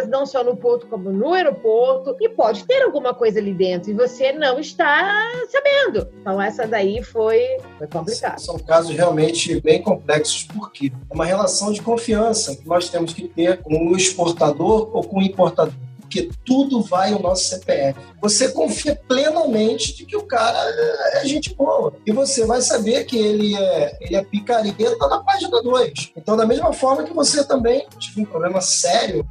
não 0.09 0.27
só 0.27 0.43
no 0.43 0.57
porto 0.57 0.87
como 0.87 1.11
no 1.11 1.33
aeroporto, 1.33 2.17
e 2.21 2.29
pode 2.29 2.65
ter 2.65 2.83
alguma 2.83 3.15
coisa 3.15 3.39
ali 3.39 3.53
dentro 3.53 3.91
e 3.91 3.95
você 3.95 4.33
não 4.33 4.59
está 4.59 5.31
sabendo. 5.51 6.09
Então 6.21 6.41
essa 6.41 6.67
daí 6.67 7.03
foi, 7.03 7.59
foi 7.79 7.87
complicado. 7.87 8.39
São 8.39 8.59
casos 8.59 8.95
realmente 8.95 9.61
bem 9.61 9.83
complexos, 9.83 10.45
porque 10.45 10.93
é 11.11 11.15
uma 11.15 11.25
relação 11.25 11.73
de 11.73 11.83
confiança 11.83 12.57
que 12.57 12.67
nós 12.67 12.89
temos 12.89 13.13
que 13.13 13.29
ter 13.29 13.63
com 13.63 13.89
o 13.89 13.97
exportador 13.97 14.91
ou 14.93 15.03
com 15.03 15.19
o 15.19 15.23
importador 15.23 15.75
porque 16.07 16.31
tudo 16.45 16.81
vai 16.83 17.13
ao 17.13 17.21
nosso 17.21 17.45
CPF. 17.49 17.99
Você 18.21 18.51
confia 18.51 18.95
plenamente 19.09 19.95
de 19.95 20.07
que 20.07 20.17
o 20.17 20.23
cara 20.23 20.59
é 21.15 21.27
gente 21.27 21.55
boa. 21.55 21.93
E 22.07 22.13
você 22.13 22.47
vai 22.47 22.63
saber 22.63 23.05
que 23.05 23.19
ele 23.19 23.57
é, 23.57 23.99
ele 24.01 24.17
é 24.17 24.25
picareta 24.25 25.09
na 25.09 25.23
página 25.23 25.63
2. 25.63 26.13
Então, 26.17 26.37
da 26.37 26.47
mesma 26.47 26.73
forma 26.73 27.03
que 27.03 27.13
você 27.13 27.45
também 27.45 27.87
tive 27.99 28.23
um 28.23 28.25
problema 28.25 28.61
sério 28.61 29.27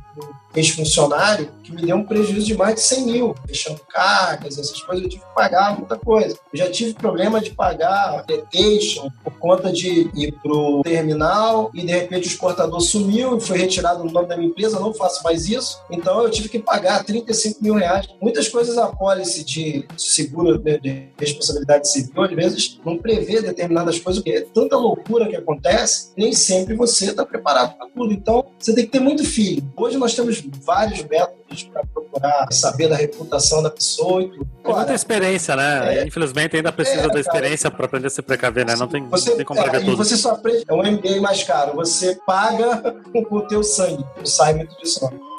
ex-funcionário 0.55 1.51
que 1.63 1.71
me 1.71 1.81
deu 1.81 1.95
um 1.97 2.03
prejuízo 2.03 2.45
de 2.45 2.55
mais 2.55 2.75
de 2.75 2.81
100 2.81 3.05
mil, 3.05 3.35
fechando 3.47 3.81
cargas, 3.89 4.57
essas 4.57 4.81
coisas, 4.81 5.03
eu 5.03 5.09
tive 5.09 5.23
que 5.23 5.35
pagar 5.35 5.77
muita 5.77 5.97
coisa. 5.97 6.37
Eu 6.53 6.59
já 6.59 6.69
tive 6.69 6.93
problema 6.93 7.41
de 7.41 7.51
pagar 7.51 8.23
detention 8.25 9.09
por 9.23 9.33
conta 9.39 9.71
de 9.71 10.09
ir 10.15 10.31
pro 10.43 10.81
terminal 10.83 11.71
e 11.73 11.81
de 11.81 11.91
repente 11.91 12.27
o 12.27 12.31
exportador 12.31 12.79
sumiu 12.81 13.37
e 13.37 13.41
foi 13.41 13.57
retirado 13.57 14.03
no 14.03 14.11
nome 14.11 14.27
da 14.27 14.37
minha 14.37 14.49
empresa, 14.49 14.79
não 14.79 14.93
faço 14.93 15.23
mais 15.23 15.49
isso. 15.49 15.79
Então 15.89 16.21
eu 16.21 16.29
tive 16.29 16.49
que 16.49 16.59
pagar 16.59 17.03
35 17.03 17.63
mil 17.63 17.73
reais. 17.75 18.07
Muitas 18.21 18.47
coisas 18.47 18.77
a 18.77 18.87
pólice 18.87 19.43
de 19.43 19.85
seguro 19.97 20.59
de 20.59 21.09
responsabilidade 21.17 21.89
civil, 21.89 22.23
às 22.23 22.31
vezes, 22.31 22.79
não 22.85 22.97
prevê 22.97 23.41
determinadas 23.41 23.99
coisas, 23.99 24.21
porque 24.21 24.37
é 24.37 24.41
tanta 24.41 24.77
loucura 24.77 25.27
que 25.27 25.35
acontece, 25.35 26.11
nem 26.15 26.33
sempre 26.33 26.75
você 26.75 27.05
está 27.05 27.25
preparado 27.25 27.77
para 27.77 27.87
tudo. 27.87 28.13
Então, 28.13 28.45
você 28.57 28.73
tem 28.73 28.85
que 28.85 28.91
ter 28.91 28.99
muito 28.99 29.23
filho. 29.23 29.63
Hoje 29.75 29.97
nós 29.97 30.13
temos 30.13 30.41
vários 30.63 31.03
métodos 31.03 31.63
para 31.63 31.85
procurar 31.85 32.47
saber 32.51 32.87
da 32.87 32.95
reputação 32.95 33.61
da 33.61 33.69
pessoa 33.69 34.21
e 34.21 34.29
tudo. 34.29 34.47
Tem 34.63 34.73
muita 34.73 34.93
experiência, 34.93 35.55
né? 35.55 35.97
É, 35.97 36.07
Infelizmente 36.07 36.55
ainda 36.55 36.71
precisa 36.71 37.05
é, 37.05 37.09
da 37.09 37.19
experiência 37.19 37.69
para 37.69 37.85
aprender 37.85 38.07
a 38.07 38.09
se 38.09 38.21
precaver, 38.21 38.65
né? 38.65 38.75
Não 38.75 38.87
tem, 38.87 39.07
você, 39.07 39.29
não 39.29 39.37
tem 39.37 39.45
como 39.45 39.61
prever 39.61 39.81
é, 39.81 39.85
tudo. 39.85 39.97
Você 39.97 40.17
só 40.17 40.31
aprende, 40.31 40.65
é 40.67 40.73
um 40.73 40.91
MBA 40.91 41.21
mais 41.21 41.43
caro, 41.43 41.75
você 41.75 42.17
paga 42.25 42.95
com 43.11 43.25
o 43.35 43.41
teu 43.41 43.63
sangue, 43.63 44.03
não 44.17 44.25
sai 44.25 44.53
muito 44.53 44.75
disso 44.77 44.99
não 45.03 45.34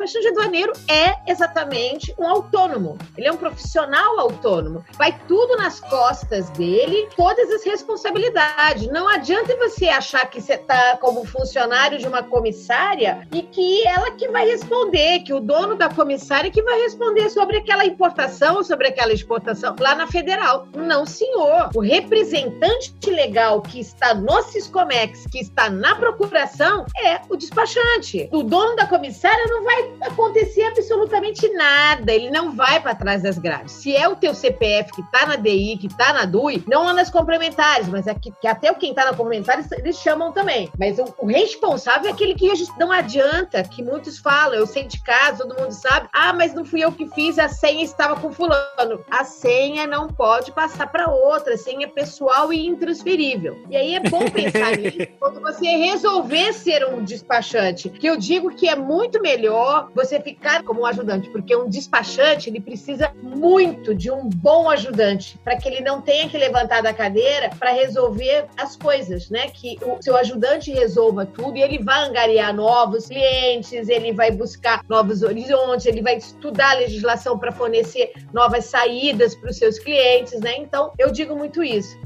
despachante 0.00 0.28
aduaneiro 0.28 0.72
é 0.88 1.14
exatamente 1.30 2.14
um 2.18 2.26
autônomo. 2.26 2.96
Ele 3.16 3.28
é 3.28 3.32
um 3.32 3.36
profissional 3.36 4.18
autônomo. 4.18 4.84
Vai 4.96 5.18
tudo 5.28 5.56
nas 5.56 5.78
costas 5.80 6.48
dele, 6.50 7.08
todas 7.14 7.50
as 7.50 7.64
responsabilidades. 7.64 8.90
Não 8.90 9.06
adianta 9.06 9.56
você 9.56 9.88
achar 9.88 10.24
que 10.30 10.40
você 10.40 10.54
está 10.54 10.96
como 10.96 11.24
funcionário 11.26 11.98
de 11.98 12.06
uma 12.06 12.22
comissária 12.22 13.26
e 13.32 13.42
que 13.42 13.86
ela 13.86 14.12
que 14.12 14.28
vai 14.28 14.46
responder, 14.46 15.20
que 15.20 15.34
o 15.34 15.40
dono 15.40 15.76
da 15.76 15.88
comissária 15.90 16.50
que 16.50 16.62
vai 16.62 16.80
responder 16.80 17.28
sobre 17.28 17.58
aquela 17.58 17.84
importação 17.84 18.56
ou 18.56 18.64
sobre 18.64 18.88
aquela 18.88 19.12
exportação 19.12 19.76
lá 19.78 19.94
na 19.94 20.06
federal. 20.06 20.66
Não, 20.74 21.04
senhor. 21.04 21.70
O 21.74 21.80
representante 21.80 22.94
legal 23.10 23.60
que 23.60 23.80
está 23.80 24.14
no 24.14 24.42
Ciscomex, 24.42 25.26
que 25.26 25.40
está 25.40 25.68
na 25.68 25.94
procuração, 25.94 26.86
é 27.04 27.20
o 27.28 27.36
despachante. 27.36 28.28
O 28.32 28.42
dono 28.42 28.76
da 28.76 28.86
comissária 28.86 29.44
não 29.46 29.64
vai 29.64 29.89
acontecer 30.00 30.62
absolutamente 30.64 31.48
nada. 31.52 32.12
Ele 32.12 32.30
não 32.30 32.52
vai 32.52 32.80
para 32.80 32.94
trás 32.94 33.22
das 33.22 33.38
grades. 33.38 33.74
Se 33.74 33.94
é 33.94 34.08
o 34.08 34.16
teu 34.16 34.34
CPF 34.34 34.92
que 34.92 35.02
tá 35.10 35.26
na 35.26 35.36
DI, 35.36 35.78
que 35.78 35.88
tá 35.88 36.12
na 36.12 36.24
DUI, 36.24 36.64
não 36.66 36.92
nas 36.92 37.10
complementares, 37.10 37.88
mas 37.88 38.06
é 38.06 38.14
que, 38.14 38.30
que 38.32 38.46
até 38.46 38.72
quem 38.74 38.94
tá 38.94 39.04
na 39.04 39.14
complementares 39.14 39.70
eles 39.72 39.96
chamam 39.96 40.32
também. 40.32 40.70
Mas 40.78 40.98
o, 40.98 41.04
o 41.18 41.26
responsável 41.26 42.08
é 42.08 42.12
aquele 42.12 42.34
que 42.34 42.50
não 42.78 42.90
adianta, 42.90 43.62
que 43.62 43.82
muitos 43.82 44.18
falam, 44.18 44.54
eu 44.54 44.66
sei 44.66 44.84
de 44.84 45.02
casa, 45.02 45.46
todo 45.46 45.60
mundo 45.60 45.72
sabe. 45.72 46.08
Ah, 46.12 46.32
mas 46.32 46.54
não 46.54 46.64
fui 46.64 46.82
eu 46.84 46.92
que 46.92 47.06
fiz, 47.10 47.38
a 47.38 47.48
senha 47.48 47.84
estava 47.84 48.16
com 48.16 48.32
fulano. 48.32 49.04
A 49.10 49.24
senha 49.24 49.86
não 49.86 50.08
pode 50.08 50.52
passar 50.52 50.90
para 50.90 51.08
outra, 51.08 51.54
a 51.54 51.58
senha 51.58 51.86
é 51.86 51.88
pessoal 51.88 52.52
e 52.52 52.66
intransferível. 52.66 53.56
E 53.68 53.76
aí 53.76 53.94
é 53.94 54.00
bom 54.00 54.28
pensar 54.30 54.76
nisso 54.78 55.08
quando 55.18 55.40
você 55.40 55.66
resolver 55.76 56.52
ser 56.52 56.86
um 56.86 57.04
despachante, 57.04 57.88
que 57.88 58.06
eu 58.06 58.16
digo 58.16 58.50
que 58.54 58.68
é 58.68 58.76
muito 58.76 59.20
melhor 59.20 59.79
você 59.94 60.20
ficar 60.20 60.62
como 60.62 60.82
um 60.82 60.86
ajudante, 60.86 61.30
porque 61.30 61.54
um 61.54 61.68
despachante 61.68 62.48
ele 62.48 62.60
precisa 62.60 63.12
muito 63.22 63.94
de 63.94 64.10
um 64.10 64.28
bom 64.28 64.68
ajudante 64.68 65.38
para 65.44 65.56
que 65.56 65.68
ele 65.68 65.80
não 65.80 66.00
tenha 66.00 66.28
que 66.28 66.36
levantar 66.36 66.82
da 66.82 66.92
cadeira 66.92 67.50
para 67.58 67.72
resolver 67.72 68.46
as 68.56 68.76
coisas, 68.76 69.30
né? 69.30 69.48
Que 69.48 69.78
o 69.82 70.02
seu 70.02 70.16
ajudante 70.16 70.70
resolva 70.72 71.26
tudo 71.26 71.56
e 71.56 71.62
ele 71.62 71.82
vai 71.82 72.08
angariar 72.08 72.54
novos 72.54 73.06
clientes, 73.06 73.88
ele 73.88 74.12
vai 74.12 74.30
buscar 74.30 74.82
novos 74.88 75.22
horizontes, 75.22 75.86
ele 75.86 76.02
vai 76.02 76.16
estudar 76.16 76.72
a 76.72 76.80
legislação 76.80 77.38
para 77.38 77.52
fornecer 77.52 78.12
novas 78.32 78.66
saídas 78.66 79.34
para 79.34 79.50
os 79.50 79.56
seus 79.56 79.78
clientes, 79.78 80.40
né? 80.40 80.56
Então, 80.58 80.92
eu 80.98 81.10
digo 81.10 81.36
muito 81.36 81.62
isso. 81.62 81.98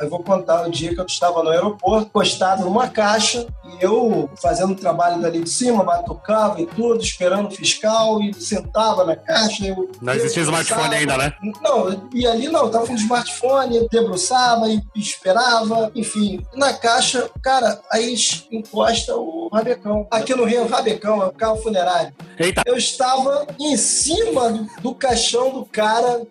Eu 0.00 0.08
vou 0.08 0.22
contar 0.22 0.66
o 0.66 0.70
dia 0.70 0.94
que 0.94 1.00
eu 1.00 1.06
estava 1.06 1.42
no 1.42 1.50
aeroporto, 1.50 2.10
postado 2.10 2.64
numa 2.64 2.88
caixa, 2.88 3.46
e 3.64 3.84
eu 3.84 4.28
fazendo 4.40 4.72
o 4.72 4.76
trabalho 4.76 5.20
dali 5.20 5.42
de 5.42 5.50
cima, 5.50 5.84
batucava 5.84 6.60
e 6.60 6.66
tudo, 6.66 7.02
esperando 7.02 7.48
o 7.48 7.50
fiscal, 7.50 8.20
e 8.22 8.34
sentava 8.34 9.04
na 9.04 9.16
caixa. 9.16 9.66
Eu, 9.66 9.90
não 10.00 10.14
existia 10.14 10.42
smartphone 10.42 10.94
ainda, 10.94 11.16
né? 11.16 11.32
Não, 11.62 12.08
e 12.12 12.26
ali 12.26 12.48
não, 12.48 12.70
tava 12.70 12.86
com 12.86 12.94
smartphone, 12.94 13.88
debruçava 13.90 14.68
e 14.68 14.80
esperava, 14.96 15.90
enfim. 15.94 16.44
Na 16.54 16.72
caixa, 16.72 17.30
cara, 17.42 17.80
aí 17.90 18.14
encosta 18.50 19.14
o 19.16 19.48
rabecão. 19.52 20.06
Aqui 20.10 20.34
no 20.34 20.44
Rio, 20.44 20.66
rabecão, 20.66 21.22
é 21.22 21.26
o 21.26 21.32
carro 21.32 21.56
funerário. 21.56 22.12
Eita. 22.38 22.62
Eu 22.66 22.76
estava 22.76 23.46
em 23.58 23.76
cima 23.76 24.50
do, 24.50 24.66
do 24.80 24.94
caixão 24.94 25.50
do 25.50 25.64
cara 25.64 26.22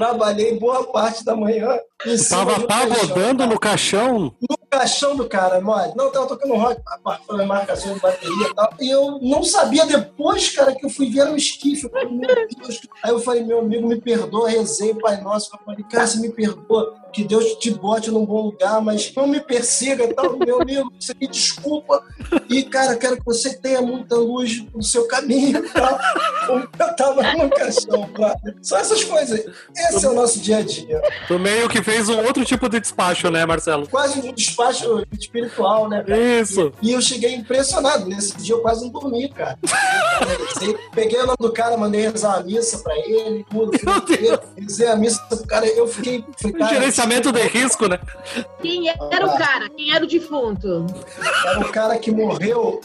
trabalhei 0.00 0.58
boa 0.58 0.84
parte 0.84 1.22
da 1.22 1.36
manhã. 1.36 1.78
Tava 2.30 2.66
pagodando 2.66 3.46
no 3.46 3.60
caixão? 3.60 4.34
No 4.40 4.56
caixão 4.70 5.14
do 5.14 5.28
cara, 5.28 5.60
mole. 5.60 5.92
Não, 5.94 6.10
tava 6.10 6.26
tocando 6.26 6.54
rock, 6.54 6.80
falando 7.26 7.46
marcação 7.46 7.92
de 7.92 8.00
bateria 8.00 8.48
e 8.48 8.54
tal. 8.54 8.72
E 8.80 8.88
eu 8.88 9.18
não 9.20 9.44
sabia 9.44 9.84
depois, 9.84 10.48
cara, 10.56 10.74
que 10.74 10.86
eu 10.86 10.88
fui 10.88 11.10
ver 11.10 11.28
esquife. 11.36 11.84
Eu 11.84 11.90
falei, 11.90 12.08
meu 12.08 12.48
Deus. 12.56 12.80
Aí 13.02 13.10
eu 13.10 13.20
falei, 13.20 13.44
meu 13.44 13.58
amigo, 13.58 13.86
me 13.86 14.00
perdoa, 14.00 14.48
rezei, 14.48 14.94
Pai 14.94 15.20
Nosso. 15.20 15.50
Eu 15.54 15.60
falei, 15.66 15.84
cara, 15.84 16.06
você 16.06 16.18
me 16.18 16.30
perdoa 16.30 16.94
que 17.12 17.24
Deus 17.24 17.44
te 17.56 17.70
bote 17.70 18.10
num 18.10 18.24
bom 18.24 18.42
lugar, 18.42 18.80
mas 18.80 19.12
não 19.14 19.26
me 19.26 19.40
persiga, 19.40 20.12
tal, 20.14 20.38
meu 20.38 20.62
amigo, 20.62 20.92
você 20.98 21.14
me 21.20 21.26
desculpa. 21.26 22.02
E, 22.48 22.62
cara, 22.62 22.96
quero 22.96 23.16
que 23.16 23.24
você 23.24 23.54
tenha 23.56 23.80
muita 23.80 24.16
luz 24.16 24.64
no 24.74 24.82
seu 24.82 25.06
caminho. 25.06 25.62
Tal. 25.72 25.98
Eu 26.50 26.96
tava 26.96 27.22
no 27.34 27.50
caixão, 27.50 28.08
cara. 28.12 28.36
Só 28.62 28.78
essas 28.78 29.04
coisas. 29.04 29.44
Esse 29.76 30.04
é 30.04 30.08
o 30.08 30.14
nosso 30.14 30.40
dia 30.40 30.58
a 30.58 30.62
dia. 30.62 31.00
Tu 31.28 31.38
meio 31.38 31.68
que 31.68 31.82
fez 31.82 32.08
um 32.08 32.18
outro 32.24 32.44
tipo 32.44 32.68
de 32.68 32.80
despacho, 32.80 33.30
né, 33.30 33.44
Marcelo? 33.46 33.88
Quase 33.88 34.18
um 34.20 34.32
despacho 34.32 35.04
espiritual, 35.18 35.88
né? 35.88 36.02
Cara? 36.02 36.18
Isso. 36.18 36.72
E, 36.82 36.92
eu 36.92 37.00
cheguei 37.00 37.34
impressionado. 37.34 38.06
Nesse 38.06 38.36
dia 38.38 38.54
eu 38.54 38.60
quase 38.60 38.84
não 38.84 38.90
dormi, 38.90 39.28
cara. 39.28 39.58
Peguei 40.92 41.18
o 41.20 41.26
nome 41.26 41.36
do 41.38 41.52
cara, 41.52 41.76
mandei 41.76 42.02
rezar 42.02 42.38
a 42.38 42.42
missa 42.42 42.78
pra 42.78 42.96
ele, 42.96 43.44
tudo. 43.50 43.72
Rezei 44.56 44.88
a 44.88 44.96
missa 44.96 45.22
pro 45.28 45.46
cara. 45.46 45.66
Eu 45.66 45.86
fiquei. 45.86 46.24
Falei, 46.40 46.58
cara, 46.58 46.92
gerenciamento 47.00 47.32
de 47.32 47.42
risco, 47.42 47.88
né? 47.88 47.98
Quem 48.60 48.88
era 48.88 49.26
o 49.26 49.38
cara? 49.38 49.68
Quem 49.70 49.94
era 49.94 50.04
o 50.04 50.08
defunto? 50.08 50.86
Era 51.46 51.60
o 51.60 51.72
cara 51.72 51.98
que 51.98 52.10
morreu, 52.10 52.80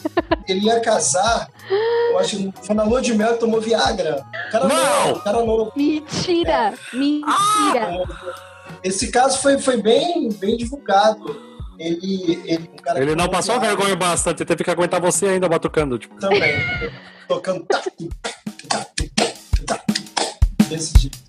ele 0.48 0.66
ia 0.66 0.80
casar, 0.80 1.48
eu 2.10 2.18
acho 2.18 2.36
que 2.36 2.52
foi 2.62 2.74
na 2.74 2.84
lua 2.84 3.02
de 3.02 3.14
mel 3.14 3.36
tomou 3.38 3.60
Viagra. 3.60 4.24
O 4.48 4.52
cara 4.52 4.68
não! 4.68 5.08
Novo, 5.08 5.20
cara 5.20 5.44
novo. 5.44 5.72
Mentira! 5.76 6.72
É. 6.92 6.96
Mentira! 6.96 8.04
Esse 8.82 9.10
caso 9.10 9.40
foi, 9.40 9.58
foi 9.58 9.76
bem, 9.82 10.30
bem 10.32 10.56
divulgado. 10.56 11.44
Ele, 11.78 12.42
ele, 12.46 12.70
ele 12.96 13.14
não 13.14 13.28
passou 13.28 13.58
viagem. 13.60 13.76
vergonha 13.76 13.96
bastante, 13.96 14.44
teve 14.44 14.64
que 14.64 14.70
aguentar 14.70 15.00
você 15.00 15.26
ainda 15.26 15.48
batucando. 15.48 15.98
Tipo. 15.98 16.18
Também. 16.18 16.54
Tocando. 17.28 17.66
Desse 20.68 20.98
jeito. 20.98 21.25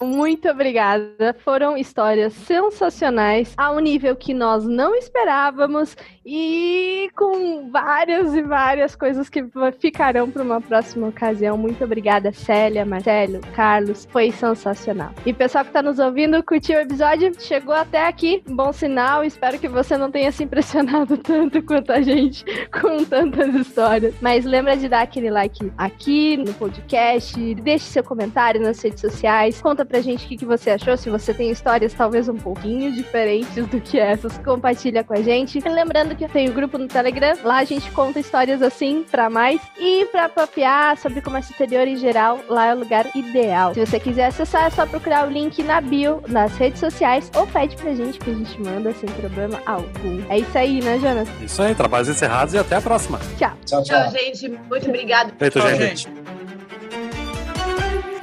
Muito 0.00 0.48
obrigada. 0.48 1.34
Foram 1.44 1.76
histórias 1.76 2.32
sensacionais, 2.34 3.54
a 3.56 3.70
um 3.72 3.78
nível 3.78 4.14
que 4.14 4.34
nós 4.34 4.64
não 4.64 4.94
esperávamos 4.94 5.96
e 6.24 7.08
com 7.16 7.70
várias 7.70 8.34
e 8.34 8.42
várias 8.42 8.94
coisas 8.96 9.28
que 9.28 9.44
ficarão 9.78 10.30
para 10.30 10.42
uma 10.42 10.60
próxima 10.60 11.08
ocasião. 11.08 11.56
Muito 11.56 11.82
obrigada, 11.84 12.32
Célia, 12.32 12.84
Marcelo, 12.84 13.40
Carlos. 13.54 14.06
Foi 14.10 14.30
sensacional. 14.30 15.12
E 15.24 15.32
pessoal 15.32 15.64
que 15.64 15.70
está 15.70 15.82
nos 15.82 15.98
ouvindo, 15.98 16.42
curtiu 16.42 16.78
o 16.78 16.82
episódio? 16.82 17.32
Chegou 17.40 17.74
até 17.74 18.06
aqui, 18.06 18.42
bom 18.48 18.72
sinal. 18.72 19.24
Espero 19.24 19.58
que 19.58 19.68
você 19.68 19.96
não 19.96 20.10
tenha 20.10 20.30
se 20.32 20.44
impressionado 20.44 21.16
tanto 21.22 21.62
quanto 21.62 21.92
a 21.92 22.02
gente 22.02 22.44
com 22.70 23.04
tantas 23.04 23.54
histórias. 23.54 24.14
Mas 24.20 24.44
lembra 24.44 24.76
de 24.76 24.88
dar 24.88 25.02
aquele 25.02 25.30
like 25.30 25.72
aqui 25.78 26.36
no 26.36 26.52
podcast, 26.54 27.54
deixe 27.56 27.86
seu 27.86 28.04
comentário 28.04 28.60
nas 28.60 28.82
redes 28.82 29.00
sociais, 29.00 29.62
conta 29.62 29.86
pra 29.86 29.95
gente 30.00 30.24
o 30.24 30.28
que, 30.28 30.36
que 30.36 30.44
você 30.44 30.70
achou. 30.70 30.96
Se 30.96 31.10
você 31.10 31.32
tem 31.32 31.50
histórias 31.50 31.92
talvez 31.92 32.28
um 32.28 32.36
pouquinho 32.36 32.92
diferentes 32.92 33.66
do 33.66 33.80
que 33.80 33.98
essas, 33.98 34.36
compartilha 34.38 35.04
com 35.04 35.14
a 35.14 35.22
gente. 35.22 35.58
E 35.58 35.68
lembrando 35.68 36.14
que 36.16 36.24
eu 36.24 36.28
tenho 36.28 36.50
o 36.50 36.54
grupo 36.54 36.78
no 36.78 36.86
Telegram, 36.86 37.36
lá 37.42 37.58
a 37.58 37.64
gente 37.64 37.90
conta 37.90 38.20
histórias 38.20 38.62
assim 38.62 39.04
pra 39.10 39.28
mais. 39.28 39.60
E 39.78 40.06
pra 40.06 40.28
papiar 40.28 40.96
sobre 40.98 41.20
comércio 41.20 41.52
exterior 41.52 41.86
em 41.86 41.96
geral, 41.96 42.40
lá 42.48 42.66
é 42.66 42.74
o 42.74 42.78
lugar 42.78 43.06
ideal. 43.14 43.74
Se 43.74 43.84
você 43.84 44.00
quiser 44.00 44.26
acessar, 44.26 44.66
é 44.66 44.70
só 44.70 44.86
procurar 44.86 45.26
o 45.26 45.30
link 45.30 45.62
na 45.62 45.80
bio, 45.80 46.22
nas 46.28 46.56
redes 46.56 46.80
sociais, 46.80 47.30
ou 47.34 47.46
pede 47.46 47.76
pra 47.76 47.94
gente 47.94 48.18
que 48.18 48.30
a 48.30 48.34
gente 48.34 48.60
manda 48.60 48.92
sem 48.94 49.08
problema 49.10 49.60
algum. 49.66 50.22
É 50.28 50.38
isso 50.38 50.56
aí, 50.56 50.82
né, 50.82 50.98
Jonas? 50.98 51.28
Isso 51.40 51.62
aí, 51.62 51.74
trabalhos 51.74 52.08
encerrados 52.08 52.54
e 52.54 52.58
até 52.58 52.76
a 52.76 52.80
próxima. 52.80 53.18
Tchau. 53.38 53.52
Tchau, 53.64 53.82
tchau. 53.82 54.02
tchau 54.02 54.12
gente. 54.12 54.48
Muito 54.48 54.88
obrigado. 54.88 55.32
Feito, 55.38 55.58
tchau, 55.58 55.68
gente. 55.70 56.02
gente. 56.02 56.25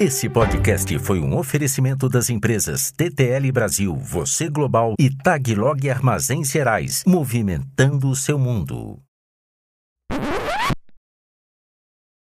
Esse 0.06 0.30
podcast 0.30 1.00
foi 1.00 1.22
um 1.22 1.38
oferecimento 1.38 2.10
das 2.10 2.30
empresas 2.30 2.92
TTL 2.92 3.50
Brasil, 3.54 3.96
Você 3.96 4.50
Global 4.50 4.96
e 5.00 5.10
Taglog 5.10 5.90
Armazéns 5.90 6.52
Gerais, 6.52 7.06
movimentando 7.08 8.10
o 8.10 8.14
seu 8.14 8.38
mundo. 8.38 9.00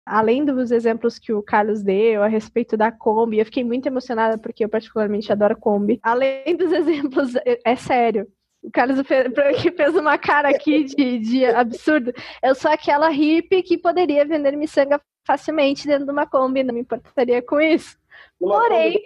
Além 0.07 0.45
dos 0.45 0.71
exemplos 0.71 1.19
que 1.19 1.33
o 1.33 1.43
Carlos 1.43 1.83
deu 1.83 2.23
a 2.23 2.27
respeito 2.27 2.77
da 2.77 2.93
Kombi, 2.93 3.39
eu 3.39 3.47
fiquei 3.47 3.65
muito 3.65 3.87
emocionada 3.87 4.37
porque 4.37 4.63
eu 4.63 4.69
particularmente 4.69 5.33
adoro 5.33 5.57
Kombi. 5.57 5.99
Além 6.03 6.55
dos 6.55 6.71
exemplos, 6.77 7.35
é, 7.37 7.59
é 7.65 7.75
sério, 7.75 8.29
o 8.63 8.71
Carlos 8.71 9.01
fez 9.07 9.97
uma 9.97 10.19
cara 10.19 10.51
aqui 10.51 10.85
de, 10.85 11.19
de, 11.19 11.47
absurdo. 11.47 12.13
Eu 12.43 12.55
sou 12.55 12.71
aquela 12.71 13.09
hippie 13.09 13.63
que 13.63 13.79
poderia 13.79 14.27
vender 14.27 14.55
miçanga 14.57 15.01
facilmente 15.25 15.87
dentro 15.87 16.07
de 16.07 16.13
uma 16.13 16.27
Kombi, 16.27 16.63
não 16.63 16.75
me 16.75 16.81
importaria 16.81 17.43
com 17.43 17.61
isso. 17.61 17.97
Porém, 18.39 19.01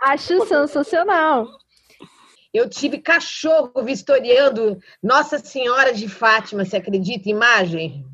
acho 0.00 0.46
sensacional. 0.46 1.48
Eu 2.52 2.68
tive 2.68 2.98
cachorro 2.98 3.82
vistoriando 3.82 4.78
Nossa 5.02 5.38
Senhora 5.38 5.92
de 5.92 6.08
Fátima, 6.08 6.64
você 6.64 6.76
acredita? 6.76 7.28
Imagem? 7.28 8.04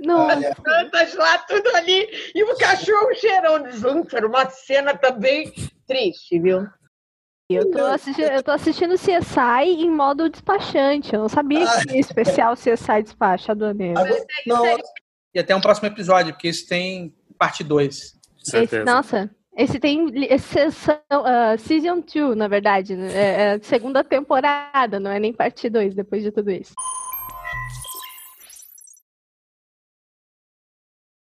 Não. 0.00 0.28
As 0.28 0.54
plantas 0.54 1.14
lá, 1.14 1.38
tudo 1.38 1.68
ali, 1.74 2.08
e 2.34 2.42
o 2.44 2.56
cachorro 2.56 3.14
cheirando 3.14 3.70
junto. 3.72 4.16
Era 4.16 4.26
uma 4.26 4.48
cena 4.50 4.96
também 4.96 5.52
triste, 5.86 6.38
viu? 6.38 6.66
Eu 7.50 7.70
tô, 7.70 7.82
assistindo, 7.86 8.28
eu 8.28 8.42
tô 8.42 8.50
assistindo 8.50 8.94
CSI 8.94 9.82
em 9.82 9.90
modo 9.90 10.28
despachante. 10.28 11.14
Eu 11.14 11.20
não 11.20 11.28
sabia 11.30 11.66
que 11.66 11.86
tinha 11.86 12.00
especial 12.00 12.54
CSI 12.54 13.02
despacho 13.02 13.50
aduaneiro. 13.50 13.98
Não, 14.46 14.62
e 15.34 15.38
até 15.38 15.54
um 15.54 15.60
próximo 15.60 15.88
episódio, 15.88 16.32
porque 16.32 16.48
esse 16.48 16.66
tem 16.66 17.14
parte 17.38 17.62
2. 17.62 18.18
Esse, 18.54 18.84
nossa, 18.84 19.30
esse 19.56 19.78
tem 19.78 20.06
sessão, 20.38 21.00
uh, 21.12 21.58
Season 21.58 22.00
2, 22.00 22.36
na 22.36 22.48
verdade. 22.48 22.96
Né? 22.96 23.12
É, 23.12 23.54
é 23.54 23.58
segunda 23.60 24.04
temporada, 24.04 25.00
não 25.00 25.10
é 25.10 25.18
nem 25.18 25.32
parte 25.32 25.68
2 25.68 25.94
depois 25.94 26.22
de 26.22 26.30
tudo 26.30 26.50
isso. 26.50 26.74